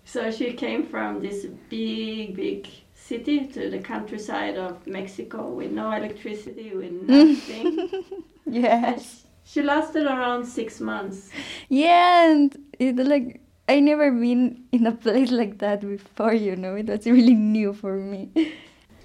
So 0.08 0.32
she 0.32 0.54
came 0.54 0.86
from 0.86 1.20
this 1.20 1.46
big, 1.70 2.38
big 2.38 2.68
city 2.94 3.48
to 3.48 3.70
the 3.70 3.80
countryside 3.80 4.56
of 4.56 4.86
Mexico 4.88 5.52
with 5.52 5.72
no 5.72 5.92
electricity, 5.92 6.74
with 6.74 6.92
nothing. 7.02 7.90
yes. 8.46 9.26
she 9.44 9.62
lasted 9.62 10.06
around 10.06 10.46
six 10.46 10.80
months. 10.80 11.32
Yeah, 11.68 12.32
and 12.32 12.56
it 12.80 12.96
like 12.96 13.42
I 13.68 13.80
never 13.80 14.12
been 14.12 14.64
in 14.72 14.86
a 14.86 14.92
place 14.92 15.32
like 15.32 15.58
that 15.60 15.82
before. 15.82 16.34
You 16.34 16.56
know, 16.56 16.76
it 16.76 16.88
was 16.88 17.06
really 17.06 17.34
new 17.34 17.74
for 17.74 17.96
me. 17.98 18.30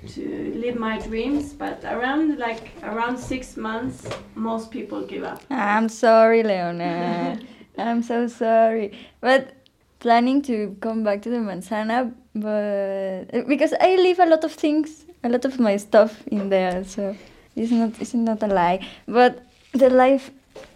to 0.08 0.54
live 0.54 0.76
my 0.76 0.98
dreams, 0.98 1.52
but 1.52 1.84
around 1.84 2.38
like 2.38 2.70
around 2.82 3.18
six 3.18 3.56
months, 3.56 4.08
most 4.34 4.70
people 4.70 5.02
give 5.06 5.24
up. 5.24 5.42
I'm 5.50 5.88
sorry, 5.88 6.42
Leona. 6.42 7.38
I'm 7.78 8.02
so 8.02 8.26
sorry. 8.26 8.92
But 9.20 9.52
planning 9.98 10.42
to 10.42 10.76
come 10.80 11.04
back 11.04 11.22
to 11.22 11.30
the 11.30 11.36
Manzana, 11.36 12.12
but 12.34 13.28
eh, 13.34 13.42
because 13.46 13.72
I 13.80 13.96
leave 13.96 14.18
a 14.18 14.26
lot 14.26 14.44
of 14.44 14.52
things, 14.52 15.04
a 15.22 15.28
lot 15.28 15.44
of 15.44 15.58
my 15.58 15.76
stuff 15.76 16.26
in 16.28 16.48
there, 16.48 16.84
so 16.84 17.16
it's 17.56 17.70
not 17.72 18.00
it's 18.00 18.14
not 18.14 18.42
a 18.42 18.46
lie. 18.46 18.86
But 19.06 19.46
the 19.72 19.90
life 19.90 20.30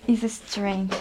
is 0.06 0.32
strange. 0.32 0.92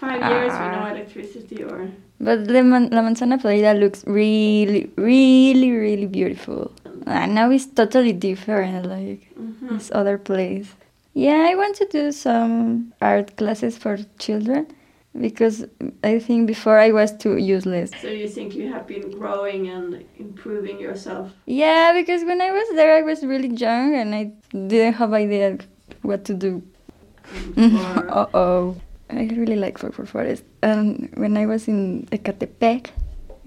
Five 0.00 0.20
years 0.32 0.52
with 0.52 0.60
no 0.76 0.82
Ah. 0.84 0.90
electricity, 0.94 1.62
or 1.64 1.88
But 2.20 2.46
the 2.48 2.62
Man- 2.62 2.88
La 2.90 3.02
Manzana 3.02 3.36
Podrida 3.42 3.78
looks 3.78 4.04
really, 4.06 4.90
really, 4.96 5.70
really 5.72 6.06
beautiful. 6.06 6.72
And 7.06 7.34
now 7.34 7.50
it's 7.50 7.66
totally 7.66 8.12
different, 8.12 8.86
like 8.86 9.22
Mhm. 9.38 9.68
this 9.70 9.90
other 9.94 10.16
place. 10.18 10.68
Yeah, 11.14 11.46
I 11.50 11.54
want 11.54 11.74
to 11.76 11.86
do 11.86 12.12
some 12.12 12.92
art 13.00 13.36
classes 13.36 13.76
for 13.78 13.98
children 14.18 14.66
because 15.26 15.66
I 16.02 16.18
think 16.18 16.46
before 16.46 16.78
I 16.78 16.90
was 16.92 17.12
too 17.12 17.36
useless. 17.36 17.90
so 18.02 18.08
you 18.08 18.28
think 18.28 18.54
you 18.56 18.66
have 18.72 18.86
been 18.86 19.10
growing 19.18 19.68
and 19.68 20.02
improving 20.18 20.80
yourself? 20.80 21.26
Yeah, 21.46 21.92
because 21.92 22.24
when 22.24 22.40
I 22.40 22.50
was 22.50 22.68
there, 22.74 22.96
I 22.96 23.02
was 23.02 23.22
really 23.22 23.48
young 23.66 23.94
and 23.94 24.14
I 24.14 24.32
didn't 24.52 24.94
have 24.94 25.12
idea 25.12 25.58
what 26.02 26.24
to 26.28 26.34
do. 26.34 26.62
Uh 27.56 28.26
oh. 28.34 28.76
I 29.10 29.24
really 29.36 29.56
like 29.56 29.78
Fuck 29.78 29.92
for 29.94 30.06
Forest. 30.06 30.44
And 30.62 31.10
when 31.14 31.36
I 31.36 31.46
was 31.46 31.68
in 31.68 32.06
Ecatepec, 32.10 32.90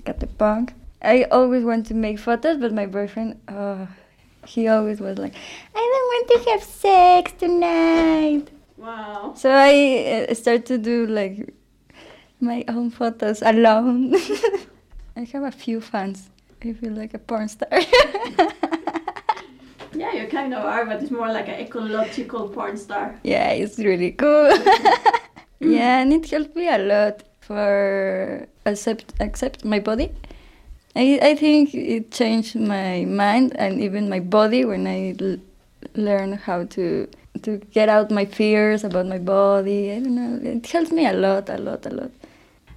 Ecatepec, 0.02 0.74
I 1.02 1.24
always 1.26 1.64
want 1.64 1.86
to 1.88 1.94
make 1.94 2.20
photos, 2.20 2.58
but 2.58 2.74
my 2.74 2.86
boyfriend, 2.86 3.40
uh, 3.48 3.86
he 4.46 4.68
always 4.68 5.00
was 5.00 5.18
like, 5.18 5.34
I 5.76 5.80
don't 5.80 6.08
want 6.14 6.46
to 6.46 6.52
have 6.52 6.64
sex 6.64 7.32
tonight. 7.38 8.50
wow. 8.78 9.34
So 9.36 9.52
I 9.52 10.28
uh, 10.30 10.34
start 10.34 10.66
to 10.68 10.78
do 10.78 11.06
like 11.08 11.54
my 12.40 12.64
own 12.68 12.90
photos 12.92 13.42
alone. 13.42 14.16
I 15.18 15.24
have 15.34 15.44
a 15.44 15.52
few 15.52 15.82
fans. 15.82 16.30
I 16.64 16.74
feel 16.74 16.94
like 16.94 17.14
a 17.14 17.20
porn 17.20 17.48
star. 17.50 17.70
Yeah, 19.94 20.14
you 20.14 20.28
kind 20.28 20.54
of 20.54 20.64
are, 20.64 20.86
but 20.86 21.02
it's 21.02 21.10
more 21.10 21.28
like 21.32 21.48
an 21.48 21.56
ecological 21.60 22.50
porn 22.50 22.78
star. 22.78 23.20
yeah, 23.24 23.50
it's 23.50 23.80
really 23.80 24.12
cool. 24.12 24.52
Mm. 25.62 25.72
yeah, 25.74 26.00
and 26.02 26.14
it 26.14 26.30
helped 26.30 26.56
me 26.56 26.68
a 26.70 26.78
lot 26.78 27.24
for 27.40 28.48
accept 28.66 29.14
accept 29.20 29.64
my 29.66 29.80
body. 29.80 30.12
I 30.96 31.20
I 31.32 31.36
think 31.36 31.74
it 31.74 32.12
changed 32.12 32.56
my 32.56 33.06
mind 33.06 33.56
and 33.58 33.80
even 33.82 34.10
my 34.10 34.20
body 34.20 34.66
when 34.66 34.86
I 34.88 35.16
l- 35.20 35.40
learned 35.96 36.36
how 36.46 36.66
to 36.76 37.08
to 37.44 37.58
get 37.74 37.90
out 37.90 38.12
my 38.12 38.26
fears 38.26 38.84
about 38.84 39.06
my 39.06 39.20
body. 39.20 39.92
I 39.92 40.00
don't 40.00 40.16
know. 40.16 40.40
It 40.52 40.66
helped 40.68 40.92
me 40.92 41.06
a 41.08 41.14
lot, 41.14 41.50
a 41.50 41.58
lot, 41.58 41.86
a 41.86 41.90
lot. 41.90 42.12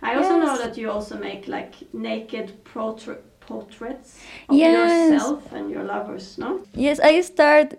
I 0.03 0.15
also 0.17 0.39
know 0.39 0.57
that 0.59 0.77
you 0.79 0.91
also 0.91 1.17
make 1.19 1.49
like 1.49 1.75
naked 1.93 2.53
portrait 2.65 3.23
portraits 3.41 4.19
of 4.49 4.57
Yes. 4.57 5.11
yourself 5.11 5.53
and 5.53 5.71
your 5.71 5.83
lovers, 5.85 6.39
no? 6.39 6.61
Yes, 6.75 7.01
I 7.01 7.21
start 7.23 7.75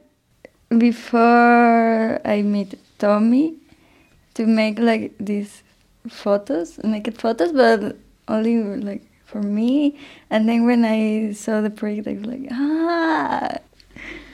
before 0.78 2.20
I 2.26 2.42
meet 2.42 2.76
Tommy 2.98 3.56
to 4.36 4.46
make 4.46 4.80
like 4.80 5.14
these 5.20 5.64
photos, 6.10 6.78
naked 6.84 7.18
photos, 7.18 7.52
but 7.52 7.98
only 8.28 8.64
like 8.64 9.04
for 9.26 9.42
me. 9.42 9.98
And 10.30 10.48
then 10.48 10.66
when 10.66 10.86
I 10.86 11.34
saw 11.34 11.62
the 11.62 11.70
project, 11.70 12.08
I 12.08 12.14
was 12.14 12.26
like, 12.26 12.48
ah, 12.52 13.58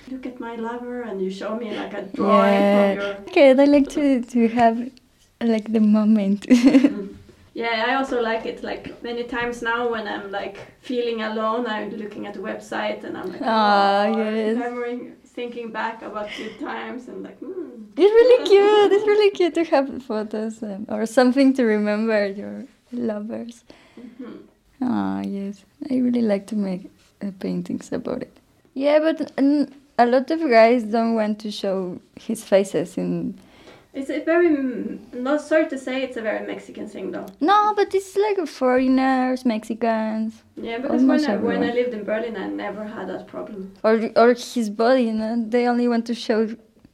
Look 0.10 0.26
at 0.26 0.40
my 0.40 0.56
lover, 0.56 1.02
and 1.02 1.22
you 1.22 1.30
show 1.30 1.58
me 1.58 1.76
like 1.76 1.94
a 1.94 2.04
drawing 2.04 2.54
yeah. 2.54 2.84
of 2.84 2.96
your. 2.98 3.14
Okay, 3.28 3.50
I 3.50 3.54
like 3.66 3.90
to 3.90 4.22
to 4.22 4.48
have 4.48 4.90
like 5.42 5.72
the 5.74 5.82
moment. 5.82 6.46
Yeah, 7.58 7.86
I 7.88 7.96
also 7.96 8.22
like 8.22 8.46
it. 8.46 8.62
Like 8.62 9.02
many 9.02 9.24
times 9.24 9.64
now, 9.64 9.90
when 9.90 10.08
I'm 10.08 10.30
like 10.30 10.58
feeling 10.82 11.24
alone, 11.24 11.66
I'm 11.66 11.90
looking 11.90 12.28
at 12.28 12.36
the 12.36 12.40
website 12.40 13.04
and 13.04 13.18
I'm 13.18 13.32
like, 13.32 13.42
Ah, 13.44 14.06
oh, 14.06 14.18
yes. 14.20 14.54
remembering, 14.54 15.17
thinking 15.38 15.70
back 15.70 16.02
about 16.02 16.28
good 16.36 16.60
times 16.60 17.08
and 17.08 17.22
like, 17.22 17.38
hmm. 17.38 17.84
It's 17.96 18.14
really 18.20 18.40
cute. 18.50 18.92
It's 18.96 19.08
really 19.08 19.30
cute 19.40 19.54
to 19.54 19.64
have 19.66 20.04
photos 20.04 20.64
um, 20.64 20.86
or 20.90 21.06
something 21.06 21.54
to 21.58 21.64
remember 21.64 22.20
your 22.42 22.66
lovers. 22.92 23.64
mhm. 24.00 24.40
Ah, 24.82 25.22
yes. 25.22 25.56
I 25.92 25.96
really 26.06 26.22
like 26.34 26.46
to 26.48 26.56
make 26.56 26.84
uh, 27.24 27.32
paintings 27.40 27.92
about 27.92 28.22
it. 28.28 28.36
Yeah, 28.74 29.00
but 29.00 29.18
mm, 29.38 29.72
a 29.98 30.06
lot 30.06 30.30
of 30.36 30.40
guys 30.50 30.84
don't 30.96 31.14
want 31.16 31.40
to 31.46 31.50
show 31.52 32.00
his 32.28 32.44
faces 32.44 32.98
in 32.98 33.38
It's 34.00 34.12
a 34.12 34.20
very, 34.24 34.50
not 35.14 35.42
sorry 35.42 35.68
to 35.70 35.78
say, 35.86 36.04
it's 36.04 36.18
a 36.18 36.22
very 36.22 36.46
Mexican 36.46 36.88
thing 36.88 37.12
though. 37.12 37.26
No, 37.40 37.74
but 37.76 37.96
it's 37.96 38.16
like 38.16 38.38
foreigners, 38.48 39.44
Mexicans, 39.44 40.44
Yeah, 40.56 40.78
because 40.84 41.04
when 41.04 41.26
I, 41.26 41.36
when 41.38 41.64
I 41.64 41.72
lived 41.80 41.94
in 41.94 42.04
Berlin, 42.04 42.36
I 42.38 42.48
never 42.48 42.84
had 42.86 43.06
that 43.10 43.26
problem. 43.28 43.74
or 43.84 43.94
or 44.16 44.30
his 44.34 44.70
body. 44.70 45.04
You 45.10 45.14
know, 45.14 45.34
they 45.54 45.68
only 45.68 45.88
want 45.88 46.06
to 46.12 46.14
show 46.14 46.40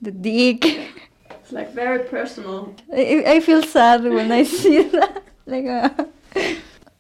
the 0.01 0.12
dick. 0.12 0.60
It's 1.41 1.51
like 1.51 1.74
very 1.74 1.99
personal. 2.16 2.74
I, 2.93 3.24
I 3.36 3.39
feel 3.41 3.62
sad 3.64 4.04
when 4.04 4.32
I 4.32 4.43
see 4.60 4.84
that. 4.95 5.24
Like, 5.45 5.66
uh, 5.66 5.89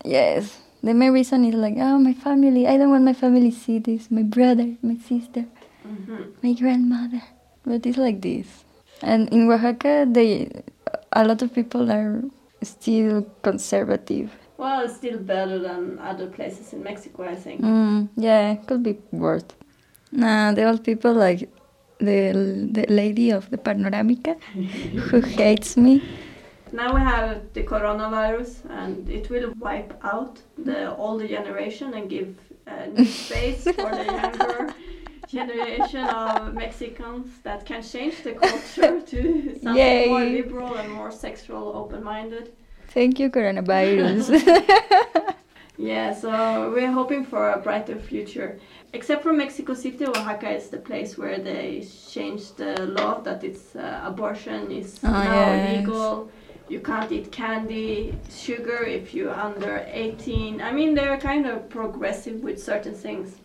yes, 0.03 0.59
the 0.83 0.93
main 0.93 1.11
reason 1.13 1.45
is 1.45 1.55
like, 1.55 1.75
oh, 1.77 1.97
my 1.97 2.13
family. 2.13 2.67
I 2.67 2.75
don't 2.77 2.89
want 2.89 3.03
my 3.05 3.13
family 3.13 3.51
to 3.51 3.57
see 3.57 3.79
this. 3.79 4.11
My 4.11 4.23
brother, 4.23 4.75
my 4.81 4.97
sister, 4.97 5.45
hmm 5.83 6.23
my 6.43 6.53
grandmother. 6.53 7.21
But 7.65 7.85
it's 7.85 7.97
like 7.97 8.19
this. 8.21 8.62
And 9.03 9.27
in 9.33 9.51
Oaxaca, 9.51 10.07
they 10.09 10.49
a 11.11 11.23
lot 11.27 11.41
of 11.41 11.53
people 11.53 11.91
are 11.91 12.23
still 12.61 13.27
conservative. 13.41 14.31
Well, 14.57 14.85
it's 14.85 14.95
still 14.95 15.19
better 15.19 15.59
than 15.59 15.99
other 15.99 16.27
places 16.27 16.73
in 16.73 16.83
Mexico, 16.83 17.23
I 17.23 17.35
think. 17.35 17.61
Mm, 17.61 18.09
yeah, 18.15 18.53
it 18.53 18.65
could 18.65 18.81
be 18.81 18.97
worse. 19.11 19.43
Nah, 20.11 20.53
the 20.53 20.63
old 20.63 20.83
people 20.83 21.13
like 21.13 21.49
the 21.99 22.31
the 22.71 22.85
lady 22.87 23.31
of 23.31 23.49
the 23.49 23.57
panoramica 23.57 24.35
who 25.07 25.19
hates 25.21 25.75
me. 25.75 26.01
Now 26.71 26.93
we 26.95 27.01
have 27.01 27.53
the 27.53 27.63
coronavirus, 27.63 28.51
and 28.69 29.09
it 29.09 29.29
will 29.29 29.53
wipe 29.59 29.93
out 30.03 30.39
the 30.57 30.95
older 30.95 31.27
generation 31.27 31.93
and 31.93 32.09
give 32.09 32.35
uh, 32.67 32.85
new 32.85 33.05
space 33.05 33.63
for 33.63 33.91
the 33.91 34.05
younger 34.05 34.73
generation 35.33 36.03
of 36.05 36.53
Mexicans 36.53 37.27
that 37.43 37.65
can 37.65 37.81
change 37.83 38.15
the 38.23 38.33
culture 38.33 39.01
to 39.11 39.19
something 39.61 39.75
Yay. 39.75 40.07
more 40.09 40.25
liberal 40.39 40.75
and 40.75 40.89
more 40.91 41.11
sexual, 41.11 41.63
open-minded. 41.81 42.45
Thank 42.89 43.19
you, 43.19 43.29
coronavirus. 43.29 44.25
Yeah, 45.75 46.13
so 46.13 46.71
we're 46.71 46.91
hoping 46.91 47.25
for 47.25 47.49
a 47.49 47.57
brighter 47.57 47.97
future. 47.97 48.59
Except 48.93 49.23
for 49.23 49.33
Mexico 49.33 49.73
City, 49.73 50.05
Oaxaca 50.05 50.51
is 50.51 50.69
the 50.69 50.77
place 50.77 51.17
where 51.17 51.39
they 51.39 51.83
changed 52.11 52.57
the 52.57 52.85
law 52.85 53.19
that 53.21 53.43
it's 53.43 53.75
uh, 53.75 54.01
abortion 54.05 54.71
is 54.71 54.99
Oh, 55.03 55.09
now 55.09 55.23
yes. 55.33 55.79
legal. 55.79 56.29
You 56.69 56.79
can't 56.79 57.11
eat 57.11 57.31
candy, 57.31 58.13
sugar 58.29 58.83
if 58.83 59.15
you're 59.15 59.33
under 59.33 59.83
18. 59.91 60.61
I 60.61 60.71
mean, 60.71 60.93
they're 60.93 61.17
kind 61.17 61.47
of 61.47 61.67
progressive 61.69 62.43
with 62.43 62.61
certain 62.61 62.93
things. 62.93 63.37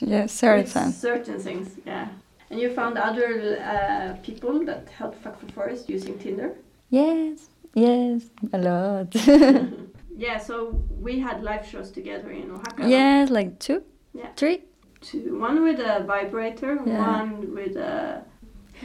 Yeah, 0.00 0.26
sorry, 0.26 0.62
With. 0.62 0.92
Certain 0.94 1.38
things, 1.38 1.68
yeah. 1.86 2.08
And 2.50 2.60
you 2.60 2.74
found 2.74 2.98
other 2.98 3.58
uh, 3.62 4.16
people 4.22 4.64
that 4.64 4.88
help 4.98 5.14
Fuck 5.22 5.38
for 5.40 5.46
Forest 5.52 5.88
using 5.88 6.18
Tinder. 6.18 6.56
Yes, 6.90 7.48
yes, 7.74 8.22
a 8.52 8.58
lot. 8.58 9.14
yeah, 10.16 10.38
so 10.38 10.82
we 11.00 11.20
had 11.20 11.42
live 11.42 11.64
shows 11.66 11.90
together 11.90 12.30
in 12.30 12.50
Oaxaca. 12.50 12.88
yes, 12.88 13.30
like 13.30 13.58
two, 13.60 13.82
Yeah. 14.14 14.30
three. 14.36 14.62
Two, 15.00 15.38
one 15.38 15.62
with 15.62 15.78
a 15.80 16.04
vibrator, 16.06 16.78
Yeah. 16.84 17.22
one 17.22 17.54
with 17.54 17.76
a. 17.76 18.24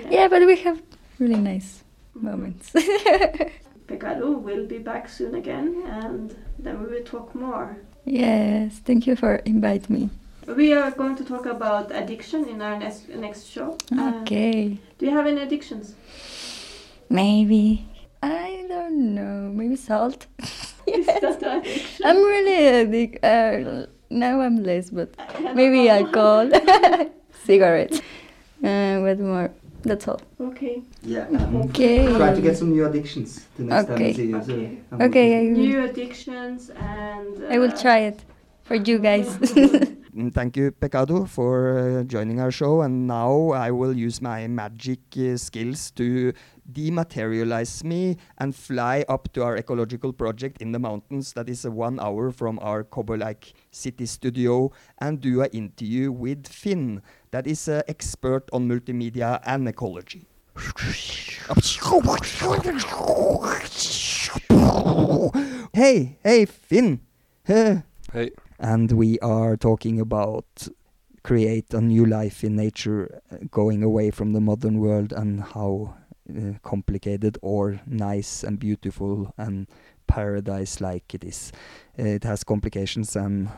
Yeah, 0.10 0.28
but 0.28 0.46
we 0.46 0.56
have 0.58 0.82
really 1.20 1.40
nice 1.42 1.84
moments. 2.14 2.72
Pecado 3.88 4.32
will 4.32 4.66
be 4.66 4.78
back 4.80 5.10
soon 5.10 5.36
again, 5.36 5.84
and 5.88 6.36
then 6.60 6.82
we 6.82 6.88
will 6.90 7.04
talk 7.04 7.34
more. 7.36 7.78
yes, 8.06 8.80
thank 8.86 9.08
you 9.08 9.16
for 9.16 9.36
inviting 9.46 9.96
me. 9.96 10.10
We 10.48 10.74
are 10.74 10.92
going 10.92 11.16
to 11.16 11.24
talk 11.26 11.46
about 11.46 11.92
addiction 11.92 12.46
in 12.48 12.62
our 12.62 12.78
next 12.78 13.10
next 13.10 13.46
show. 13.48 13.78
Uh, 13.92 14.22
Okay, 14.22 14.78
do 14.98 15.06
you 15.06 15.12
have 15.12 15.26
any 15.28 15.42
addictions? 15.42 15.96
maybe. 17.10 17.86
I 18.24 18.66
don't 18.68 19.14
know. 19.16 19.52
Maybe 19.54 19.76
salt. 19.76 20.26
Is 20.88 21.06
that 21.06 21.42
an 21.44 21.60
addiction? 21.60 22.06
I'm 22.06 22.18
really 22.18 22.68
addicted. 22.82 23.24
uh, 23.26 23.86
now 24.10 24.42
I'm 24.42 24.64
less, 24.64 24.90
but 24.90 25.10
I 25.20 25.42
don't 25.42 25.56
maybe 25.56 25.86
know. 25.86 25.98
alcohol, 25.98 26.50
cigarettes. 27.46 28.02
Uh, 28.64 29.00
what 29.02 29.20
more? 29.20 29.52
That's 29.84 30.08
all. 30.08 30.22
Okay. 30.40 30.82
Yeah. 31.04 31.28
and 31.28 31.70
Okay. 31.70 32.08
Try 32.18 32.34
to 32.34 32.42
get 32.42 32.58
some 32.58 32.72
new 32.72 32.86
addictions 32.86 33.46
the 33.58 33.64
next 33.66 33.86
time 33.86 33.96
Okay. 33.96 34.08
we 34.08 34.14
see 34.14 34.30
you. 34.30 34.42
so 34.42 34.54
Okay. 34.54 34.78
I'm 34.92 35.02
Okay, 35.02 35.50
New 35.50 35.84
addictions 35.84 36.70
and. 36.72 37.46
I 37.54 37.60
will 37.60 37.70
uh, 37.74 37.82
try 37.82 38.00
it 38.10 38.24
for 38.64 38.76
you 38.76 38.98
guys. 39.00 39.28
Mm, 40.16 40.34
Thank 40.34 40.56
you, 40.56 40.72
Pecado, 40.72 41.26
for 41.26 41.78
uh, 41.78 42.04
joining 42.04 42.40
our 42.40 42.52
show. 42.52 42.82
And 42.82 43.06
now 43.06 43.52
I 43.52 43.70
will 43.72 43.92
use 43.92 44.22
my 44.22 44.48
magic 44.48 45.00
uh, 45.18 45.36
skills 45.36 45.92
to 45.92 46.32
dematerialize 46.72 47.84
me 47.84 48.16
and 48.38 48.56
fly 48.56 49.04
up 49.10 49.28
to 49.34 49.44
our 49.44 49.58
ecological 49.58 50.14
project 50.14 50.62
in 50.62 50.72
the 50.72 50.80
mountains 50.80 51.34
that 51.34 51.50
is 51.50 51.66
uh, 51.66 51.72
one 51.72 52.00
hour 52.00 52.32
from 52.32 52.60
our 52.60 52.86
Cowboy 52.86 53.18
like 53.18 53.54
city 53.72 54.06
studio 54.06 54.72
and 55.00 55.20
do 55.20 55.42
an 55.42 55.50
interview 55.52 56.14
with 56.14 56.48
Finn, 56.48 57.02
that 57.32 57.46
is 57.46 57.68
an 57.68 57.84
expert 57.90 58.50
on 58.54 58.70
multimedia 58.70 59.42
and 59.46 59.68
ecology. 59.68 60.28
Hey, 65.74 66.18
hey, 66.24 66.46
Finn. 66.46 67.02
Hey. 67.44 68.32
And 68.60 68.92
we 68.92 69.20
are 69.20 69.58
talking 69.58 70.00
about 70.00 70.68
create 71.24 71.74
a 71.74 71.82
new 71.82 72.06
life 72.06 72.44
in 72.44 72.56
nature 72.56 73.20
going 73.50 73.82
away 73.82 74.12
from 74.12 74.34
the 74.34 74.42
modern 74.42 74.80
world 74.80 75.12
and 75.12 75.42
how 75.42 75.96
uh, 76.30 76.54
complicated 76.62 77.38
or 77.42 77.82
nice 77.88 78.44
and 78.44 78.60
beautiful 78.60 79.34
and 79.38 79.68
paradise 80.08 80.82
like 80.82 81.14
it 81.16 81.24
is. 81.24 81.52
It 81.98 82.24
has 82.24 82.44
complications 82.44 83.16
and 83.16 83.50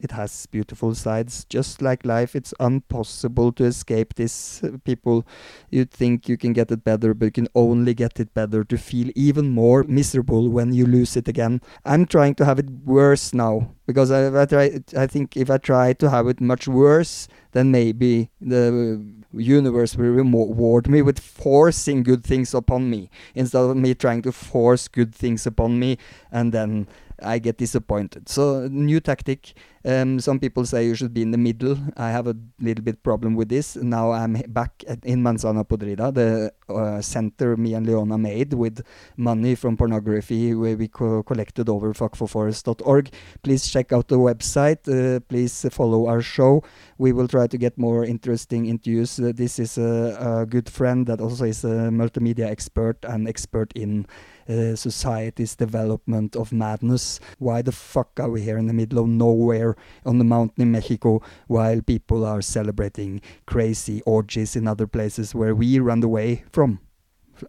it 0.00 0.12
has 0.12 0.46
beautiful 0.46 0.94
sides 0.94 1.44
just 1.48 1.82
like 1.82 2.04
life 2.04 2.34
it's 2.34 2.54
impossible 2.58 3.52
to 3.52 3.64
escape 3.64 4.14
this 4.14 4.62
uh, 4.64 4.70
people 4.84 5.26
you 5.70 5.84
think 5.84 6.28
you 6.28 6.36
can 6.36 6.52
get 6.52 6.70
it 6.70 6.84
better 6.84 7.14
but 7.14 7.26
you 7.26 7.32
can 7.32 7.48
only 7.54 7.94
get 7.94 8.18
it 8.18 8.32
better 8.34 8.64
to 8.64 8.76
feel 8.76 9.10
even 9.14 9.50
more 9.50 9.82
miserable 9.84 10.48
when 10.48 10.72
you 10.72 10.86
lose 10.86 11.16
it 11.16 11.28
again 11.28 11.60
i'm 11.84 12.06
trying 12.06 12.34
to 12.34 12.44
have 12.44 12.58
it 12.58 12.70
worse 12.84 13.32
now 13.34 13.70
because 13.90 14.12
I, 14.12 14.42
I 14.42 14.46
try 14.46 14.80
I 14.96 15.06
think 15.08 15.36
if 15.36 15.50
I 15.50 15.58
try 15.58 15.92
to 15.94 16.10
have 16.10 16.28
it 16.28 16.40
much 16.40 16.68
worse, 16.68 17.26
then 17.52 17.72
maybe 17.72 18.30
the 18.40 19.04
universe 19.32 19.96
will 19.96 20.10
reward 20.10 20.88
me 20.88 21.02
with 21.02 21.18
forcing 21.18 22.04
good 22.04 22.22
things 22.22 22.54
upon 22.54 22.88
me 22.88 23.10
instead 23.34 23.62
of 23.62 23.76
me 23.76 23.94
trying 23.94 24.22
to 24.22 24.32
force 24.32 24.86
good 24.86 25.14
things 25.14 25.46
upon 25.46 25.78
me 25.78 25.98
and 26.30 26.52
then 26.52 26.86
I 27.22 27.38
get 27.38 27.58
disappointed. 27.58 28.28
So 28.28 28.68
new 28.70 29.00
tactic. 29.00 29.54
Um, 29.84 30.20
some 30.20 30.38
people 30.38 30.66
say 30.66 30.84
you 30.84 30.94
should 30.94 31.14
be 31.14 31.22
in 31.22 31.30
the 31.30 31.38
middle. 31.38 31.78
I 31.96 32.10
have 32.10 32.26
a 32.26 32.36
little 32.60 32.84
bit 32.84 33.02
problem 33.02 33.34
with 33.34 33.48
this. 33.48 33.76
Now 33.76 34.12
I'm 34.12 34.34
back 34.48 34.84
at, 34.86 35.04
in 35.04 35.22
Manzana 35.22 35.64
Podrida, 35.64 36.12
the 36.12 36.52
uh, 36.68 37.00
center 37.00 37.56
me 37.56 37.74
and 37.74 37.86
Leona 37.86 38.18
made 38.18 38.52
with 38.54 38.82
money 39.16 39.54
from 39.54 39.76
pornography 39.76 40.54
where 40.54 40.76
we 40.76 40.88
co- 40.88 41.22
collected 41.22 41.68
over 41.68 41.92
fuckforforest.org 41.94 43.10
please 43.42 43.68
check 43.68 43.92
out 43.92 44.08
the 44.08 44.18
website. 44.18 44.86
Uh, 44.88 45.20
please 45.20 45.66
follow 45.70 46.06
our 46.06 46.20
show. 46.20 46.62
We 46.98 47.12
will 47.12 47.28
try 47.28 47.46
to 47.46 47.58
get 47.58 47.78
more 47.78 48.04
interesting 48.04 48.66
interviews. 48.66 49.18
Uh, 49.18 49.32
this 49.34 49.58
is 49.58 49.78
a, 49.78 50.42
a 50.42 50.46
good 50.46 50.68
friend 50.68 51.06
that 51.06 51.20
also 51.20 51.44
is 51.44 51.64
a 51.64 51.90
multimedia 51.90 52.46
expert 52.46 52.98
and 53.04 53.28
expert 53.28 53.72
in 53.74 54.06
uh, 54.48 54.74
society's 54.74 55.54
development 55.54 56.36
of 56.36 56.52
madness. 56.52 57.20
Why 57.38 57.62
the 57.62 57.72
fuck 57.72 58.18
are 58.18 58.30
we 58.30 58.42
here 58.42 58.58
in 58.58 58.66
the 58.66 58.72
middle 58.72 58.98
of 58.98 59.08
nowhere 59.08 59.69
on 60.04 60.18
the 60.18 60.24
mountain 60.24 60.62
in 60.62 60.72
Mexico 60.72 61.22
while 61.46 61.80
people 61.80 62.24
are 62.24 62.42
celebrating 62.42 63.20
crazy 63.46 64.02
orgies 64.02 64.56
in 64.56 64.66
other 64.66 64.86
places 64.86 65.34
where 65.34 65.54
we 65.54 65.78
ran 65.78 66.02
away 66.02 66.44
from 66.52 66.80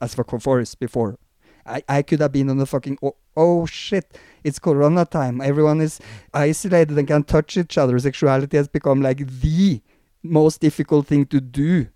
as 0.01 0.15
for 0.15 0.23
forest 0.23 0.79
before? 0.79 1.17
I, 1.65 1.83
I 1.87 2.01
could 2.01 2.21
have 2.21 2.31
been 2.31 2.49
on 2.49 2.57
the 2.57 2.65
fucking 2.65 2.97
oh, 3.03 3.15
oh 3.37 3.65
shit 3.65 4.17
it's 4.43 4.57
corona 4.57 5.05
time. 5.05 5.41
Everyone 5.41 5.81
is 5.81 5.99
isolated 6.33 6.97
and 6.97 7.07
can't 7.07 7.27
touch 7.27 7.55
each 7.57 7.77
other. 7.77 7.99
Sexuality 7.99 8.57
has 8.57 8.67
become 8.67 9.01
like 9.01 9.27
the 9.41 9.81
most 10.23 10.59
difficult 10.59 11.07
thing 11.07 11.25
to 11.27 11.39
do 11.39 11.87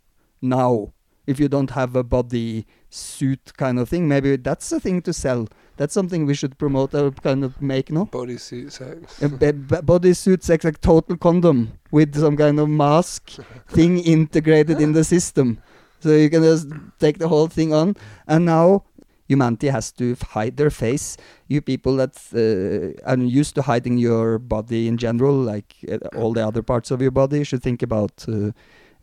now. 0.42 0.94
If 1.26 1.40
you 1.40 1.48
don't 1.48 1.72
have 1.72 1.96
a 1.96 2.04
body 2.04 2.68
suit 2.96 3.54
kind 3.58 3.78
of 3.78 3.90
thing 3.90 4.08
maybe 4.08 4.38
that's 4.38 4.72
a 4.72 4.80
thing 4.80 5.02
to 5.02 5.12
sell 5.12 5.48
that's 5.78 5.94
something 5.94 6.26
we 6.26 6.34
should 6.34 6.58
promote 6.58 6.94
or 6.94 7.12
kind 7.12 7.44
of 7.44 7.62
make 7.62 7.92
no? 7.92 8.06
Bodysuit 8.08 8.72
sex. 8.72 9.22
a 9.22 9.30
b- 9.30 9.52
b- 9.52 9.76
bodysuit 9.78 10.44
sex 10.44 10.64
like 10.64 10.80
total 10.82 11.18
condom 11.18 11.74
with 11.92 12.16
some 12.16 12.38
kind 12.38 12.60
of 12.60 12.70
mask 12.70 13.32
thing 13.68 14.00
integrated 14.00 14.80
in 14.80 14.94
the 14.94 15.04
system. 15.04 15.60
So 16.00 16.10
you 16.12 16.30
can 16.30 16.44
just 16.44 16.68
take 17.00 17.18
the 17.18 17.28
whole 17.28 17.48
thing 17.48 17.74
on. 17.74 17.96
And 18.28 18.46
now 18.46 18.84
humanity 19.28 19.68
has 19.70 19.92
to 19.94 20.16
hide 20.22 20.58
their 20.58 20.70
face. 20.70 21.18
You 21.48 21.62
people 21.62 21.96
that 21.98 22.16
uh, 22.34 23.10
are 23.10 23.18
used 23.18 23.56
to 23.56 23.62
hiding 23.64 23.98
your 23.98 24.40
body 24.40 24.88
in 24.88 24.98
general 24.98 25.34
like 25.36 25.76
uh, 25.92 25.98
all 26.16 26.34
the 26.34 26.46
other 26.46 26.62
parts 26.62 26.92
of 26.92 27.02
your 27.02 27.12
body 27.12 27.44
should 27.44 27.64
think 27.64 27.82
about 27.82 28.26
uh, 28.28 28.52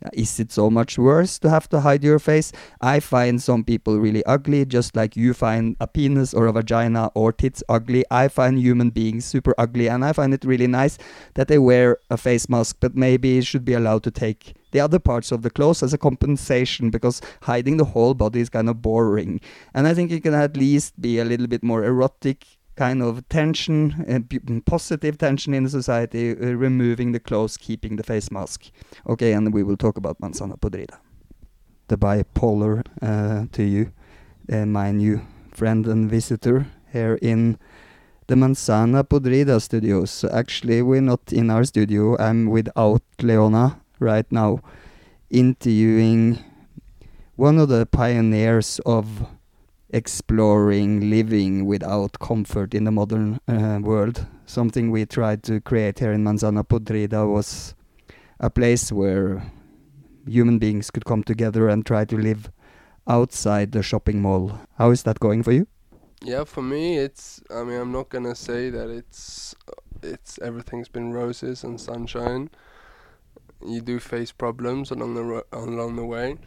Uh, 0.03 0.09
is 0.13 0.39
it 0.39 0.51
so 0.51 0.69
much 0.69 0.97
worse 0.97 1.39
to 1.39 1.49
have 1.49 1.69
to 1.69 1.79
hide 1.79 2.03
your 2.03 2.19
face? 2.19 2.51
I 2.81 2.99
find 2.99 3.41
some 3.41 3.63
people 3.63 3.99
really 3.99 4.23
ugly, 4.25 4.65
just 4.65 4.95
like 4.95 5.15
you 5.15 5.33
find 5.33 5.77
a 5.79 5.87
penis 5.87 6.33
or 6.33 6.47
a 6.47 6.51
vagina 6.51 7.11
or 7.15 7.31
tits 7.31 7.63
ugly. 7.69 8.03
I 8.11 8.27
find 8.27 8.59
human 8.59 8.89
beings 8.89 9.25
super 9.25 9.55
ugly, 9.57 9.87
and 9.87 10.03
I 10.03 10.13
find 10.13 10.33
it 10.33 10.43
really 10.43 10.67
nice 10.67 10.97
that 11.35 11.47
they 11.47 11.57
wear 11.57 11.97
a 12.09 12.17
face 12.17 12.49
mask, 12.49 12.77
but 12.79 12.95
maybe 12.95 13.37
it 13.37 13.45
should 13.45 13.63
be 13.63 13.73
allowed 13.73 14.03
to 14.03 14.11
take 14.11 14.55
the 14.71 14.79
other 14.79 14.99
parts 14.99 15.31
of 15.31 15.43
the 15.43 15.49
clothes 15.49 15.83
as 15.83 15.93
a 15.93 15.97
compensation 15.97 16.89
because 16.89 17.21
hiding 17.43 17.77
the 17.77 17.85
whole 17.85 18.13
body 18.13 18.41
is 18.41 18.49
kind 18.49 18.67
of 18.67 18.81
boring. 18.81 19.39
And 19.73 19.87
I 19.87 19.93
think 19.93 20.11
it 20.11 20.23
can 20.23 20.33
at 20.33 20.57
least 20.57 20.99
be 20.99 21.19
a 21.19 21.25
little 21.25 21.47
bit 21.47 21.63
more 21.63 21.83
erotic 21.85 22.45
kind 22.75 23.01
of 23.01 23.27
tension, 23.29 24.05
uh, 24.09 24.59
positive 24.65 25.17
tension 25.17 25.53
in 25.53 25.63
the 25.63 25.69
society, 25.69 26.31
uh, 26.31 26.53
removing 26.53 27.11
the 27.11 27.19
clothes, 27.19 27.57
keeping 27.57 27.95
the 27.95 28.03
face 28.03 28.31
mask. 28.31 28.71
Okay, 29.07 29.33
and 29.33 29.53
we 29.53 29.63
will 29.63 29.77
talk 29.77 29.97
about 29.97 30.19
Manzana 30.19 30.59
Podrida. 30.59 30.97
The 31.87 31.97
bipolar 31.97 32.83
uh, 33.01 33.45
to 33.51 33.63
you, 33.63 33.91
uh, 34.51 34.65
my 34.65 34.91
new 34.91 35.21
friend 35.51 35.85
and 35.87 36.09
visitor 36.09 36.67
here 36.91 37.19
in 37.21 37.57
the 38.27 38.35
Manzana 38.35 39.03
Podrida 39.03 39.61
studios. 39.61 40.23
Actually, 40.31 40.81
we're 40.81 41.01
not 41.01 41.31
in 41.31 41.49
our 41.49 41.63
studio. 41.63 42.17
I'm 42.19 42.49
without 42.49 43.03
Leona 43.21 43.81
right 43.99 44.29
now, 44.31 44.59
interviewing 45.29 46.39
one 47.35 47.59
of 47.59 47.69
the 47.69 47.85
pioneers 47.85 48.79
of 48.85 49.25
exploring 49.93 51.09
living 51.11 51.65
without 51.65 52.19
comfort 52.19 52.73
in 52.73 52.83
the 52.83 52.91
modern 52.91 53.39
uh, 53.47 53.79
world. 53.81 54.25
Something 54.45 54.91
we 54.91 55.05
tried 55.05 55.43
to 55.43 55.61
create 55.61 55.99
here 55.99 56.11
in 56.11 56.23
Manzana 56.23 56.67
Podrida 56.67 57.31
was 57.31 57.75
a 58.39 58.49
place 58.49 58.91
where 58.91 59.43
human 60.27 60.57
beings 60.57 60.89
could 60.89 61.05
come 61.05 61.23
together 61.23 61.69
and 61.69 61.85
try 61.85 62.05
to 62.05 62.17
live 62.17 62.51
outside 63.07 63.71
the 63.71 63.83
shopping 63.83 64.21
mall. 64.21 64.59
How 64.77 64.89
is 64.89 65.03
that 65.03 65.19
going 65.19 65.43
for 65.43 65.51
you? 65.51 65.67
Yeah, 66.23 66.43
for 66.45 66.63
me, 66.63 66.97
it's. 66.97 67.41
I 67.51 67.63
mean, 67.63 67.79
I'm 67.79 67.91
not 67.91 68.09
gonna 68.09 68.35
say 68.35 68.69
that 68.69 68.89
it's. 68.89 69.55
It's 70.01 70.39
everything's 70.39 70.89
been 70.89 71.13
roses 71.13 71.63
and 71.63 71.79
sunshine. 71.79 72.49
You 73.65 73.81
do 73.81 73.99
face 73.99 74.31
problems 74.31 74.91
along 74.91 75.13
the 75.15 75.45
along 75.53 75.95
the 75.97 76.05
way, 76.05 76.37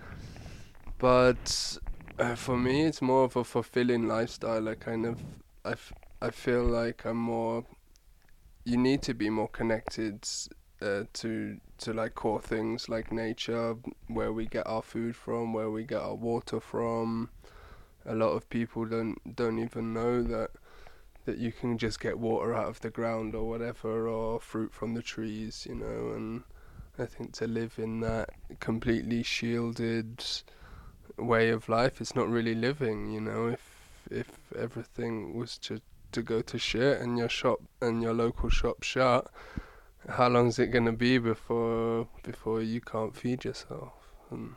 but 0.98 1.78
uh, 2.18 2.34
for 2.34 2.56
me, 2.56 2.82
it's 2.82 3.02
more 3.02 3.24
of 3.24 3.36
a 3.36 3.44
fulfilling 3.44 4.08
lifestyle. 4.08 4.68
I 4.68 4.74
kind 4.74 5.06
of, 5.06 5.20
I, 5.64 5.72
f- 5.72 5.92
I 6.20 6.30
feel 6.30 6.64
like 6.64 7.04
I'm 7.04 7.18
more. 7.18 7.64
You 8.64 8.76
need 8.76 9.02
to 9.02 9.14
be 9.14 9.30
more 9.30 9.48
connected 9.48 10.26
uh, 10.82 11.04
to 11.14 11.58
to 11.78 11.92
like 11.92 12.14
core 12.14 12.40
things 12.40 12.88
like 12.88 13.12
nature, 13.12 13.76
where 14.08 14.32
we 14.32 14.46
get 14.46 14.66
our 14.66 14.82
food 14.82 15.14
from, 15.14 15.52
where 15.52 15.70
we 15.70 15.84
get 15.84 16.00
our 16.00 16.14
water 16.14 16.60
from. 16.60 17.30
A 18.06 18.14
lot 18.14 18.30
of 18.30 18.48
people 18.48 18.84
don't 18.86 19.36
don't 19.36 19.58
even 19.58 19.92
know 19.92 20.22
that 20.22 20.50
that 21.26 21.38
you 21.38 21.52
can 21.52 21.76
just 21.76 22.00
get 22.00 22.18
water 22.18 22.54
out 22.54 22.68
of 22.68 22.80
the 22.80 22.90
ground 22.90 23.34
or 23.34 23.48
whatever, 23.48 24.08
or 24.08 24.40
fruit 24.40 24.72
from 24.72 24.94
the 24.94 25.02
trees, 25.02 25.66
you 25.68 25.74
know. 25.74 26.14
And 26.14 26.44
I 26.98 27.04
think 27.04 27.32
to 27.34 27.46
live 27.46 27.78
in 27.78 28.00
that 28.00 28.30
completely 28.60 29.22
shielded 29.22 30.24
way 31.16 31.50
of 31.50 31.68
life, 31.68 32.00
it's 32.00 32.14
not 32.14 32.28
really 32.28 32.54
living, 32.54 33.12
you 33.12 33.20
know. 33.20 33.48
If 33.48 33.60
if 34.10 34.28
everything 34.56 35.36
was 35.36 35.58
to 35.58 35.80
to 36.12 36.22
go 36.22 36.40
to 36.40 36.58
shit 36.58 37.00
and 37.00 37.18
your 37.18 37.28
shop 37.28 37.58
and 37.80 38.02
your 38.02 38.14
local 38.14 38.48
shop 38.48 38.82
shut, 38.82 39.30
how 40.08 40.28
long 40.28 40.48
is 40.48 40.58
it 40.58 40.68
gonna 40.68 40.92
be 40.92 41.18
before 41.18 42.08
before 42.22 42.62
you 42.62 42.80
can't 42.80 43.14
feed 43.16 43.44
yourself? 43.44 43.92
And 44.30 44.54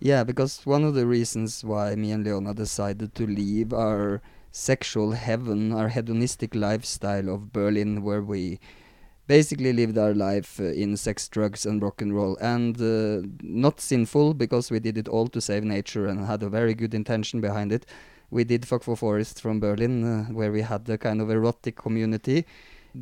Yeah, 0.00 0.24
because 0.24 0.64
one 0.64 0.84
of 0.84 0.94
the 0.94 1.06
reasons 1.06 1.64
why 1.64 1.94
me 1.96 2.12
and 2.12 2.24
Leona 2.24 2.54
decided 2.54 3.14
to 3.16 3.26
leave 3.26 3.72
our 3.72 4.22
sexual 4.52 5.12
heaven, 5.12 5.72
our 5.72 5.88
hedonistic 5.88 6.54
lifestyle 6.54 7.28
of 7.28 7.52
Berlin, 7.52 8.02
where 8.02 8.22
we 8.22 8.60
basically 9.28 9.74
lived 9.74 9.98
our 9.98 10.14
life 10.14 10.58
uh, 10.58 10.64
in 10.64 10.96
sex, 10.96 11.28
drugs, 11.28 11.66
and 11.66 11.82
rock 11.82 12.00
and 12.02 12.16
roll, 12.16 12.36
and 12.40 12.80
uh, 12.80 13.20
not 13.42 13.80
sinful 13.80 14.34
because 14.34 14.70
we 14.70 14.80
did 14.80 14.98
it 14.98 15.06
all 15.06 15.28
to 15.28 15.40
save 15.40 15.62
nature 15.62 16.06
and 16.06 16.26
had 16.26 16.42
a 16.42 16.48
very 16.48 16.74
good 16.74 16.94
intention 16.94 17.40
behind 17.40 17.70
it. 17.70 17.86
We 18.30 18.44
did 18.44 18.66
Fuck 18.66 18.82
for 18.82 18.96
Forest 18.96 19.40
from 19.40 19.60
Berlin, 19.60 20.04
uh, 20.04 20.24
where 20.32 20.50
we 20.50 20.62
had 20.62 20.88
a 20.88 20.98
kind 20.98 21.20
of 21.20 21.30
erotic 21.30 21.76
community, 21.76 22.46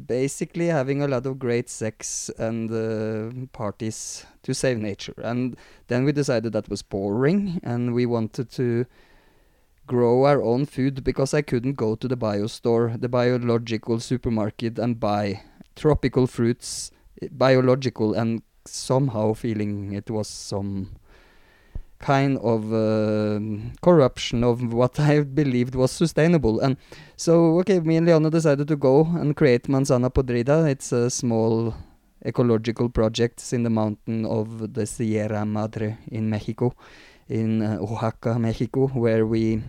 basically 0.07 0.67
having 0.67 1.01
a 1.01 1.09
lot 1.09 1.27
of 1.27 1.39
great 1.39 1.71
sex 1.71 2.29
and 2.39 2.71
uh, 2.71 3.47
parties 3.53 4.27
to 4.43 4.53
save 4.53 4.79
nature. 4.79 5.15
And 5.19 5.57
then 5.87 6.05
we 6.05 6.13
decided 6.13 6.53
that 6.53 6.69
was 6.69 6.83
boring, 6.83 7.61
and 7.63 7.95
we 7.95 8.05
wanted 8.05 8.51
to 8.53 8.87
grow 9.87 10.25
our 10.25 10.43
own 10.43 10.67
food 10.67 11.05
because 11.05 11.33
I 11.33 11.43
couldn't 11.43 11.75
go 11.75 11.95
to 11.95 12.09
the 12.09 12.17
bio 12.17 12.49
store, 12.49 12.97
the 12.99 13.09
biological 13.09 14.01
supermarket, 14.01 14.77
and 14.81 14.99
buy 14.99 15.43
tropical 15.77 16.27
fruits, 16.27 16.91
biological, 17.31 18.15
and 18.15 18.43
somehow 18.65 19.33
feeling 19.33 19.93
it 19.93 20.11
was 20.11 20.29
some 20.29 20.91
kind 21.99 22.37
of 22.39 22.73
um 22.75 23.73
corruption 23.81 24.45
of 24.45 24.73
what 24.73 25.01
I 25.11 25.21
believed 25.21 25.75
was 25.75 25.93
sustainable. 25.93 26.61
And 26.61 26.77
so, 27.17 27.59
okay, 27.61 27.81
me 27.81 27.97
and 27.97 28.07
Leona 28.07 28.31
decided 28.31 28.69
to 28.69 28.77
go 28.77 29.05
and 29.05 29.37
create 29.37 29.65
Manzana 29.65 30.11
Podrida. 30.11 30.69
It's 30.69 30.93
a 30.93 31.11
small 31.11 31.75
ecological 32.25 32.89
project 32.89 33.53
in 33.53 33.63
the 33.63 33.71
mountain 33.71 34.27
of 34.27 34.75
the 34.75 34.87
Sierra 34.87 35.45
Madre 35.47 35.99
in 36.09 36.29
Mexico, 36.29 36.75
in 37.29 37.63
uh, 37.63 37.79
Oaxaca, 37.81 38.39
Mexico, 38.39 38.89
where 38.89 39.27
we 39.27 39.63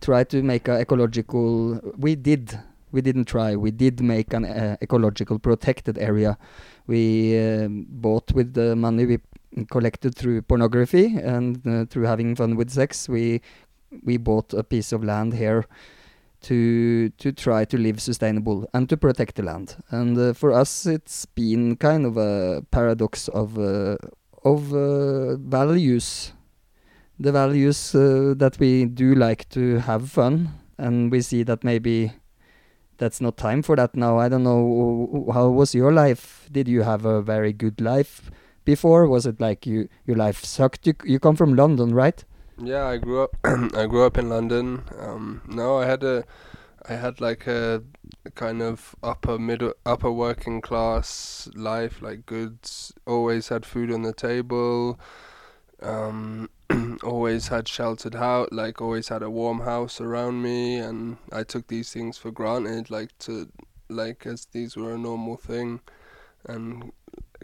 try 0.00 0.24
to 0.24 0.42
make 0.42 0.68
a 0.68 0.80
ecological. 0.80 1.80
We 1.96 2.14
did. 2.16 2.58
We 2.92 3.00
didn't 3.00 3.26
try. 3.26 3.56
We 3.56 3.70
did 3.70 4.00
make 4.00 4.32
an 4.32 4.44
uh, 4.44 4.76
ecological 4.82 5.38
protected 5.38 5.98
area. 5.98 6.38
We 6.86 7.38
um 7.38 7.86
bought 7.88 8.32
with 8.32 8.54
the 8.54 8.76
money 8.76 9.06
we 9.06 9.18
collected 9.70 10.14
through 10.14 10.42
pornography 10.42 11.16
and 11.16 11.66
uh, 11.66 11.84
through 11.86 12.04
having 12.04 12.36
fun 12.36 12.56
with 12.56 12.70
sex. 12.70 13.08
We 13.08 13.40
we 14.04 14.16
bought 14.16 14.52
a 14.54 14.62
piece 14.62 14.92
of 14.92 15.02
land 15.04 15.34
here 15.34 15.64
to 16.40 17.08
to 17.18 17.32
try 17.32 17.64
to 17.64 17.76
live 17.76 18.00
sustainable 18.00 18.68
and 18.72 18.88
to 18.88 18.96
protect 18.96 19.36
the 19.36 19.42
land. 19.42 19.76
And 19.90 20.16
uh, 20.18 20.32
for 20.32 20.52
us, 20.52 20.86
it's 20.86 21.26
been 21.26 21.76
kind 21.76 22.06
of 22.06 22.16
a 22.16 22.62
paradox 22.70 23.28
of 23.28 23.58
uh, 23.58 23.96
of 24.44 24.72
uh, 24.72 25.36
values. 25.36 26.32
The 27.20 27.32
values 27.32 27.94
uh, 27.94 28.34
that 28.36 28.58
we 28.60 28.84
do 28.84 29.14
like 29.14 29.48
to 29.48 29.80
have 29.80 30.08
fun, 30.08 30.50
and 30.78 31.10
we 31.10 31.20
see 31.20 31.42
that 31.42 31.64
maybe 31.64 32.12
that's 32.98 33.20
not 33.20 33.36
time 33.36 33.62
for 33.62 33.76
that 33.76 33.96
now. 33.96 34.18
I 34.18 34.28
don't 34.28 34.42
know 34.42 35.30
how 35.32 35.48
was 35.48 35.74
your 35.74 35.92
life. 35.92 36.48
Did 36.52 36.68
you 36.68 36.82
have 36.82 37.04
a 37.04 37.22
very 37.22 37.52
good 37.52 37.80
life 37.80 38.30
before? 38.64 39.06
Was 39.06 39.24
it 39.24 39.40
like 39.40 39.66
you 39.66 39.88
your 40.04 40.16
life 40.16 40.44
sucked? 40.44 40.86
You 40.86 40.94
you 41.04 41.18
come 41.18 41.36
from 41.36 41.54
London, 41.54 41.94
right? 41.94 42.24
Yeah, 42.62 42.86
I 42.86 42.96
grew 42.98 43.22
up. 43.22 43.36
I 43.44 43.86
grew 43.86 44.04
up 44.04 44.18
in 44.18 44.28
London. 44.28 44.82
Um, 44.98 45.42
no, 45.46 45.78
I 45.78 45.86
had 45.86 46.02
a, 46.02 46.24
I 46.88 46.94
had 46.94 47.20
like 47.20 47.46
a, 47.46 47.84
kind 48.34 48.62
of 48.62 48.96
upper 49.02 49.38
middle, 49.38 49.74
upper 49.86 50.10
working 50.10 50.60
class 50.60 51.48
life, 51.54 52.02
like 52.02 52.26
goods. 52.26 52.92
Always 53.06 53.48
had 53.48 53.64
food 53.64 53.92
on 53.92 54.02
the 54.02 54.12
table. 54.12 54.98
Um, 55.80 56.50
always 57.02 57.48
had 57.48 57.68
sheltered 57.68 58.14
house, 58.14 58.48
like 58.50 58.80
always 58.80 59.08
had 59.08 59.22
a 59.22 59.30
warm 59.30 59.60
house 59.60 60.00
around 60.00 60.42
me, 60.42 60.76
and 60.76 61.18
I 61.32 61.44
took 61.44 61.68
these 61.68 61.92
things 61.92 62.18
for 62.18 62.30
granted, 62.30 62.90
like 62.90 63.16
to, 63.20 63.48
like 63.88 64.26
as 64.26 64.46
these 64.46 64.76
were 64.76 64.94
a 64.94 64.98
normal 64.98 65.36
thing, 65.36 65.80
and 66.46 66.92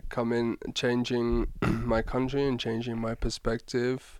coming 0.08 0.58
changing 0.74 1.46
my 1.62 2.02
country 2.02 2.46
and 2.46 2.58
changing 2.58 2.98
my 2.98 3.14
perspective. 3.14 4.18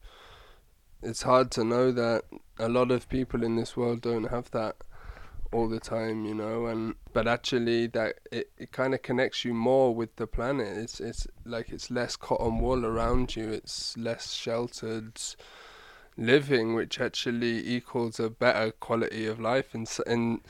It's 1.03 1.23
hard 1.23 1.51
to 1.53 1.65
know 1.65 1.93
that 1.93 2.25
a 2.59 2.69
lot 2.69 2.91
of 2.91 3.09
people 3.09 3.43
in 3.43 3.57
this 3.57 3.77
world 3.77 4.01
don't 4.01 4.31
have 4.31 4.51
that 4.53 4.77
all 5.55 5.69
the 5.69 5.81
time, 5.81 6.25
you 6.25 6.35
know, 6.35 6.67
and 6.67 6.97
but 7.13 7.29
actually 7.29 7.87
that 7.89 8.17
it, 8.33 8.51
it 8.59 8.73
kind 8.73 8.93
of 8.93 9.03
connects 9.03 9.45
you 9.45 9.55
more 9.55 9.95
with 9.95 10.17
the 10.17 10.27
planet. 10.27 10.77
It's 10.77 11.01
it's 11.01 11.27
like 11.45 11.71
it's 11.71 11.91
less 11.91 12.17
cotton 12.17 12.59
wool 12.59 12.85
around 12.85 13.37
you. 13.37 13.51
It's 13.51 13.97
less 13.97 14.33
sheltered 14.33 15.21
living, 16.17 16.75
which 16.75 17.01
actually 17.01 17.67
equals 17.67 18.19
a 18.19 18.31
better 18.31 18.73
quality 18.73 19.27
of 19.27 19.39
life. 19.39 19.75
And 19.75 19.89
and 20.07 20.41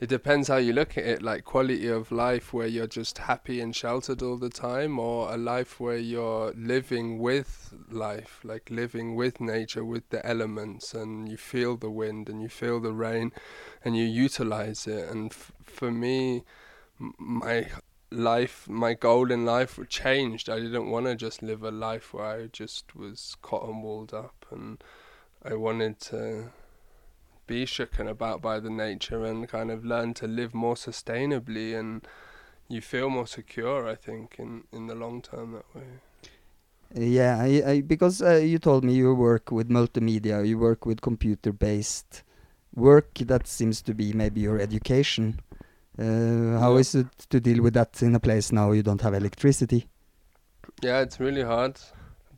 it 0.00 0.08
depends 0.08 0.48
how 0.48 0.56
you 0.56 0.72
look 0.72 0.96
at 0.96 1.04
it. 1.04 1.22
Like 1.22 1.44
quality 1.44 1.86
of 1.88 2.10
life 2.10 2.54
where 2.54 2.66
you're 2.66 2.86
just 2.86 3.18
happy 3.18 3.60
and 3.60 3.76
sheltered 3.76 4.22
all 4.22 4.38
the 4.38 4.48
time, 4.48 4.98
or 4.98 5.32
a 5.32 5.36
life 5.36 5.78
where 5.78 5.98
you're 5.98 6.52
living 6.52 7.18
with 7.18 7.74
life, 7.90 8.40
like 8.42 8.70
living 8.70 9.14
with 9.14 9.40
nature, 9.40 9.84
with 9.84 10.08
the 10.08 10.24
elements, 10.26 10.94
and 10.94 11.28
you 11.28 11.36
feel 11.36 11.76
the 11.76 11.90
wind 11.90 12.30
and 12.30 12.40
you 12.40 12.48
feel 12.48 12.80
the 12.80 12.94
rain, 12.94 13.30
and 13.84 13.94
you 13.94 14.04
utilize 14.04 14.86
it. 14.86 15.06
And 15.10 15.32
f- 15.32 15.52
for 15.64 15.90
me, 15.90 16.44
my 17.18 17.68
life, 18.10 18.66
my 18.70 18.94
goal 18.94 19.30
in 19.30 19.44
life 19.44 19.78
changed. 19.90 20.48
I 20.48 20.60
didn't 20.60 20.90
want 20.90 21.06
to 21.06 21.14
just 21.14 21.42
live 21.42 21.62
a 21.62 21.70
life 21.70 22.14
where 22.14 22.24
I 22.24 22.46
just 22.46 22.96
was 22.96 23.36
cotton 23.42 23.82
walled 23.82 24.14
up, 24.14 24.46
and 24.50 24.82
I 25.44 25.54
wanted 25.54 26.00
to 26.00 26.52
be 27.50 27.66
shaken 27.66 28.06
about 28.08 28.40
by 28.40 28.60
the 28.60 28.70
nature 28.70 29.24
and 29.24 29.48
kind 29.48 29.70
of 29.70 29.84
learn 29.84 30.14
to 30.14 30.26
live 30.26 30.54
more 30.54 30.76
sustainably 30.76 31.68
and 31.80 32.06
you 32.68 32.80
feel 32.80 33.10
more 33.10 33.26
secure 33.26 33.88
i 33.88 33.96
think 33.96 34.36
in 34.38 34.64
in 34.72 34.86
the 34.86 34.94
long 34.94 35.20
term 35.22 35.52
that 35.52 35.74
way 35.74 35.90
Yeah, 36.94 37.38
I, 37.40 37.62
I, 37.70 37.80
because 37.82 38.20
uh, 38.20 38.36
you 38.36 38.58
told 38.58 38.84
me 38.84 38.94
you 38.94 39.14
work 39.14 39.52
with 39.52 39.68
multimedia, 39.68 40.46
you 40.46 40.58
work 40.58 40.86
with 40.86 41.00
computer-based 41.00 42.24
work. 42.74 43.14
That 43.14 43.46
seems 43.46 43.80
to 43.82 43.94
be 43.94 44.12
maybe 44.12 44.40
your 44.40 44.58
education. 44.58 45.40
Uh, 45.98 46.58
how 46.58 46.76
Yeah. 46.76 46.78
is 46.78 46.94
it 46.94 47.08
to 47.30 47.40
deal 47.40 47.62
with 47.62 47.74
that 47.74 48.02
in 48.02 48.14
a 48.14 48.20
place 48.20 48.52
now 48.52 48.72
you 48.72 48.82
don't 48.82 49.02
have 49.02 49.14
electricity? 49.14 49.88
yeah 50.82 51.00
it's 51.00 51.20
really 51.20 51.42
hard 51.42 51.78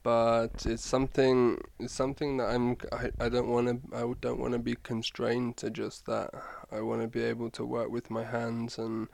but 0.03 0.67
it's 0.67 0.85
something 0.85 1.61
it's 1.79 1.93
something 1.93 2.37
that 2.37 2.51
i'm 2.51 2.77
i, 2.93 3.11
I 3.21 3.29
don't 3.29 3.49
want 3.49 3.69
to 3.69 3.97
i 3.97 4.13
don't 4.21 4.41
want 4.41 4.53
to 4.53 4.59
be 4.59 4.77
constrained 4.83 5.57
to 5.59 5.71
just 5.71 6.07
that 6.07 6.31
i 6.71 6.81
want 6.81 7.03
to 7.03 7.09
be 7.09 7.23
able 7.23 7.51
to 7.51 7.65
work 7.65 7.91
with 7.91 8.11
my 8.11 8.25
hands 8.25 8.79
and 8.79 9.09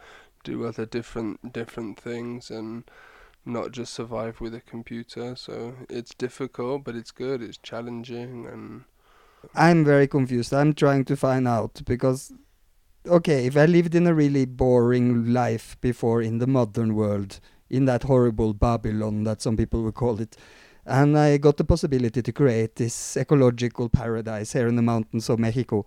do 0.45 0.65
other 0.65 0.87
different 0.87 1.53
different 1.53 2.01
things 2.01 2.51
and 2.51 2.85
not 3.45 3.73
just 3.73 3.93
survive 3.95 4.41
with 4.41 4.55
a 4.55 4.61
computer 4.61 5.37
so 5.37 5.75
it's 5.89 6.15
difficult 6.15 6.85
but 6.85 6.95
it's 6.95 7.11
good 7.11 7.43
it's 7.43 7.59
challenging 7.59 8.47
and 8.47 8.85
I'm 9.55 9.85
very 9.85 10.07
confused. 10.07 10.53
I'm 10.53 10.75
trying 10.75 11.05
to 11.07 11.17
find 11.17 11.47
out 11.47 11.83
because, 11.87 12.33
okay, 13.07 13.47
if 13.47 13.57
I 13.57 13.67
lived 13.67 13.95
in 13.95 14.07
a 14.07 14.15
really 14.15 14.45
boring 14.45 15.33
life 15.33 15.77
before 15.81 16.23
in 16.23 16.39
the 16.39 16.47
modern 16.47 16.95
world, 16.95 17.41
in 17.71 17.85
that 17.85 18.05
horrible 18.05 18.55
Babylon 18.55 19.25
that 19.25 19.43
some 19.43 19.57
people 19.57 19.83
would 19.83 19.95
call 19.95 20.21
it, 20.21 20.37
and 20.89 21.19
I 21.19 21.37
got 21.37 21.57
the 21.57 21.65
possibility 21.65 22.23
to 22.23 22.33
create 22.33 22.77
this 22.77 23.17
ecological 23.17 23.89
paradise 23.89 24.53
here 24.53 24.67
in 24.69 24.77
the 24.77 24.83
mountains 24.83 25.29
of 25.29 25.39
Mexico, 25.39 25.87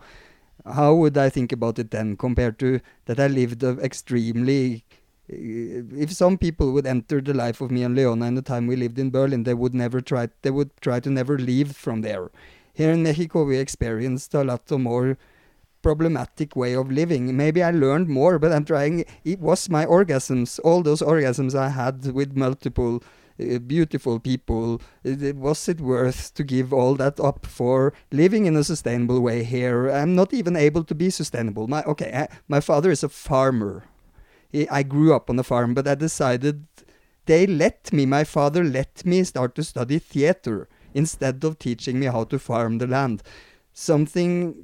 how 0.65 0.93
would 0.95 1.17
I 1.17 1.29
think 1.29 1.51
about 1.51 1.79
it 1.79 1.91
then 1.91 2.15
compared 2.15 2.59
to 2.59 2.79
that 3.05 3.19
I 3.19 3.27
lived 3.27 3.63
extremely. 3.63 4.85
uh, 5.31 5.97
If 6.05 6.11
some 6.11 6.37
people 6.37 6.71
would 6.73 6.85
enter 6.85 7.21
the 7.21 7.33
life 7.33 7.61
of 7.61 7.71
me 7.71 7.83
and 7.83 7.95
Leona 7.95 8.25
in 8.27 8.35
the 8.35 8.41
time 8.41 8.67
we 8.67 8.75
lived 8.75 8.99
in 8.99 9.09
Berlin, 9.09 9.43
they 9.43 9.55
would 9.55 9.73
never 9.73 10.01
try. 10.01 10.29
They 10.43 10.51
would 10.51 10.71
try 10.81 10.99
to 10.99 11.09
never 11.09 11.37
leave 11.37 11.75
from 11.75 12.01
there 12.01 12.29
here 12.73 12.91
in 12.91 13.03
Mexico 13.03 13.43
we 13.43 13.57
experienced 13.57 14.33
a 14.33 14.43
lot 14.43 14.71
of 14.71 14.79
more 14.79 15.17
problematic 15.81 16.55
way 16.55 16.73
of 16.75 16.91
living. 16.91 17.35
Maybe 17.35 17.63
I 17.63 17.71
learned 17.71 18.07
more, 18.07 18.37
but 18.39 18.51
I'm 18.51 18.65
trying. 18.65 19.05
It 19.23 19.39
was 19.39 19.69
my 19.69 19.85
orgasms, 19.85 20.59
all 20.63 20.83
those 20.83 21.01
orgasms 21.01 21.55
I 21.55 21.69
had 21.69 22.11
with 22.13 22.35
multiple 22.35 23.03
uh, 23.41 23.59
beautiful 23.59 24.19
people. 24.19 24.81
It- 25.03 25.35
was 25.35 25.67
it 25.69 25.81
worth 25.81 26.33
to 26.35 26.43
give 26.43 26.73
all 26.73 26.95
that 26.95 27.19
up 27.19 27.45
for 27.45 27.93
living 28.11 28.45
in 28.45 28.55
a 28.55 28.63
sustainable 28.63 29.19
way 29.21 29.43
here? 29.43 29.89
I'm 29.89 30.15
not 30.15 30.33
even 30.33 30.55
able 30.55 30.83
to 30.85 30.95
be 30.95 31.09
sustainable. 31.09 31.67
My 31.67 31.83
okay, 31.83 32.11
I, 32.13 32.27
my 32.47 32.59
father 32.59 32.91
is 32.91 33.03
a 33.03 33.09
farmer. 33.09 33.85
He, 34.51 34.67
I 34.69 34.83
grew 34.83 35.13
up 35.13 35.29
on 35.29 35.39
a 35.39 35.43
farm, 35.43 35.73
but 35.73 35.87
I 35.87 35.95
decided 35.95 36.65
they 37.25 37.47
let 37.47 37.93
me. 37.93 38.05
My 38.05 38.23
father 38.23 38.63
let 38.63 39.05
me 39.05 39.23
start 39.23 39.55
to 39.55 39.63
study 39.63 39.99
theater 39.99 40.67
instead 40.93 41.43
of 41.43 41.57
teaching 41.59 41.99
me 41.99 42.07
how 42.07 42.25
to 42.25 42.37
farm 42.39 42.77
the 42.77 42.87
land. 42.87 43.23
Something 43.73 44.55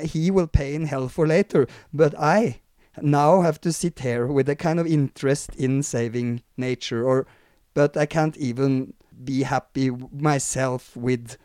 he 0.00 0.30
will 0.30 0.46
pay 0.46 0.74
in 0.74 0.86
hell 0.86 1.08
for 1.08 1.26
later. 1.26 1.66
But 1.92 2.18
I 2.18 2.60
now 3.00 3.40
have 3.40 3.60
to 3.62 3.72
sit 3.72 4.00
here 4.00 4.26
with 4.26 4.48
a 4.48 4.56
kind 4.56 4.78
of 4.78 4.86
interest 4.86 5.54
in 5.56 5.82
saving 5.82 6.42
nature, 6.56 7.04
or 7.06 7.26
but 7.74 7.96
I 7.96 8.06
can't 8.06 8.36
even 8.36 8.94
be 9.24 9.42
happy 9.42 9.90
myself 9.90 10.96
with 10.96 11.36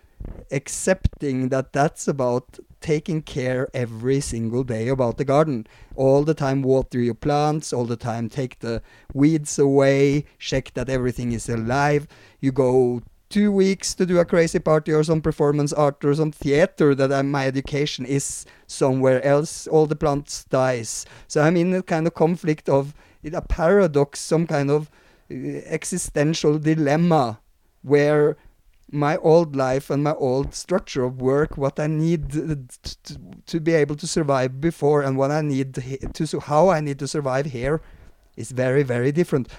accepting 0.52 1.50
that 1.50 1.74
that's 1.74 2.08
about 2.08 2.60
taking 2.82 3.22
care 3.22 3.68
every 3.74 4.20
single 4.20 4.64
day 4.64 4.88
about 4.88 5.18
the 5.18 5.26
garden. 5.26 5.68
All 5.96 6.24
the 6.24 6.34
time 6.34 6.62
water 6.62 7.00
your 7.00 7.16
plants 7.16 7.74
all 7.74 7.86
the 7.86 7.96
time 7.96 8.30
take 8.30 8.60
the 8.60 8.82
weeds 9.14 9.58
away 9.60 10.26
check 10.38 10.74
that 10.74 10.90
everything 10.90 11.32
is 11.32 11.50
alive. 11.50 12.08
You 12.40 12.52
go 12.52 13.02
two 13.30 13.52
weeks 13.52 13.94
to 13.94 14.06
do 14.06 14.20
a 14.20 14.26
crazy 14.26 14.60
party 14.60 14.94
or 14.94 15.04
some 15.04 15.22
performance 15.22 15.74
art 15.74 16.04
or 16.06 16.14
some 16.16 16.32
theater 16.32 16.96
that 16.96 17.12
I, 17.12 17.22
my 17.24 17.46
education 17.46 18.06
is 18.06 18.46
somewhere 18.68 19.24
else 19.24 19.68
all 19.68 19.86
the 19.86 19.96
plants 19.96 20.46
dies. 20.46 21.06
So 21.28 21.42
i'm 21.42 21.58
in 21.58 21.74
a 21.74 21.84
kind 21.84 22.08
of 22.08 22.14
conflict 22.14 22.70
of 22.70 22.94
a 23.26 23.42
paradox 23.42 24.20
some 24.20 24.48
kind 24.48 24.72
of 24.72 24.90
existential 25.30 26.58
dilemma 26.60 27.40
where 27.82 28.38
my 28.92 29.18
old 29.18 29.56
life 29.56 29.90
and 29.90 30.04
my 30.04 30.14
old 30.14 30.56
structure 30.56 31.04
of 31.04 31.22
work, 31.22 31.58
what 31.58 31.80
I 31.80 31.88
need 31.88 32.36
uh, 32.36 32.56
t- 32.82 32.96
t- 33.04 33.18
to 33.46 33.60
be 33.60 33.74
able 33.74 33.96
to 33.96 34.08
survive 34.08 34.62
before, 34.62 35.02
and 35.02 35.18
what 35.18 35.32
I 35.32 35.42
need 35.42 35.74
to 36.14 36.28
su- 36.28 36.40
how 36.40 36.70
I 36.70 36.80
need 36.80 37.00
to 37.00 37.08
survive 37.08 37.48
here, 37.48 37.82
is 38.38 38.52
very 38.52 38.84
very 38.84 39.12
different. 39.12 39.50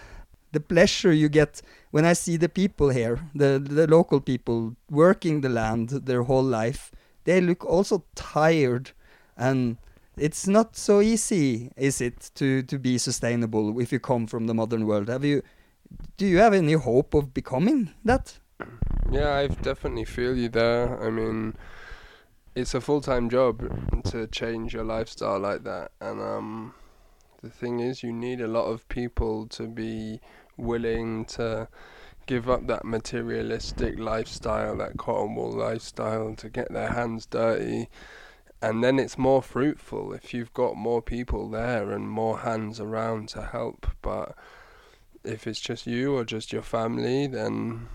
The 0.52 0.60
pleasure 0.60 1.12
you 1.12 1.28
get 1.28 1.60
when 1.90 2.06
I 2.06 2.14
see 2.14 2.38
the 2.38 2.48
people 2.48 2.88
here, 2.88 3.20
the 3.34 3.58
the 3.58 3.86
local 3.86 4.20
people 4.20 4.76
working 4.90 5.42
the 5.42 5.50
land 5.50 5.90
their 5.90 6.22
whole 6.22 6.42
life, 6.42 6.90
they 7.24 7.40
look 7.42 7.64
also 7.66 8.04
tired, 8.14 8.92
and 9.36 9.76
it's 10.16 10.46
not 10.48 10.74
so 10.74 11.00
easy, 11.00 11.70
is 11.76 12.00
it, 12.00 12.30
to 12.36 12.62
to 12.62 12.78
be 12.78 12.96
sustainable 12.96 13.78
if 13.78 13.92
you 13.92 14.00
come 14.00 14.26
from 14.26 14.46
the 14.46 14.54
modern 14.54 14.86
world? 14.86 15.08
Have 15.08 15.24
you? 15.24 15.42
Do 16.16 16.26
you 16.26 16.38
have 16.38 16.52
any 16.52 16.72
hope 16.72 17.14
of 17.14 17.32
becoming 17.32 17.92
that? 18.04 18.38
Yeah, 19.10 19.34
I 19.34 19.46
definitely 19.46 20.04
feel 20.04 20.36
you 20.36 20.48
there. 20.48 21.02
I 21.02 21.10
mean, 21.10 21.56
it's 22.54 22.74
a 22.74 22.80
full 22.80 23.00
time 23.00 23.30
job 23.30 24.02
to 24.10 24.26
change 24.26 24.74
your 24.74 24.84
lifestyle 24.84 25.38
like 25.38 25.64
that, 25.64 25.92
and 26.00 26.20
um, 26.20 26.74
the 27.42 27.50
thing 27.50 27.80
is, 27.80 28.02
you 28.02 28.12
need 28.12 28.40
a 28.40 28.48
lot 28.48 28.64
of 28.64 28.88
people 28.88 29.46
to 29.46 29.68
be 29.68 30.20
willing 30.56 31.24
to 31.24 31.68
give 32.26 32.50
up 32.50 32.66
that 32.66 32.84
materialistic 32.84 33.98
lifestyle, 33.98 34.76
that 34.76 34.98
cotton 34.98 35.34
wool 35.34 35.52
lifestyle, 35.52 36.34
to 36.34 36.48
get 36.48 36.72
their 36.72 36.92
hands 36.92 37.26
dirty. 37.26 37.88
And 38.60 38.82
then 38.82 38.98
it's 38.98 39.16
more 39.16 39.40
fruitful 39.40 40.12
if 40.12 40.34
you've 40.34 40.52
got 40.52 40.76
more 40.76 41.00
people 41.00 41.48
there 41.48 41.92
and 41.92 42.10
more 42.10 42.40
hands 42.40 42.80
around 42.80 43.28
to 43.30 43.42
help. 43.42 43.86
But 44.02 44.34
if 45.28 45.46
it's 45.46 45.60
just 45.60 45.86
you 45.86 46.16
or 46.16 46.24
just 46.24 46.52
your 46.52 46.62
family, 46.62 47.26
then 47.26 47.88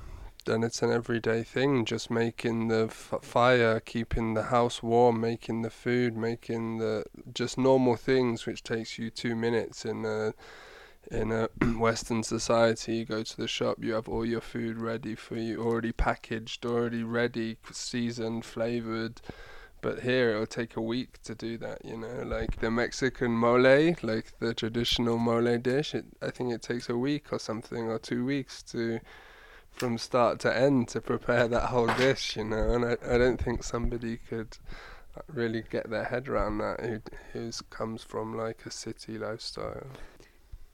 then 0.46 0.64
it's 0.64 0.82
an 0.82 0.92
everyday 0.92 1.42
thing. 1.44 1.86
Just 1.86 2.12
making 2.12 2.68
the 2.68 2.88
f- 2.90 3.14
fire, 3.22 3.80
keeping 3.80 4.34
the 4.34 4.44
house 4.44 4.84
warm, 4.84 5.22
making 5.22 5.62
the 5.62 5.70
food, 5.70 6.18
making 6.18 6.80
the 6.80 7.06
just 7.34 7.58
normal 7.58 7.96
things, 7.96 8.46
which 8.46 8.62
takes 8.62 9.00
you 9.00 9.10
two 9.10 9.36
minutes 9.36 9.86
in 9.86 10.06
a 10.06 10.34
in 11.10 11.32
a 11.32 11.50
Western 11.78 12.24
society. 12.24 12.98
You 12.98 13.06
go 13.06 13.24
to 13.24 13.38
the 13.38 13.48
shop, 13.48 13.84
you 13.84 13.94
have 13.94 14.10
all 14.10 14.26
your 14.26 14.42
food 14.42 14.78
ready 14.78 15.16
for 15.16 15.36
you, 15.36 15.64
already 15.64 15.92
packaged, 15.92 16.66
already 16.66 17.04
ready, 17.04 17.58
seasoned, 17.72 18.46
flavored. 18.46 19.22
But 19.84 20.00
here 20.00 20.32
it'll 20.32 20.48
take 20.48 20.78
a 20.78 20.82
week 20.82 21.22
to 21.24 21.36
do 21.36 21.58
that, 21.60 21.86
you 21.86 21.98
know. 21.98 22.24
Like 22.26 22.60
the 22.62 22.72
Mexican 22.72 23.34
mole, 23.34 23.94
like 24.02 24.40
the 24.40 24.54
traditional 24.56 25.18
mole 25.20 25.58
dish, 25.58 25.94
it, 25.94 26.06
I 26.22 26.32
think 26.32 26.54
it 26.54 26.64
takes 26.64 26.90
a 26.90 26.98
week 26.98 27.32
or 27.32 27.40
something, 27.40 27.90
or 27.90 28.00
two 28.00 28.26
weeks 28.26 28.64
to 28.72 29.00
from 29.72 29.98
start 29.98 30.40
to 30.40 30.56
end 30.56 30.88
to 30.88 31.02
prepare 31.02 31.48
that 31.50 31.70
whole 31.70 31.88
dish, 31.88 32.38
you 32.38 32.46
know. 32.46 32.72
And 32.72 32.86
I, 32.86 32.98
I 33.14 33.18
don't 33.18 33.44
think 33.44 33.64
somebody 33.64 34.18
could 34.18 34.58
really 35.28 35.64
get 35.70 35.90
their 35.90 36.06
head 36.06 36.28
around 36.28 36.60
that 36.60 36.80
who 36.80 37.02
who's 37.34 37.62
comes 37.62 38.04
from 38.04 38.36
like 38.36 38.66
a 38.66 38.72
city 38.72 39.18
lifestyle. 39.18 39.88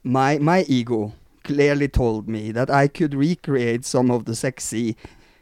my 0.02 0.38
my 0.38 0.62
ego 0.62 1.12
clearly 1.44 1.88
told 1.88 2.28
me 2.28 2.52
that 2.52 2.70
I 2.70 2.88
could 2.88 3.14
recreate 3.14 3.84
some 3.84 4.10
of 4.10 4.24
the 4.24 4.34
sexy, 4.34 4.96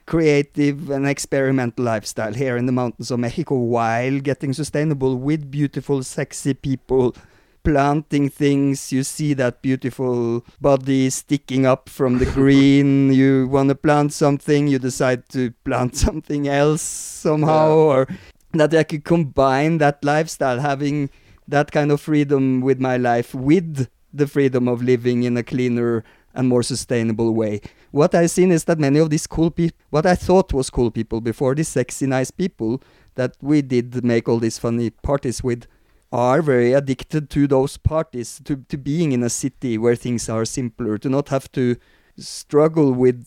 creative 0.08 0.88
and 0.88 1.06
experimental 1.06 1.84
lifestyle 1.84 2.32
here 2.32 2.56
in 2.56 2.64
the 2.64 2.72
mountains 2.72 3.10
of 3.10 3.20
Mexico 3.20 3.56
while 3.56 4.18
getting 4.20 4.54
sustainable 4.54 5.16
with 5.16 5.50
beautiful, 5.50 6.02
sexy 6.02 6.54
people 6.54 7.14
planting 7.62 8.30
things. 8.30 8.90
You 8.90 9.02
see 9.04 9.34
that 9.34 9.60
beautiful 9.60 10.46
body 10.62 11.10
sticking 11.10 11.66
up 11.66 11.90
from 11.90 12.18
the 12.18 12.24
green. 12.38 13.12
You 13.12 13.48
want 13.48 13.68
to 13.68 13.74
plant 13.74 14.14
something, 14.14 14.66
you 14.66 14.78
decide 14.78 15.28
to 15.36 15.52
plant 15.68 15.94
something 16.06 16.48
else 16.48 16.80
somehow, 16.80 17.68
Yeah. 17.68 17.92
or 17.92 18.08
that 18.54 18.72
I 18.72 18.84
could 18.84 19.04
combine 19.04 19.76
that 19.78 20.02
lifestyle, 20.02 20.60
having 20.60 21.10
that 21.46 21.70
kind 21.70 21.92
of 21.92 22.00
freedom 22.00 22.62
with 22.62 22.80
my 22.80 22.96
life 22.96 23.34
with 23.34 23.88
the 24.14 24.26
freedom 24.26 24.68
of 24.68 24.80
living 24.82 25.24
in 25.24 25.36
a 25.36 25.42
cleaner 25.42 26.02
and 26.32 26.48
more 26.48 26.62
sustainable 26.62 27.34
way. 27.34 27.60
What 27.90 28.14
I've 28.14 28.30
seen 28.30 28.52
is 28.52 28.64
that 28.64 28.78
many 28.78 28.98
of 28.98 29.10
these 29.10 29.26
cool 29.26 29.50
people, 29.50 29.78
what 29.90 30.06
I 30.06 30.14
thought 30.14 30.52
was 30.52 30.70
cool 30.70 30.90
people 30.90 31.20
before, 31.20 31.54
these 31.54 31.68
sexy, 31.68 32.06
nice 32.06 32.30
people 32.30 32.82
that 33.14 33.36
we 33.40 33.62
did 33.62 34.04
make 34.04 34.28
all 34.28 34.38
these 34.38 34.58
funny 34.58 34.90
parties 34.90 35.42
with, 35.42 35.66
are 36.12 36.40
very 36.40 36.72
addicted 36.72 37.28
to 37.30 37.46
those 37.46 37.76
parties, 37.76 38.40
to, 38.44 38.56
to 38.68 38.76
being 38.78 39.12
in 39.12 39.22
a 39.22 39.30
city 39.30 39.76
where 39.76 39.96
things 39.96 40.28
are 40.28 40.44
simpler, 40.44 40.98
to 40.98 41.08
not 41.08 41.28
have 41.28 41.50
to 41.52 41.76
struggle 42.16 42.92
with 42.92 43.26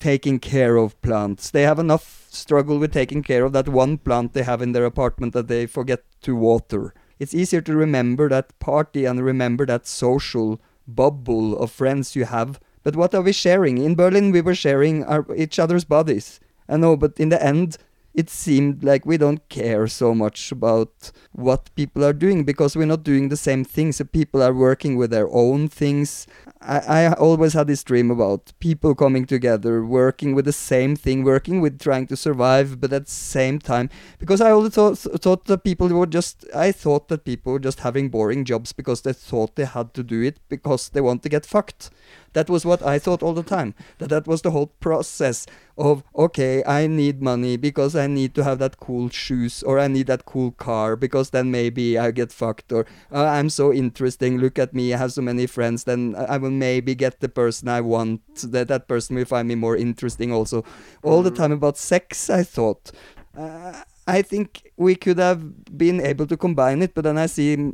taking 0.00 0.38
care 0.38 0.76
of 0.76 1.00
plants. 1.02 1.50
They 1.50 1.62
have 1.62 1.78
enough 1.78 2.26
struggle 2.30 2.78
with 2.78 2.92
taking 2.92 3.22
care 3.22 3.44
of 3.44 3.52
that 3.52 3.68
one 3.68 3.98
plant 3.98 4.32
they 4.32 4.42
have 4.42 4.62
in 4.62 4.72
their 4.72 4.84
apartment 4.84 5.32
that 5.34 5.48
they 5.48 5.66
forget 5.66 6.02
to 6.22 6.34
water. 6.34 6.94
It's 7.18 7.34
easier 7.34 7.60
to 7.62 7.76
remember 7.76 8.28
that 8.28 8.58
party 8.60 9.04
and 9.04 9.20
remember 9.20 9.66
that 9.66 9.86
social 9.86 10.60
bubble 10.86 11.58
of 11.58 11.70
friends 11.70 12.16
you 12.16 12.24
have. 12.24 12.60
But 12.88 12.96
what 12.96 13.14
are 13.14 13.20
we 13.20 13.34
sharing? 13.34 13.76
In 13.76 13.96
Berlin, 13.96 14.32
we 14.32 14.40
were 14.40 14.54
sharing 14.54 15.04
our, 15.04 15.26
each 15.36 15.58
other's 15.58 15.84
bodies. 15.84 16.40
I 16.70 16.78
know, 16.78 16.96
but 16.96 17.20
in 17.20 17.28
the 17.28 17.44
end, 17.44 17.76
it 18.14 18.30
seemed 18.30 18.82
like 18.82 19.04
we 19.04 19.18
don't 19.18 19.46
care 19.50 19.86
so 19.86 20.14
much 20.14 20.50
about 20.50 21.12
what 21.32 21.68
people 21.74 22.02
are 22.02 22.14
doing 22.14 22.44
because 22.44 22.74
we're 22.74 22.86
not 22.86 23.02
doing 23.02 23.28
the 23.28 23.36
same 23.36 23.62
things. 23.62 23.96
So 23.96 24.04
people 24.04 24.42
are 24.42 24.54
working 24.54 24.96
with 24.96 25.10
their 25.10 25.28
own 25.30 25.68
things. 25.68 26.26
I, 26.62 26.78
I 26.78 27.12
always 27.12 27.52
had 27.52 27.66
this 27.66 27.84
dream 27.84 28.10
about 28.10 28.52
people 28.58 28.94
coming 28.94 29.26
together, 29.26 29.84
working 29.84 30.34
with 30.34 30.46
the 30.46 30.52
same 30.52 30.96
thing, 30.96 31.24
working 31.24 31.60
with 31.60 31.78
trying 31.78 32.06
to 32.06 32.16
survive, 32.16 32.80
but 32.80 32.92
at 32.92 33.04
the 33.04 33.12
same 33.12 33.58
time, 33.58 33.90
because 34.18 34.40
I 34.40 34.50
always 34.50 34.72
thought, 34.72 34.96
thought 34.96 35.44
that 35.44 35.62
people 35.62 35.88
were 35.88 36.06
just, 36.06 36.46
I 36.54 36.72
thought 36.72 37.08
that 37.08 37.24
people 37.24 37.52
were 37.52 37.58
just 37.60 37.80
having 37.80 38.08
boring 38.08 38.46
jobs 38.46 38.72
because 38.72 39.02
they 39.02 39.12
thought 39.12 39.56
they 39.56 39.66
had 39.66 39.92
to 39.94 40.02
do 40.02 40.22
it 40.22 40.40
because 40.48 40.88
they 40.88 41.02
want 41.02 41.22
to 41.22 41.28
get 41.28 41.44
fucked. 41.46 41.90
That 42.32 42.50
was 42.50 42.64
what 42.64 42.82
I 42.82 42.98
thought 42.98 43.22
all 43.22 43.34
the 43.34 43.42
time. 43.42 43.74
That 43.98 44.10
that 44.10 44.26
was 44.26 44.42
the 44.42 44.50
whole 44.50 44.68
process 44.80 45.46
of 45.76 46.02
okay, 46.14 46.62
I 46.64 46.86
need 46.86 47.22
money 47.22 47.56
because 47.56 47.94
I 47.96 48.06
need 48.06 48.34
to 48.34 48.44
have 48.44 48.58
that 48.58 48.78
cool 48.78 49.08
shoes 49.08 49.62
or 49.62 49.78
I 49.78 49.88
need 49.88 50.06
that 50.08 50.26
cool 50.26 50.52
car 50.52 50.96
because 50.96 51.30
then 51.30 51.50
maybe 51.50 51.98
I 51.98 52.10
get 52.10 52.32
fucked 52.32 52.72
or 52.72 52.86
uh, 53.12 53.24
I'm 53.24 53.50
so 53.50 53.72
interesting. 53.72 54.38
Look 54.38 54.58
at 54.58 54.74
me, 54.74 54.92
I 54.92 54.98
have 54.98 55.12
so 55.12 55.22
many 55.22 55.46
friends. 55.46 55.84
Then 55.84 56.14
I 56.16 56.36
will 56.38 56.50
maybe 56.50 56.94
get 56.94 57.20
the 57.20 57.28
person 57.28 57.68
I 57.68 57.80
want. 57.80 58.22
That 58.52 58.68
that 58.68 58.88
person 58.88 59.16
will 59.16 59.24
find 59.24 59.48
me 59.48 59.54
more 59.54 59.76
interesting. 59.76 60.32
Also, 60.32 60.64
all 61.02 61.22
the 61.22 61.30
time 61.30 61.52
about 61.52 61.76
sex, 61.76 62.30
I 62.30 62.42
thought. 62.42 62.90
Uh, 63.36 63.82
I 64.06 64.22
think 64.22 64.72
we 64.76 64.94
could 64.96 65.18
have 65.18 65.76
been 65.76 66.00
able 66.00 66.26
to 66.26 66.36
combine 66.36 66.82
it, 66.82 66.94
but 66.94 67.04
then 67.04 67.18
I 67.18 67.26
see 67.26 67.72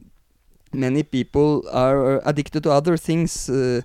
many 0.72 1.02
people 1.04 1.64
are 1.70 2.20
addicted 2.28 2.64
to 2.64 2.70
other 2.70 2.96
things. 2.96 3.48
Uh, 3.48 3.82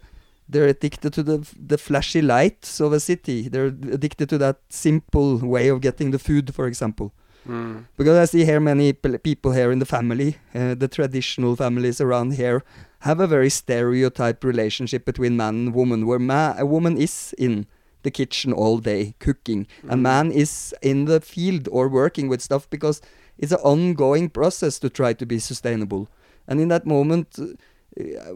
they're 0.52 0.68
addicted 0.68 1.14
to 1.14 1.24
the 1.24 1.38
the 1.68 1.78
flashy 1.78 2.22
lights 2.22 2.80
of 2.82 2.92
a 2.94 3.00
city. 3.00 3.48
They're 3.50 3.68
addicted 3.98 4.28
to 4.30 4.38
that 4.40 4.58
simple 4.70 5.38
way 5.38 5.70
of 5.70 5.82
getting 5.82 6.12
the 6.12 6.20
food, 6.20 6.54
for 6.56 6.66
example. 6.68 7.12
Mm. 7.48 7.86
Because 7.98 8.18
I 8.18 8.26
see 8.26 8.46
here 8.46 8.60
many 8.60 8.94
people 8.94 9.52
here 9.54 9.72
in 9.72 9.80
the 9.80 9.86
family, 9.86 10.36
uh, 10.54 10.76
the 10.76 10.88
traditional 10.88 11.56
families 11.56 12.02
around 12.02 12.34
here, 12.34 12.64
have 13.00 13.20
a 13.22 13.28
very 13.28 13.50
stereotyped 13.50 14.44
relationship 14.44 15.06
between 15.06 15.38
man 15.38 15.56
and 15.56 15.74
woman, 15.74 16.06
where 16.06 16.20
ma- 16.20 16.56
a 16.58 16.66
woman 16.66 16.98
is 16.98 17.34
in 17.38 17.66
the 18.04 18.12
kitchen 18.12 18.52
all 18.54 18.78
day 18.80 19.14
cooking, 19.20 19.68
and 19.84 20.00
Mm. 20.00 20.04
man 20.12 20.32
is 20.32 20.74
in 20.82 21.06
the 21.06 21.20
field 21.22 21.68
or 21.72 21.88
working 21.88 22.30
with 22.30 22.42
stuff 22.42 22.70
because 22.70 23.02
it's 23.38 23.54
an 23.54 23.60
ongoing 23.64 24.30
process 24.30 24.80
to 24.80 24.90
try 24.90 25.14
to 25.14 25.26
be 25.26 25.40
sustainable. 25.40 26.08
And 26.48 26.60
in 26.60 26.68
that 26.70 26.86
moment, 26.86 27.40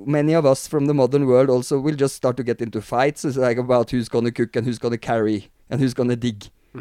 many 0.06 0.34
of 0.34 0.46
us 0.46 0.68
from 0.68 0.86
the 0.88 0.94
modern 0.94 1.26
world 1.26 1.50
also 1.50 1.80
will 1.80 1.96
just 1.96 2.16
start 2.16 2.38
to 2.38 2.44
get 2.44 2.62
into 2.62 2.82
fights. 2.82 3.24
It's 3.26 3.38
like 3.38 3.58
about 3.58 3.92
who's 3.92 4.10
gonna 4.10 4.32
cook 4.32 4.56
and 4.56 4.66
who's 4.66 4.80
gonna 4.80 4.98
carry 4.98 5.50
and 5.70 5.80
who's 5.80 5.94
gonna 5.94 6.16
dig. 6.16 6.46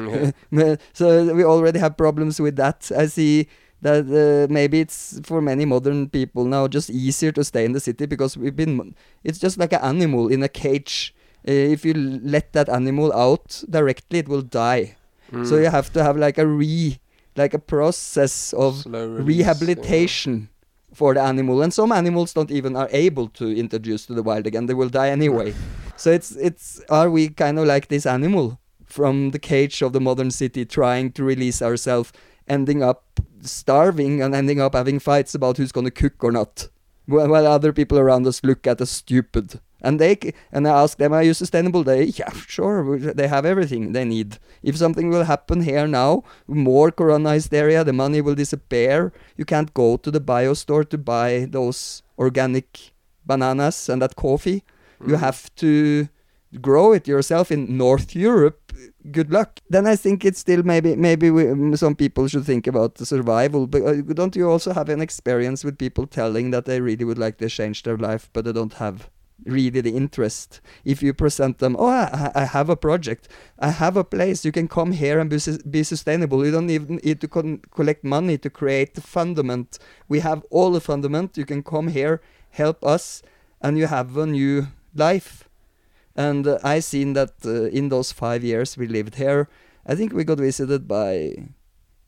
Yeah. 0.51 0.77
So 0.95 1.35
we 1.35 1.45
already 1.45 1.79
have 1.79 1.97
problems 1.97 2.41
with 2.41 2.57
that. 2.57 2.91
I 2.97 3.07
see 3.07 3.49
that 3.83 4.07
uh, 4.09 4.51
maybe 4.53 4.81
it's 4.81 5.21
for 5.25 5.43
many 5.43 5.65
modern 5.67 6.09
people 6.09 6.45
now 6.47 6.67
just 6.69 6.89
easier 6.89 7.33
to 7.33 7.45
stay 7.45 7.65
in 7.65 7.73
the 7.73 7.81
city 7.81 8.07
because 8.07 8.37
we've 8.37 8.57
been. 8.57 8.95
It's 9.25 9.39
just 9.39 9.59
like 9.59 9.73
an 9.75 9.83
animal 9.83 10.29
in 10.29 10.43
a 10.43 10.49
cage. 10.49 11.15
Uh, 11.47 11.51
if 11.75 11.85
you 11.85 11.93
let 11.95 12.53
that 12.53 12.69
animal 12.69 13.13
out 13.13 13.63
directly, 13.69 14.21
it 14.21 14.29
will 14.29 14.43
die. 14.43 14.97
So 15.31 15.39
Mm. 15.57 15.63
you 15.65 15.71
have 15.71 15.93
to 15.95 16.03
have 16.05 16.17
like 16.17 16.39
a 16.39 16.47
re, 16.47 16.99
like 17.37 17.53
a 17.55 17.59
process 17.59 18.53
of 18.53 18.87
release, 19.17 19.47
yeah. 19.79 19.85
For 20.95 21.15
the 21.15 21.21
animal 21.21 21.63
and 21.63 21.73
some 21.73 21.93
animals 21.93 22.33
don't 22.33 22.51
even 22.51 22.77
are 22.77 22.89
able 22.93 23.29
to 23.29 23.57
introduce 23.57 24.07
to 24.07 24.15
the 24.15 24.23
wild 24.23 24.47
again. 24.47 24.67
They 24.67 24.75
will 24.75 24.89
die 24.89 25.11
anyway. 25.11 25.55
So 25.95 26.11
it's 26.11 26.33
it's 26.33 26.81
are 26.89 27.09
we 27.11 27.29
kind 27.29 27.61
of 27.61 27.67
like 27.67 27.87
this 27.87 28.07
animal 28.07 28.59
from 28.87 29.31
the 29.31 29.39
cage 29.39 29.83
of 29.83 29.93
the 29.93 30.01
modern 30.01 30.31
city 30.33 30.65
trying 30.65 31.13
to 31.13 31.23
release 31.23 31.63
ourselves 31.63 32.13
ending 32.49 32.83
up 32.83 33.21
starving 33.43 34.21
and 34.21 34.35
ending 34.35 34.61
up 34.61 34.75
having 34.75 34.99
fights 34.99 35.35
about 35.35 35.59
who's 35.59 35.71
going 35.71 35.85
to 35.85 35.93
cook 35.93 36.25
or 36.25 36.33
not 36.33 36.69
while 37.07 37.47
other 37.47 37.73
people 37.73 37.99
around 37.99 38.27
us 38.27 38.43
look 38.43 38.67
at 38.67 38.81
us 38.81 38.91
stupid 38.91 39.61
and 39.83 40.01
they 40.01 40.17
and 40.53 40.67
I 40.67 40.71
ask 40.83 40.97
them, 40.99 41.13
"Are 41.13 41.23
you 41.23 41.35
sustainable?" 41.35 41.83
They, 41.85 42.05
yeah, 42.05 42.31
sure. 42.47 42.99
They 42.99 43.29
have 43.29 43.45
everything 43.45 43.93
they 43.93 44.05
need. 44.05 44.39
If 44.63 44.77
something 44.77 45.11
will 45.11 45.25
happen 45.25 45.63
here 45.63 45.87
now, 45.87 46.23
more 46.47 46.91
corona 46.91 47.35
hysteria, 47.35 47.85
the 47.85 47.93
money 47.93 48.21
will 48.21 48.35
disappear. 48.37 49.13
You 49.37 49.45
can't 49.45 49.75
go 49.75 49.97
to 49.99 50.11
the 50.11 50.21
bio 50.21 50.55
store 50.55 50.85
to 50.85 50.99
buy 50.99 51.47
those 51.51 52.03
organic 52.19 52.93
bananas 53.27 53.89
and 53.89 54.01
that 54.03 54.17
coffee. 54.17 54.63
You 55.07 55.17
Mm. 55.17 55.21
have 55.21 55.41
to 55.57 56.09
grow 56.61 56.93
it 56.93 57.09
yourself 57.09 57.51
in 57.51 57.77
North 57.77 58.15
Europe. 58.15 58.59
Good 59.11 59.31
luck. 59.33 59.59
Then 59.71 59.87
I 59.87 59.97
think 59.97 60.25
it's 60.25 60.39
still 60.41 60.63
maybe 60.63 60.97
maybe 60.97 61.31
we, 61.31 61.45
mm, 61.45 61.77
some 61.79 61.95
people 61.95 62.29
should 62.29 62.45
think 62.45 62.67
about 62.67 62.95
the 62.97 63.07
survival. 63.07 63.67
But 63.67 63.83
uh, 63.83 63.95
don't 64.15 64.37
you 64.37 64.49
also 64.51 64.73
have 64.73 64.89
an 64.89 65.01
experience 65.01 65.65
with 65.65 65.79
people 65.79 66.07
telling 66.07 66.51
that 66.53 66.65
they 66.67 66.81
really 66.81 67.05
would 67.05 67.19
like 67.19 67.37
to 67.39 67.49
change 67.49 67.83
their 67.83 67.97
life, 67.97 68.29
but 68.33 68.45
they 68.45 68.53
don't 68.53 68.75
have 68.75 69.09
really 69.45 69.81
the 69.81 69.95
interest. 69.97 70.61
If 70.85 71.03
you 71.03 71.13
present 71.13 71.59
them, 71.59 71.77
oh, 71.79 71.89
I, 71.89 72.31
I 72.35 72.45
have 72.45 72.69
a 72.69 72.77
project, 72.77 73.29
I 73.59 73.71
have 73.71 73.97
a 73.97 74.05
place, 74.05 74.45
you 74.45 74.53
can 74.53 74.69
come 74.69 74.93
here 74.93 75.19
and 75.19 75.29
be, 75.29 75.39
be 75.69 75.83
sustainable. 75.83 76.45
You 76.45 76.53
don't 76.53 76.71
even 76.71 76.97
need 77.03 77.21
to 77.21 77.29
collect 77.29 78.05
money 78.05 78.39
to 78.39 78.51
create 78.51 78.95
the 78.95 79.01
fundament. 79.01 79.79
We 80.09 80.21
have 80.21 80.45
all 80.51 80.73
the 80.73 80.81
fundament. 80.81 81.37
You 81.37 81.45
can 81.45 81.63
come 81.63 81.89
here, 81.89 82.21
help 82.51 82.85
us, 82.85 83.23
and 83.61 83.79
you 83.79 83.87
have 83.87 84.17
a 84.17 84.27
new 84.27 84.69
life. 84.95 85.49
And 86.15 86.47
uh, 86.47 86.59
I 86.63 86.81
seen 86.81 87.15
that 87.15 87.33
uh, 87.45 87.65
in 87.65 87.89
those 87.89 88.13
five 88.13 88.45
years 88.45 88.77
we 88.77 88.87
lived 88.87 89.15
here, 89.15 89.49
I 89.87 89.95
think 89.95 90.13
we 90.13 90.25
got 90.25 90.39
visited 90.39 90.87
by 90.87 91.49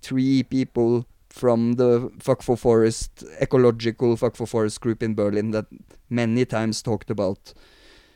three 0.02 0.42
people 0.42 1.06
from 1.34 1.72
the 1.72 2.12
Fuck 2.20 2.42
for 2.42 2.56
Forest 2.56 3.24
ecological 3.40 4.16
Fuck 4.16 4.36
for 4.36 4.46
Forest 4.46 4.80
group 4.80 5.02
in 5.02 5.14
Berlin 5.16 5.50
that 5.50 5.66
many 6.08 6.44
times 6.44 6.80
talked 6.80 7.10
about 7.10 7.52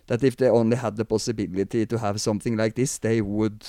that 0.06 0.22
if 0.22 0.36
they 0.36 0.48
only 0.48 0.76
had 0.76 0.94
the 0.94 1.04
possibility 1.04 1.84
to 1.84 1.98
have 1.98 2.20
something 2.20 2.56
like 2.56 2.76
this, 2.76 2.96
they 2.98 3.20
would 3.20 3.66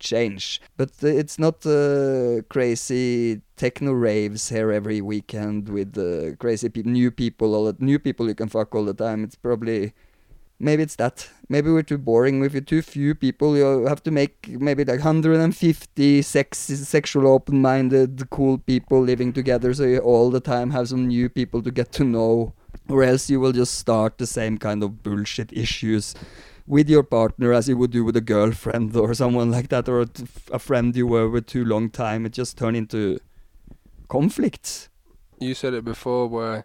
change. 0.00 0.60
But 0.76 0.90
uh, 1.02 1.06
it's 1.06 1.38
not 1.38 1.64
uh, 1.64 2.42
crazy 2.48 3.42
techno 3.56 3.92
raves 3.92 4.48
here 4.48 4.72
every 4.72 5.00
weekend 5.00 5.68
with 5.68 5.96
uh, 5.96 6.34
crazy 6.36 6.68
pe- 6.68 6.82
new 6.82 7.12
people, 7.12 7.54
all 7.54 7.72
the 7.72 7.76
new 7.78 8.00
people 8.00 8.26
you 8.26 8.34
can 8.34 8.48
fuck 8.48 8.74
all 8.74 8.84
the 8.84 8.94
time. 8.94 9.22
It's 9.22 9.36
probably 9.36 9.92
maybe 10.58 10.82
it's 10.82 10.96
that. 10.96 11.28
Maybe 11.48 11.70
we're 11.70 11.82
too 11.82 11.98
boring. 11.98 12.42
You're 12.42 12.60
too 12.60 12.82
few 12.82 13.14
people, 13.14 13.56
you 13.56 13.86
have 13.86 14.02
to 14.02 14.10
make 14.10 14.48
maybe 14.48 14.84
like 14.84 14.98
150 14.98 16.22
sex 16.22 16.58
sexual 16.58 17.26
open-minded 17.26 18.28
cool 18.30 18.58
people 18.58 19.00
living 19.00 19.32
together, 19.32 19.72
so 19.72 19.84
you 19.84 19.98
all 19.98 20.30
the 20.30 20.40
time 20.40 20.70
have 20.70 20.88
some 20.88 21.06
new 21.06 21.28
people 21.28 21.62
to 21.62 21.70
get 21.70 21.92
to 21.92 22.04
know. 22.04 22.54
Or 22.88 23.02
else 23.02 23.28
you 23.28 23.38
will 23.38 23.52
just 23.52 23.74
start 23.74 24.16
the 24.18 24.26
same 24.26 24.56
kind 24.56 24.82
of 24.82 25.02
bullshit 25.02 25.52
issues 25.52 26.14
with 26.66 26.88
your 26.88 27.02
partner 27.02 27.52
as 27.52 27.68
you 27.68 27.76
would 27.76 27.90
do 27.90 28.04
with 28.04 28.16
a 28.16 28.22
girlfriend 28.22 28.96
or 28.96 29.14
someone 29.14 29.50
like 29.50 29.68
that, 29.68 29.88
or 29.88 30.06
a 30.50 30.58
friend 30.58 30.96
you 30.96 31.06
were 31.06 31.28
with 31.28 31.46
too 31.46 31.64
long 31.64 31.90
time. 31.90 32.26
It 32.26 32.32
just 32.32 32.56
turn 32.56 32.74
into 32.74 33.18
conflicts. 34.08 34.88
you 35.40 35.54
said 35.54 35.74
it 35.74 35.84
before 35.84 36.26
where 36.26 36.64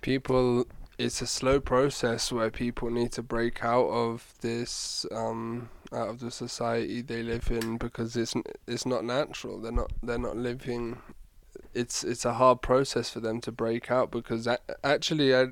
people 0.00 0.66
it's 0.98 1.20
a 1.20 1.26
slow 1.26 1.60
process 1.60 2.30
where 2.30 2.50
people 2.50 2.90
need 2.90 3.12
to 3.12 3.22
break 3.22 3.64
out 3.64 3.88
of 3.88 4.34
this 4.40 5.04
um 5.12 5.68
out 5.92 6.08
of 6.08 6.20
the 6.20 6.30
society 6.30 7.02
they 7.02 7.22
live 7.22 7.50
in 7.50 7.78
because 7.78 8.16
it's 8.16 8.34
it's 8.66 8.86
not 8.86 9.04
natural. 9.04 9.60
They're 9.60 9.72
not 9.72 9.92
they're 10.02 10.18
not 10.18 10.36
living 10.36 10.98
it's 11.72 12.04
it's 12.04 12.24
a 12.24 12.34
hard 12.34 12.62
process 12.62 13.10
for 13.10 13.20
them 13.20 13.40
to 13.40 13.52
break 13.52 13.90
out 13.90 14.10
because 14.10 14.46
a- 14.46 14.58
actually 14.84 15.34
I 15.34 15.48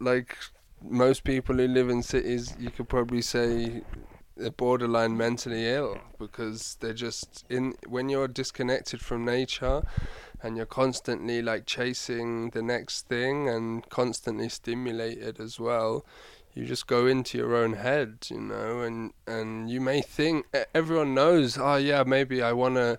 like 0.00 0.36
most 0.82 1.24
people 1.24 1.56
who 1.56 1.66
live 1.66 1.88
in 1.88 2.02
cities 2.02 2.54
you 2.58 2.70
could 2.70 2.88
probably 2.88 3.22
say 3.22 3.82
they're 4.36 4.50
borderline 4.50 5.16
mentally 5.16 5.68
ill 5.68 5.98
because 6.18 6.76
they're 6.80 6.92
just 6.92 7.44
in 7.48 7.74
when 7.86 8.08
you're 8.08 8.28
disconnected 8.28 9.00
from 9.00 9.24
nature 9.24 9.82
and 10.44 10.56
you're 10.56 10.66
constantly 10.66 11.40
like 11.42 11.64
chasing 11.66 12.50
the 12.50 12.62
next 12.62 13.08
thing 13.08 13.48
and 13.48 13.88
constantly 13.88 14.48
stimulated 14.48 15.40
as 15.40 15.58
well 15.58 16.04
you 16.52 16.64
just 16.64 16.86
go 16.86 17.06
into 17.06 17.38
your 17.38 17.56
own 17.56 17.72
head 17.72 18.18
you 18.30 18.40
know 18.40 18.82
and 18.82 19.12
and 19.26 19.70
you 19.70 19.80
may 19.80 20.00
think 20.00 20.46
everyone 20.74 21.14
knows 21.14 21.58
oh 21.58 21.76
yeah 21.76 22.04
maybe 22.06 22.42
i 22.42 22.52
want 22.52 22.76
to 22.76 22.98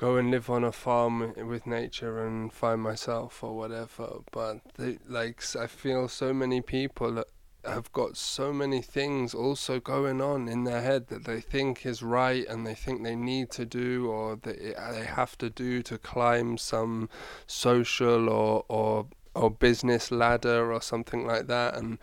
go 0.00 0.16
and 0.16 0.30
live 0.30 0.48
on 0.48 0.64
a 0.64 0.72
farm 0.72 1.34
with 1.46 1.66
nature 1.66 2.26
and 2.26 2.54
find 2.54 2.80
myself 2.80 3.44
or 3.44 3.54
whatever. 3.54 4.20
But 4.32 4.60
they, 4.78 4.96
like 5.06 5.44
i 5.54 5.66
feel 5.66 6.08
so 6.08 6.32
many 6.32 6.62
people 6.62 7.22
have 7.64 7.92
got 7.92 8.16
so 8.16 8.52
many 8.52 8.80
things 8.80 9.34
also 9.34 9.80
going 9.80 10.20
on 10.20 10.48
in 10.48 10.64
their 10.64 10.80
head 10.80 11.08
that 11.08 11.24
they 11.24 11.40
think 11.40 11.84
is 11.84 12.02
right 12.02 12.46
and 12.48 12.66
they 12.66 12.74
think 12.74 13.02
they 13.02 13.16
need 13.16 13.50
to 13.50 13.64
do 13.64 14.08
or 14.10 14.36
they 14.36 14.74
they 14.92 15.04
have 15.04 15.36
to 15.38 15.50
do 15.50 15.82
to 15.82 15.98
climb 15.98 16.56
some 16.56 17.08
social 17.46 18.28
or 18.28 18.64
or 18.68 19.06
or 19.34 19.50
business 19.50 20.10
ladder 20.10 20.72
or 20.72 20.80
something 20.80 21.26
like 21.26 21.46
that. 21.46 21.76
And 21.76 21.98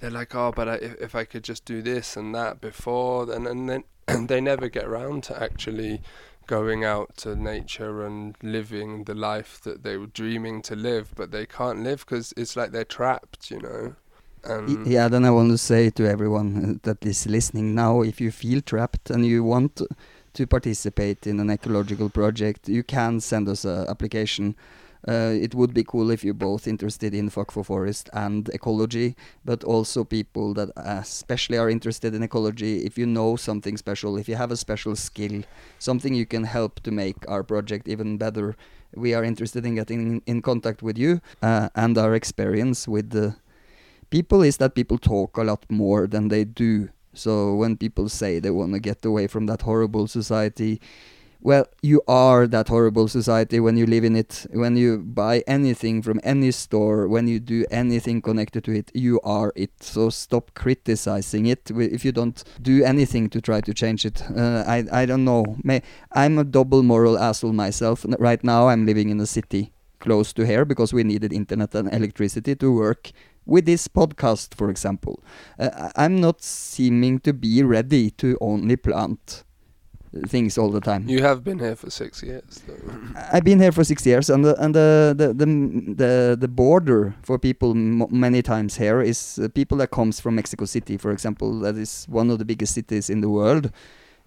they're 0.00 0.10
like 0.10 0.34
oh 0.34 0.52
but 0.54 0.68
I, 0.68 0.74
if, 0.74 0.94
if 1.00 1.14
I 1.14 1.24
could 1.24 1.44
just 1.44 1.64
do 1.64 1.82
this 1.82 2.16
and 2.16 2.34
that 2.34 2.60
before 2.60 3.26
then 3.26 3.46
and 3.46 3.68
then 3.68 3.84
and 4.08 4.28
they 4.28 4.40
never 4.40 4.68
get 4.68 4.84
around 4.84 5.22
to 5.24 5.42
actually 5.42 6.02
going 6.46 6.84
out 6.84 7.16
to 7.16 7.34
nature 7.34 8.06
and 8.06 8.36
living 8.42 9.04
the 9.04 9.14
life 9.14 9.60
that 9.62 9.82
they 9.82 9.96
were 9.96 10.06
dreaming 10.06 10.62
to 10.62 10.76
live 10.76 11.12
but 11.16 11.32
they 11.32 11.44
can't 11.44 11.82
live 11.82 12.00
because 12.00 12.32
it's 12.36 12.56
like 12.56 12.70
they're 12.70 12.84
trapped 12.84 13.50
you 13.50 13.60
know 13.60 13.96
And 14.48 14.86
yeah, 14.86 15.08
then 15.08 15.24
I 15.24 15.30
want 15.30 15.50
to 15.50 15.58
say 15.58 15.90
to 15.90 16.08
everyone 16.08 16.64
uh, 16.64 16.78
that 16.82 17.04
is 17.04 17.26
listening 17.26 17.74
now, 17.74 18.02
if 18.02 18.20
you 18.20 18.30
feel 18.30 18.60
trapped 18.60 19.10
and 19.10 19.26
you 19.26 19.42
want 19.42 19.82
to 20.34 20.46
participate 20.46 21.26
in 21.26 21.40
an 21.40 21.50
ecological 21.50 22.10
project, 22.10 22.68
you 22.68 22.82
can 22.82 23.20
send 23.20 23.48
us 23.48 23.64
a 23.64 23.86
application. 23.88 24.54
Uh, 25.08 25.32
it 25.40 25.54
would 25.54 25.72
be 25.72 25.84
cool 25.84 26.10
if 26.10 26.24
you're 26.24 26.34
both 26.34 26.66
interested 26.66 27.14
in 27.14 27.30
Fuck 27.30 27.52
for 27.52 27.62
Forest 27.62 28.10
and 28.12 28.48
ecology, 28.48 29.14
but 29.44 29.62
also 29.62 30.02
people 30.02 30.52
that 30.54 30.70
especially 30.76 31.58
are 31.58 31.70
interested 31.70 32.14
in 32.14 32.22
ecology. 32.22 32.84
If 32.84 32.98
you 32.98 33.06
know 33.06 33.36
something 33.36 33.76
special, 33.76 34.16
if 34.16 34.28
you 34.28 34.34
have 34.34 34.50
a 34.50 34.56
special 34.56 34.96
skill, 34.96 35.42
something 35.78 36.12
you 36.12 36.26
can 36.26 36.44
help 36.44 36.80
to 36.80 36.90
make 36.90 37.16
our 37.28 37.44
project 37.44 37.88
even 37.88 38.16
better, 38.16 38.56
we 38.94 39.14
are 39.14 39.22
interested 39.22 39.64
in 39.64 39.76
getting 39.76 40.00
in, 40.00 40.22
in 40.26 40.42
contact 40.42 40.82
with 40.82 40.98
you 40.98 41.20
uh, 41.40 41.68
and 41.74 41.96
our 41.96 42.14
experience 42.14 42.88
with 42.88 43.10
the 43.10 43.36
people 44.10 44.42
is 44.42 44.56
that 44.58 44.74
people 44.74 44.98
talk 44.98 45.36
a 45.36 45.42
lot 45.42 45.64
more 45.70 46.06
than 46.06 46.28
they 46.28 46.44
do. 46.44 46.88
So 47.14 47.54
when 47.54 47.76
people 47.76 48.08
say 48.08 48.38
they 48.38 48.50
want 48.50 48.72
to 48.74 48.80
get 48.80 49.04
away 49.04 49.26
from 49.26 49.46
that 49.46 49.62
horrible 49.62 50.06
society, 50.06 50.80
well, 51.40 51.66
you 51.80 52.02
are 52.08 52.46
that 52.48 52.68
horrible 52.68 53.08
society 53.08 53.60
when 53.60 53.76
you 53.76 53.86
live 53.86 54.04
in 54.04 54.16
it. 54.16 54.46
When 54.52 54.76
you 54.76 54.98
buy 54.98 55.44
anything 55.46 56.02
from 56.02 56.18
any 56.24 56.50
store, 56.50 57.06
when 57.06 57.28
you 57.28 57.38
do 57.38 57.64
anything 57.70 58.20
connected 58.20 58.64
to 58.64 58.72
it, 58.72 58.90
you 58.94 59.20
are 59.22 59.52
it. 59.54 59.70
So 59.80 60.10
stop 60.10 60.52
criticizing 60.54 61.46
it 61.46 61.70
if 61.70 62.04
you 62.04 62.12
don't 62.12 62.42
do 62.60 62.82
anything 62.82 63.28
to 63.30 63.40
try 63.40 63.60
to 63.60 63.72
change 63.72 64.04
it. 64.04 64.22
Uh, 64.36 64.64
I 64.66 64.86
I 64.90 65.06
don't 65.06 65.24
know. 65.24 65.56
May 65.62 65.82
I'm 66.12 66.38
a 66.38 66.44
double 66.44 66.82
moral 66.82 67.18
asshole 67.18 67.52
myself. 67.52 68.04
Right 68.18 68.42
now, 68.42 68.68
I'm 68.68 68.84
living 68.84 69.10
in 69.10 69.20
a 69.20 69.26
city 69.26 69.72
close 70.00 70.32
to 70.32 70.44
here 70.44 70.64
because 70.64 70.92
we 70.92 71.04
needed 71.04 71.32
internet 71.32 71.74
and 71.74 71.92
electricity 71.92 72.54
to 72.56 72.72
work 72.72 73.12
with 73.46 73.64
this 73.64 73.88
podcast, 73.88 74.54
for 74.54 74.68
example. 74.70 75.22
Uh, 75.58 75.90
I'm 75.96 76.20
not 76.20 76.42
seeming 76.42 77.20
to 77.20 77.32
be 77.32 77.62
ready 77.62 78.10
to 78.12 78.36
only 78.40 78.76
plant 78.76 79.44
things 80.26 80.56
all 80.56 80.70
the 80.70 80.80
time. 80.80 81.08
you 81.08 81.22
have 81.22 81.44
been 81.44 81.58
here 81.58 81.76
for 81.76 81.90
six 81.90 82.22
years 82.22 82.62
though. 82.66 82.74
I've 83.32 83.44
been 83.44 83.60
here 83.60 83.72
for 83.72 83.84
six 83.84 84.06
years, 84.06 84.30
and 84.30 84.44
the 84.44 84.60
and 84.62 84.74
the 84.74 85.14
the 85.16 85.28
the 85.34 85.46
the, 85.94 86.36
the 86.40 86.48
border 86.48 87.14
for 87.22 87.38
people 87.38 87.74
many 87.74 88.42
times 88.42 88.76
here 88.76 89.00
is 89.02 89.38
uh, 89.38 89.48
people 89.48 89.78
that 89.78 89.90
comes 89.90 90.20
from 90.20 90.36
Mexico 90.36 90.64
City, 90.64 90.96
for 90.96 91.10
example. 91.10 91.60
That 91.60 91.76
is 91.76 92.06
one 92.08 92.30
of 92.30 92.38
the 92.38 92.44
biggest 92.44 92.74
cities 92.74 93.10
in 93.10 93.20
the 93.20 93.28
world. 93.28 93.70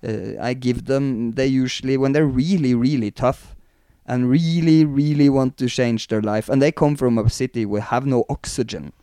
Uh, 0.03 0.39
I 0.39 0.53
give 0.53 0.85
them. 0.85 1.31
They 1.31 1.47
usually 1.47 1.97
when 1.97 2.11
they're 2.11 2.25
really 2.25 2.75
really 2.75 3.11
tough, 3.11 3.55
and 4.05 4.29
really 4.29 4.85
really 4.85 5.29
want 5.29 5.57
to 5.57 5.67
change 5.67 6.07
their 6.07 6.21
life, 6.21 6.49
and 6.49 6.61
they 6.61 6.71
come 6.71 6.95
from 6.95 7.17
a 7.17 7.29
city 7.29 7.65
where 7.65 7.81
have 7.81 8.05
no 8.05 8.25
oxygen. 8.29 8.93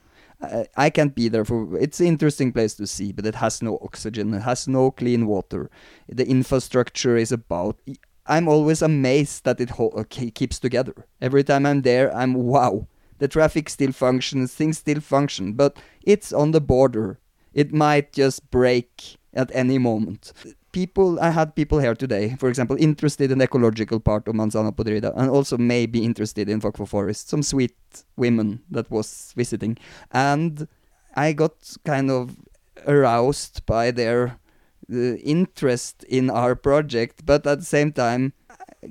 I, 0.41 0.67
I 0.77 0.91
can't 0.91 1.15
be 1.15 1.29
there 1.29 1.45
for. 1.45 1.79
It's 1.79 2.01
an 2.01 2.07
interesting 2.07 2.53
place 2.53 2.75
to 2.75 2.87
see, 2.87 3.13
but 3.13 3.27
it 3.27 3.37
has 3.37 3.63
no 3.63 3.79
oxygen. 3.83 4.35
It 4.35 4.43
has 4.43 4.69
no 4.69 4.91
clean 4.91 5.27
water. 5.27 5.71
The 6.09 6.27
infrastructure 6.27 7.17
is 7.17 7.33
about. 7.33 7.79
I'm 8.27 8.49
always 8.49 8.83
amazed 8.83 9.45
that 9.45 9.61
it 9.61 9.71
ho- 9.71 9.95
uh, 9.97 10.05
keeps 10.09 10.59
together. 10.59 11.07
Every 11.21 11.45
time 11.45 11.65
I'm 11.65 11.83
there, 11.83 12.15
I'm 12.15 12.35
wow. 12.35 12.89
The 13.19 13.29
traffic 13.29 13.69
still 13.69 13.93
functions, 13.93 14.53
things 14.53 14.79
still 14.79 15.01
function, 15.01 15.55
but 15.55 15.79
it's 16.03 16.33
on 16.33 16.51
the 16.51 16.61
border. 16.61 17.19
It 17.55 17.73
might 17.73 18.13
just 18.13 18.51
break 18.51 19.17
at 19.33 19.51
any 19.55 19.79
moment. 19.79 20.33
People, 20.77 21.19
I 21.21 21.31
had 21.31 21.55
people 21.57 21.79
here 21.79 21.95
today, 21.95 22.37
for 22.39 22.51
example, 22.51 22.77
interested 22.79 23.31
in 23.33 23.39
the 23.39 23.45
ecological 23.45 23.99
part 23.99 24.29
of 24.29 24.35
Manzana 24.35 24.73
Podrida, 24.77 25.11
and 25.17 25.31
also 25.31 25.57
maybe 25.57 26.05
interested 26.05 26.51
in 26.51 26.61
Fuck 26.61 26.77
Forest. 26.87 27.31
Some 27.31 27.43
sweet 27.43 27.75
women 28.17 28.61
that 28.71 28.91
was 28.91 29.33
visiting, 29.35 29.79
and 30.13 30.69
I 31.15 31.33
got 31.33 31.55
kind 31.87 32.11
of 32.11 32.37
aroused 32.87 33.65
by 33.65 33.91
their 33.91 34.39
uh, 34.93 35.17
interest 35.25 36.05
in 36.11 36.29
our 36.29 36.55
project, 36.55 37.25
but 37.25 37.47
at 37.47 37.61
the 37.61 37.65
same 37.65 37.91
time, 37.91 38.35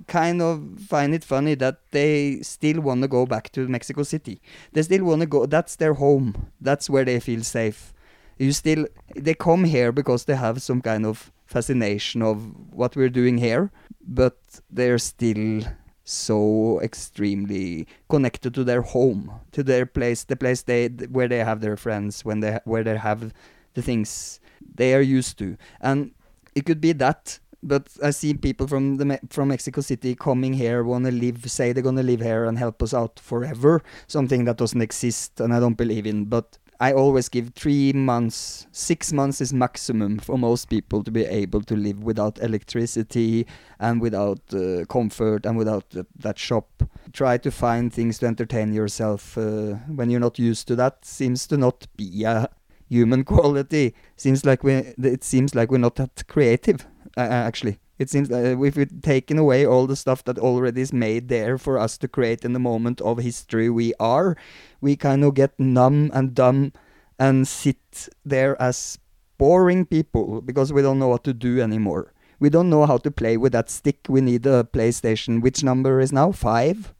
kind 0.08 0.42
of 0.42 0.80
find 0.90 1.14
it 1.14 1.24
funny 1.24 1.54
that 1.54 1.78
they 1.92 2.42
still 2.42 2.82
want 2.82 3.04
to 3.04 3.08
go 3.08 3.28
back 3.28 3.52
to 3.52 3.68
Mexico 3.68 4.02
City. 4.02 4.42
They 4.74 4.82
still 4.82 5.06
want 5.06 5.22
to 5.22 5.28
go. 5.28 5.46
That's 5.46 5.76
their 5.76 5.94
home. 5.94 6.50
That's 6.60 6.90
where 6.90 7.06
they 7.06 7.20
feel 7.20 7.44
safe. 7.44 7.94
You 8.40 8.54
still, 8.54 8.88
they 9.16 9.36
come 9.36 9.66
here 9.66 9.92
because 9.92 10.26
they 10.26 10.36
have 10.36 10.64
some 10.64 10.82
kind 10.82 11.06
of 11.06 11.32
fascination 11.46 12.22
of 12.22 12.74
what 12.74 12.96
we're 12.96 13.10
doing 13.10 13.38
here, 13.38 13.72
but 14.02 14.38
they're 14.70 14.98
still 14.98 15.64
so 16.04 16.80
extremely 16.82 17.88
connected 18.10 18.54
to 18.54 18.64
their 18.64 18.82
home, 18.82 19.32
to 19.52 19.64
their 19.64 19.86
place, 19.86 20.24
the 20.24 20.36
place 20.36 20.62
they 20.62 20.88
where 20.88 21.28
they 21.28 21.40
have 21.40 21.62
their 21.62 21.78
friends, 21.78 22.24
when 22.24 22.40
they 22.40 22.60
where 22.66 22.84
they 22.84 22.98
have 22.98 23.34
the 23.74 23.82
things 23.82 24.40
they 24.76 24.94
are 24.94 25.02
used 25.02 25.38
to, 25.40 25.58
and 25.82 26.12
it 26.54 26.66
could 26.66 26.82
be 26.82 26.94
that. 26.94 27.40
But 27.64 27.90
I 28.04 28.12
see 28.12 28.36
people 28.36 28.68
from 28.68 28.98
the 28.98 29.20
from 29.32 29.48
Mexico 29.48 29.82
City 29.82 30.14
coming 30.14 30.54
here, 30.54 30.84
want 30.84 31.06
to 31.06 31.12
live, 31.12 31.50
say 31.50 31.74
they're 31.74 31.82
gonna 31.82 32.04
live 32.04 32.22
here 32.22 32.46
and 32.46 32.60
help 32.60 32.84
us 32.84 32.94
out 32.94 33.20
forever. 33.20 33.82
Something 34.06 34.46
that 34.46 34.58
doesn't 34.58 34.82
exist, 34.82 35.40
and 35.40 35.52
I 35.52 35.60
don't 35.60 35.78
believe 35.78 36.06
in. 36.06 36.26
But 36.26 36.60
I 36.80 36.92
always 36.94 37.30
give 37.30 37.54
three 37.56 37.94
months, 37.94 38.68
six 38.72 39.14
months 39.14 39.40
is 39.40 39.54
maximum 39.54 40.20
for 40.20 40.38
most 40.38 40.70
people 40.70 41.04
to 41.04 41.12
be 41.12 41.24
able 41.24 41.62
to 41.62 41.76
live 41.76 42.04
without 42.04 42.40
electricity 42.40 43.48
and 43.80 44.02
without 44.02 44.42
uh, 44.54 44.86
comfort 44.86 45.46
and 45.46 45.58
without 45.58 45.90
th- 45.92 46.06
that 46.20 46.38
shop. 46.38 46.84
Try 47.14 47.38
to 47.38 47.52
find 47.52 47.94
things 47.94 48.20
to 48.20 48.26
entertain 48.28 48.74
yourself 48.74 49.38
uh, 49.38 49.76
when 49.88 50.10
you're 50.10 50.20
not 50.20 50.38
used 50.38 50.68
to 50.68 50.76
that. 50.76 51.06
Seems 51.06 51.48
to 51.48 51.58
not 51.58 51.88
be 51.96 52.24
a 52.26 52.50
human 52.90 53.24
quality. 53.34 53.96
Seems 54.18 54.46
like 54.46 54.64
we. 54.64 54.74
It 54.74 55.24
seems 55.24 55.56
like 55.56 55.72
we're 55.72 55.78
not 55.78 55.96
that 55.96 56.28
creative. 56.28 56.86
Uh, 57.16 57.22
actually, 57.22 57.80
it 57.98 58.10
seems 58.10 58.32
uh, 58.32 58.56
if 58.62 58.76
we've 58.76 59.02
taken 59.02 59.38
away 59.38 59.66
all 59.66 59.88
the 59.88 59.96
stuff 59.96 60.24
that 60.26 60.38
already 60.38 60.82
is 60.82 60.92
made 60.92 61.30
there 61.30 61.58
for 61.58 61.80
us 61.80 61.98
to 62.00 62.08
create 62.08 62.44
in 62.44 62.54
the 62.54 62.60
moment 62.60 63.02
of 63.02 63.20
history 63.20 63.70
we 63.70 63.94
are, 64.00 64.36
we 64.82 64.96
kind 64.96 65.24
of 65.24 65.34
get 65.34 65.58
numb 65.60 66.12
and 66.14 66.36
dumb 66.36 66.74
and 67.18 67.48
sit 67.48 68.10
there 68.26 68.62
as 68.62 69.00
boring 69.38 69.86
people 69.86 70.42
because 70.42 70.74
we 70.74 70.82
don't 70.82 71.00
know 71.00 71.08
what 71.08 71.24
to 71.24 71.34
do 71.34 71.62
anymore. 71.62 72.14
We 72.40 72.50
don't 72.50 72.70
know 72.70 72.86
how 72.86 72.98
to 72.98 73.12
play 73.12 73.38
with 73.38 73.54
that 73.54 73.70
stick. 73.70 74.08
We 74.10 74.20
need 74.20 74.46
a 74.46 74.66
PlayStation. 74.66 75.42
Which 75.42 75.64
number 75.64 76.02
is 76.02 76.12
now? 76.12 76.32
Five? 76.34 76.94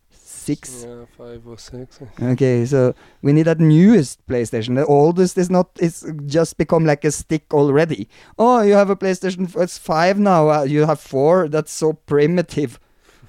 Six? 0.46 0.86
yeah 0.88 1.06
five 1.18 1.42
or 1.48 1.58
six 1.58 2.00
Okay, 2.22 2.66
so 2.66 2.94
we 3.22 3.34
need 3.34 3.48
that 3.48 3.60
newest 3.60 4.26
PlayStation. 4.28 4.76
The 4.76 4.86
oldest 4.86 5.38
is 5.38 5.50
not. 5.50 5.70
It's 5.80 6.06
just 6.26 6.58
become 6.58 6.86
like 6.86 7.04
a 7.04 7.12
stick 7.12 7.54
already. 7.54 8.08
Oh, 8.38 8.62
you 8.62 8.74
have 8.74 8.90
a 8.90 8.96
PlayStation. 8.96 9.50
It's 9.58 9.78
five 9.78 10.20
now. 10.20 10.50
Uh, 10.50 10.64
you 10.64 10.86
have 10.86 11.00
four. 11.00 11.48
That's 11.48 11.72
so 11.72 11.94
primitive. 11.94 12.80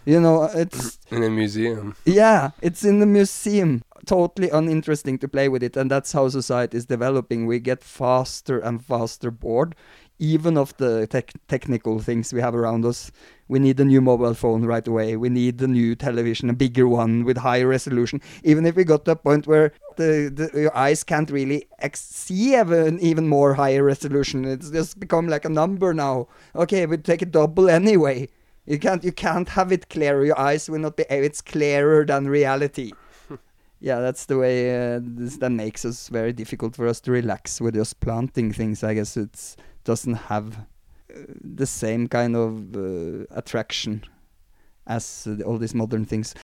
You 0.05 0.21
know, 0.21 0.45
it's 0.45 0.99
in 1.11 1.23
a 1.25 1.31
museum 1.31 1.97
yeah, 2.05 2.51
it's 2.63 2.85
in 2.85 3.01
the 3.01 3.07
museum. 3.07 3.83
Totally 4.07 4.51
uninteresting 4.51 5.19
to 5.19 5.27
play 5.27 5.49
with 5.49 5.65
it, 5.65 5.77
and 5.77 5.91
that's 5.91 6.13
how 6.13 6.29
society 6.29 6.77
is 6.77 6.87
developing. 6.87 7.47
We 7.47 7.59
get 7.59 7.83
faster 7.83 8.61
and 8.61 8.85
faster 8.85 9.33
bored, 9.33 9.75
even 10.19 10.57
of 10.57 10.77
the 10.79 11.07
tech 11.07 11.33
technical 11.49 11.99
things 11.99 12.33
we 12.33 12.41
have 12.41 12.55
around 12.55 12.85
us. 12.85 13.11
We 13.49 13.59
need 13.59 13.79
a 13.79 13.85
new 13.85 14.01
mobile 14.01 14.35
phone 14.35 14.65
right 14.65 14.87
away. 14.87 15.17
We 15.17 15.29
need 15.29 15.61
a 15.61 15.69
new 15.69 15.95
television, 15.95 16.51
a 16.51 16.55
bigger 16.55 16.89
one 16.89 17.25
with 17.25 17.37
higher 17.37 17.69
resolution. 17.69 18.21
Even 18.43 18.67
if 18.67 18.75
we 18.77 18.85
got 18.85 19.05
to 19.05 19.13
a 19.13 19.17
point 19.17 19.47
where 19.47 19.73
the, 19.97 20.31
the 20.53 20.61
your 20.61 20.77
eyes 20.77 21.05
can't 21.05 21.31
really 21.31 21.69
ex- 21.79 22.01
see 22.01 22.59
even 22.59 22.99
even 23.01 23.29
more 23.29 23.55
higher 23.55 23.85
resolution, 23.85 24.45
it's 24.45 24.71
just 24.71 24.99
become 24.99 25.29
like 25.29 25.45
a 25.45 25.51
number 25.51 25.93
now. 25.93 26.29
Okay, 26.55 26.87
we 26.87 26.97
take 26.97 27.23
a 27.23 27.27
double 27.27 27.69
anyway. 27.69 28.29
You 28.67 28.79
can't 28.79 29.05
you 29.05 29.13
can't 29.13 29.49
have 29.51 29.71
it 29.71 29.89
clearer. 29.91 30.25
Your 30.25 30.39
eyes 30.39 30.69
will 30.69 30.81
not 30.81 30.97
be. 30.97 31.05
It's 31.09 31.41
clearer 31.41 32.05
than 32.05 32.27
reality. 32.27 32.93
yeah, 33.81 34.01
that's 34.01 34.27
the 34.27 34.39
way. 34.39 34.95
Uh, 34.95 35.01
this 35.03 35.37
that 35.37 35.51
makes 35.51 35.85
us 35.85 36.09
very 36.09 36.33
difficult 36.33 36.75
for 36.75 36.89
us 36.89 37.01
to 37.03 37.13
relax 37.13 37.61
with 37.61 37.75
just 37.75 38.01
planting 38.01 38.53
things. 38.53 38.83
I 38.83 38.95
guess 38.95 39.17
it's 39.17 39.57
doesn't 39.87 40.15
have 40.15 40.59
uh, 40.59 41.15
the 41.41 41.65
same 41.65 42.09
kind 42.09 42.37
of 42.37 42.77
uh, 42.77 43.25
attraction 43.31 44.03
as 44.87 45.27
uh, 45.27 45.43
all 45.47 45.57
these 45.59 45.75
modern 45.75 46.05
things. 46.05 46.35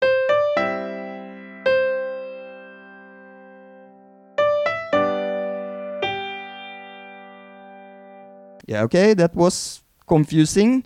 Yeah, 8.65 8.83
okay, 8.83 9.13
that 9.13 9.35
was 9.35 9.83
confusing. 10.07 10.85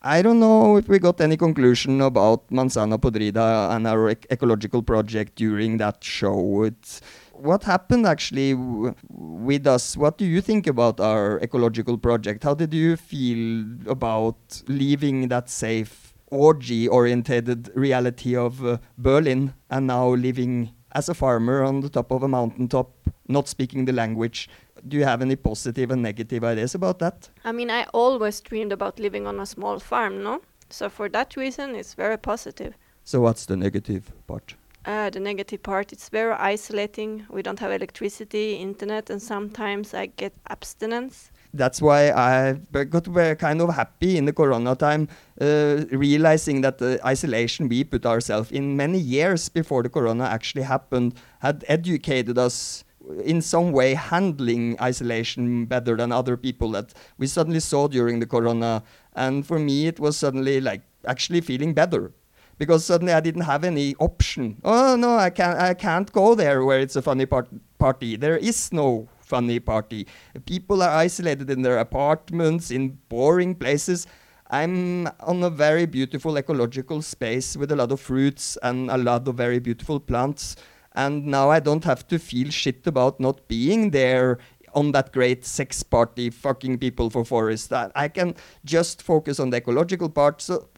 I 0.00 0.22
don't 0.22 0.40
know 0.40 0.76
if 0.76 0.88
we 0.88 0.98
got 0.98 1.20
any 1.20 1.36
conclusion 1.36 2.00
about 2.00 2.48
Manzana 2.48 2.96
Podrida 2.98 3.74
and 3.74 3.86
our 3.86 4.10
ec- 4.10 4.26
ecological 4.30 4.82
project 4.82 5.34
during 5.36 5.76
that 5.76 6.02
show. 6.02 6.62
It's, 6.62 7.02
what 7.38 7.64
happened 7.64 8.06
actually 8.06 8.52
w- 8.52 8.94
with 9.08 9.66
us? 9.66 9.96
What 9.96 10.18
do 10.18 10.24
you 10.24 10.40
think 10.40 10.66
about 10.66 11.00
our 11.00 11.38
ecological 11.40 11.98
project? 11.98 12.44
How 12.44 12.54
did 12.54 12.72
you 12.72 12.96
feel 12.96 13.64
about 13.86 14.62
leaving 14.68 15.28
that 15.28 15.48
safe 15.48 16.14
orgy 16.30 16.88
oriented 16.88 17.70
reality 17.74 18.36
of 18.36 18.64
uh, 18.64 18.78
Berlin 18.98 19.54
and 19.70 19.86
now 19.86 20.08
living 20.08 20.72
as 20.92 21.08
a 21.08 21.14
farmer 21.14 21.62
on 21.62 21.80
the 21.80 21.88
top 21.88 22.10
of 22.10 22.22
a 22.22 22.28
mountaintop, 22.28 22.90
not 23.28 23.48
speaking 23.48 23.84
the 23.84 23.92
language? 23.92 24.48
Do 24.86 24.96
you 24.96 25.04
have 25.04 25.22
any 25.22 25.36
positive 25.36 25.90
and 25.90 26.02
negative 26.02 26.44
ideas 26.44 26.74
about 26.74 26.98
that? 26.98 27.30
I 27.44 27.52
mean, 27.52 27.70
I 27.70 27.84
always 27.92 28.40
dreamed 28.40 28.72
about 28.72 28.98
living 28.98 29.26
on 29.26 29.40
a 29.40 29.46
small 29.46 29.78
farm, 29.78 30.22
no? 30.22 30.42
So 30.70 30.88
for 30.88 31.08
that 31.10 31.36
reason, 31.36 31.74
it's 31.74 31.94
very 31.94 32.18
positive. 32.18 32.74
So, 33.04 33.20
what's 33.20 33.46
the 33.46 33.56
negative 33.56 34.10
part? 34.26 34.56
Uh, 34.86 35.10
the 35.10 35.18
negative 35.18 35.62
part, 35.64 35.92
it's 35.92 36.08
very 36.08 36.32
isolating. 36.34 37.26
We 37.28 37.42
don't 37.42 37.58
have 37.58 37.72
electricity, 37.72 38.54
internet, 38.54 39.10
and 39.10 39.20
sometimes 39.20 39.94
I 39.94 40.06
get 40.06 40.32
abstinence. 40.48 41.32
that's 41.56 41.80
why 41.80 42.10
I 42.12 42.54
got 42.84 43.04
kind 43.38 43.60
of 43.60 43.74
happy 43.74 44.16
in 44.16 44.26
the 44.26 44.32
corona 44.32 44.76
time, 44.76 45.08
uh, 45.40 45.84
realizing 45.90 46.60
that 46.60 46.78
the 46.78 47.00
isolation 47.04 47.68
we 47.68 47.82
put 47.84 48.04
ourselves 48.06 48.52
in 48.52 48.76
many 48.76 48.98
years 48.98 49.48
before 49.48 49.82
the 49.82 49.88
corona 49.88 50.24
actually 50.24 50.62
happened 50.62 51.14
had 51.40 51.64
educated 51.68 52.38
us 52.38 52.84
in 53.24 53.40
some 53.40 53.72
way 53.72 53.94
handling 53.94 54.76
isolation 54.80 55.64
better 55.64 55.96
than 55.96 56.12
other 56.12 56.36
people 56.36 56.70
that 56.72 56.92
we 57.18 57.26
suddenly 57.26 57.60
saw 57.60 57.88
during 57.88 58.20
the 58.20 58.26
corona. 58.26 58.82
And 59.14 59.46
for 59.46 59.58
me, 59.58 59.86
it 59.86 59.98
was 59.98 60.16
suddenly 60.16 60.60
like 60.60 60.82
actually 61.06 61.40
feeling 61.40 61.72
better. 61.72 62.12
Because 62.58 62.84
suddenly 62.84 63.12
I 63.12 63.20
didn't 63.20 63.42
have 63.42 63.64
any 63.64 63.94
option. 63.96 64.60
Oh 64.64 64.96
no, 64.96 65.16
I 65.16 65.30
can't. 65.30 65.58
I 65.58 65.74
can't 65.74 66.10
go 66.10 66.34
there 66.34 66.64
where 66.64 66.80
it's 66.80 66.96
a 66.96 67.02
funny 67.02 67.26
part- 67.26 67.50
party. 67.78 68.16
There 68.16 68.36
is 68.36 68.72
no 68.72 69.08
funny 69.20 69.60
party. 69.60 70.06
People 70.46 70.82
are 70.82 70.90
isolated 70.90 71.50
in 71.50 71.62
their 71.62 71.78
apartments, 71.78 72.70
in 72.70 72.98
boring 73.08 73.54
places. 73.54 74.06
I'm 74.48 75.08
on 75.20 75.42
a 75.42 75.50
very 75.50 75.86
beautiful 75.86 76.36
ecological 76.38 77.02
space 77.02 77.56
with 77.56 77.72
a 77.72 77.76
lot 77.76 77.90
of 77.90 78.00
fruits 78.00 78.56
and 78.62 78.90
a 78.90 78.96
lot 78.96 79.26
of 79.26 79.34
very 79.34 79.58
beautiful 79.58 79.98
plants. 79.98 80.56
And 80.94 81.26
now 81.26 81.50
I 81.50 81.60
don't 81.60 81.84
have 81.84 82.06
to 82.08 82.18
feel 82.18 82.50
shit 82.50 82.86
about 82.86 83.20
not 83.20 83.48
being 83.48 83.90
there 83.90 84.38
on 84.72 84.92
that 84.92 85.12
great 85.12 85.44
sex 85.44 85.82
party, 85.82 86.30
fucking 86.30 86.78
people 86.78 87.10
for 87.10 87.24
forest. 87.24 87.72
I, 87.72 87.90
I 87.96 88.08
can 88.08 88.34
just 88.64 89.02
focus 89.02 89.40
on 89.40 89.50
the 89.50 89.56
ecological 89.56 90.08
part. 90.08 90.40
So 90.40 90.68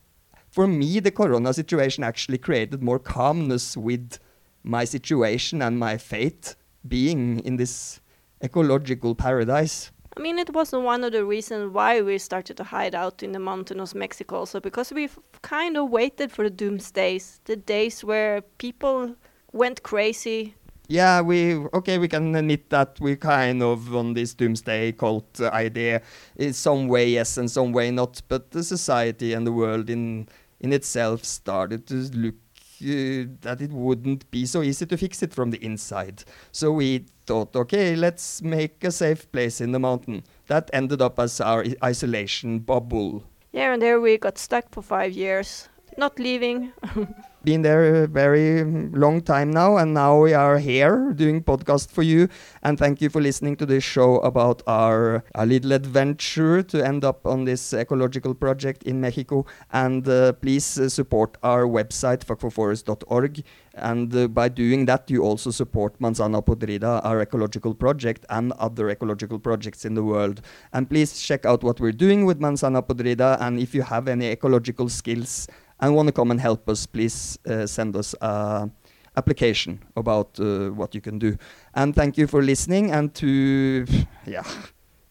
for 0.59 0.66
me, 0.66 0.98
the 0.98 1.12
corona 1.12 1.54
situation 1.54 2.02
actually 2.02 2.36
created 2.36 2.82
more 2.82 2.98
calmness 2.98 3.76
with 3.76 4.18
my 4.64 4.84
situation 4.84 5.62
and 5.62 5.78
my 5.78 5.96
fate 5.96 6.56
being 6.88 7.38
in 7.44 7.59
this 7.59 8.00
ecological 8.42 9.14
paradise. 9.14 9.92
I 10.16 10.20
mean, 10.20 10.36
it 10.36 10.52
was 10.52 10.72
one 10.72 11.04
of 11.04 11.12
the 11.12 11.24
reasons 11.24 11.72
why 11.72 12.00
we 12.00 12.18
started 12.18 12.56
to 12.56 12.64
hide 12.64 12.96
out 12.96 13.22
in 13.22 13.30
the 13.30 13.38
mountains 13.38 13.92
of 13.92 13.94
Mexico 13.94 14.38
also, 14.38 14.59
because 14.59 14.92
we 14.92 15.09
kind 15.42 15.76
of 15.76 15.90
waited 15.90 16.32
for 16.32 16.42
the 16.42 16.50
doomsdays, 16.50 17.38
the 17.44 17.54
days 17.54 18.02
where 18.02 18.40
people 18.59 19.14
went 19.52 19.84
crazy. 19.84 20.56
Yeah, 20.88 21.20
we 21.20 21.54
okay. 21.72 21.98
We 21.98 22.09
can 22.09 22.34
admit 22.34 22.70
that 22.70 22.98
we 22.98 23.14
kind 23.14 23.62
of 23.62 23.94
on 23.94 24.14
this 24.14 24.34
doomsday 24.34 24.92
cult 24.92 25.38
uh, 25.38 25.50
idea 25.52 26.00
in 26.34 26.52
some 26.54 26.88
way 26.88 27.11
yes 27.11 27.36
and 27.36 27.48
some 27.48 27.72
way 27.72 27.90
not. 27.90 28.22
But 28.26 28.50
the 28.50 28.64
society 28.64 29.34
and 29.34 29.46
the 29.46 29.52
world 29.52 29.90
in 29.90 30.28
in 30.61 30.72
itself 30.72 31.24
started 31.24 31.86
to 31.86 31.94
look 32.16 32.34
uh, 32.80 33.26
that 33.40 33.59
it 33.61 33.72
wouldn't 33.72 34.30
be 34.30 34.46
so 34.46 34.62
easy 34.62 34.86
to 34.86 34.96
fix 34.96 35.20
it 35.22 35.34
from 35.34 35.50
the 35.50 35.59
inside. 35.64 36.22
So 36.52 36.70
we 36.70 37.06
thought, 37.26 37.56
okay, 37.56 37.96
let's 37.96 38.40
make 38.40 38.84
a 38.84 38.92
safe 38.92 39.30
place 39.32 39.61
in 39.61 39.72
the 39.72 39.80
mountain. 39.80 40.22
That 40.46 40.70
ended 40.72 41.02
up 41.02 41.18
as 41.18 41.40
our 41.40 41.64
isolation 41.82 42.61
bubble. 42.61 43.24
Yeah, 43.50 43.72
and 43.72 43.82
there 43.82 44.00
we 44.00 44.16
got 44.16 44.38
stuck 44.38 44.70
for 44.70 44.82
five 44.82 45.12
years, 45.12 45.68
not 45.99 46.18
leaving. 46.18 46.72
been 47.44 47.62
there 47.62 48.05
a 48.05 48.07
very 48.07 48.64
long 48.90 49.22
time 49.22 49.51
now 49.51 49.76
and 49.76 49.94
now 49.94 50.20
we 50.20 50.34
are 50.34 50.59
here 50.59 51.12
doing 51.14 51.42
podcast 51.42 51.90
for 51.90 52.03
you. 52.03 52.28
And 52.62 52.78
thank 52.78 53.01
you 53.01 53.09
for 53.09 53.22
listening 53.22 53.57
to 53.57 53.66
this 53.66 53.84
show 53.84 54.18
about 54.18 54.62
our, 54.66 55.24
our 55.34 55.46
little 55.46 55.72
adventure 55.72 56.62
to 56.64 56.84
end 56.84 57.05
up 57.05 57.26
on 57.26 57.44
this 57.44 57.72
ecological 57.72 58.34
project 58.34 58.82
in 58.82 59.01
mexico. 59.01 59.46
And 59.72 60.07
uh, 60.09 60.32
please 60.32 60.78
uh, 60.78 60.88
support 60.88 61.38
our 61.42 61.64
website 61.64 62.24
fuckforforest.org 62.24 63.42
and 63.74 64.14
uh, 64.14 64.28
by 64.28 64.49
doing 64.49 64.86
that 64.86 65.09
you 65.09 65.22
also 65.22 65.51
support 65.51 65.99
manzana 66.01 66.44
podrida 66.44 67.01
our 67.05 67.20
ecological 67.20 67.72
project 67.72 68.26
and 68.28 68.53
other 68.59 68.90
ecological 68.90 69.38
projects 69.38 69.84
in 69.84 69.94
the 69.94 70.03
world. 70.03 70.42
And 70.72 70.90
please 70.90 71.20
check 71.20 71.46
out 71.46 71.62
what 71.62 71.80
we're 71.80 71.92
doing 71.92 72.26
with 72.26 72.40
manzana 72.40 72.82
podrida. 72.82 73.40
And 73.40 73.59
if 73.61 73.74
you 73.74 73.82
have 73.82 74.09
any 74.09 74.26
ecological 74.26 74.88
skills 74.88 75.46
and 75.81 75.95
want 75.95 76.09
to 76.09 76.12
come 76.12 76.31
and 76.31 76.41
help 76.41 76.68
us, 76.68 76.87
please 76.87 77.39
uh, 77.47 77.66
send 77.66 77.97
us 77.97 78.14
a 78.20 78.70
application 79.16 79.83
about 79.97 80.39
uh, 80.41 80.70
what 80.70 80.95
you 80.95 81.01
can 81.01 81.18
do. 81.18 81.37
And 81.74 81.95
thank 81.95 82.16
you 82.16 82.26
for 82.26 82.41
listening. 82.43 82.93
And 82.93 83.12
to 83.14 83.87
yeah, 84.26 84.45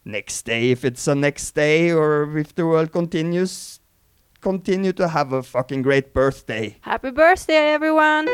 next 0.05 0.45
day 0.45 0.71
if 0.71 0.85
it's 0.85 1.07
a 1.07 1.15
next 1.15 1.51
day 1.51 1.91
or 1.91 2.37
if 2.37 2.55
the 2.55 2.65
world 2.65 2.91
continues, 2.91 3.79
continue 4.41 4.93
to 4.93 5.07
have 5.09 5.33
a 5.33 5.43
fucking 5.43 5.81
great 5.81 6.13
birthday. 6.13 6.77
Happy 6.81 7.11
birthday, 7.11 7.73
everyone! 7.73 8.27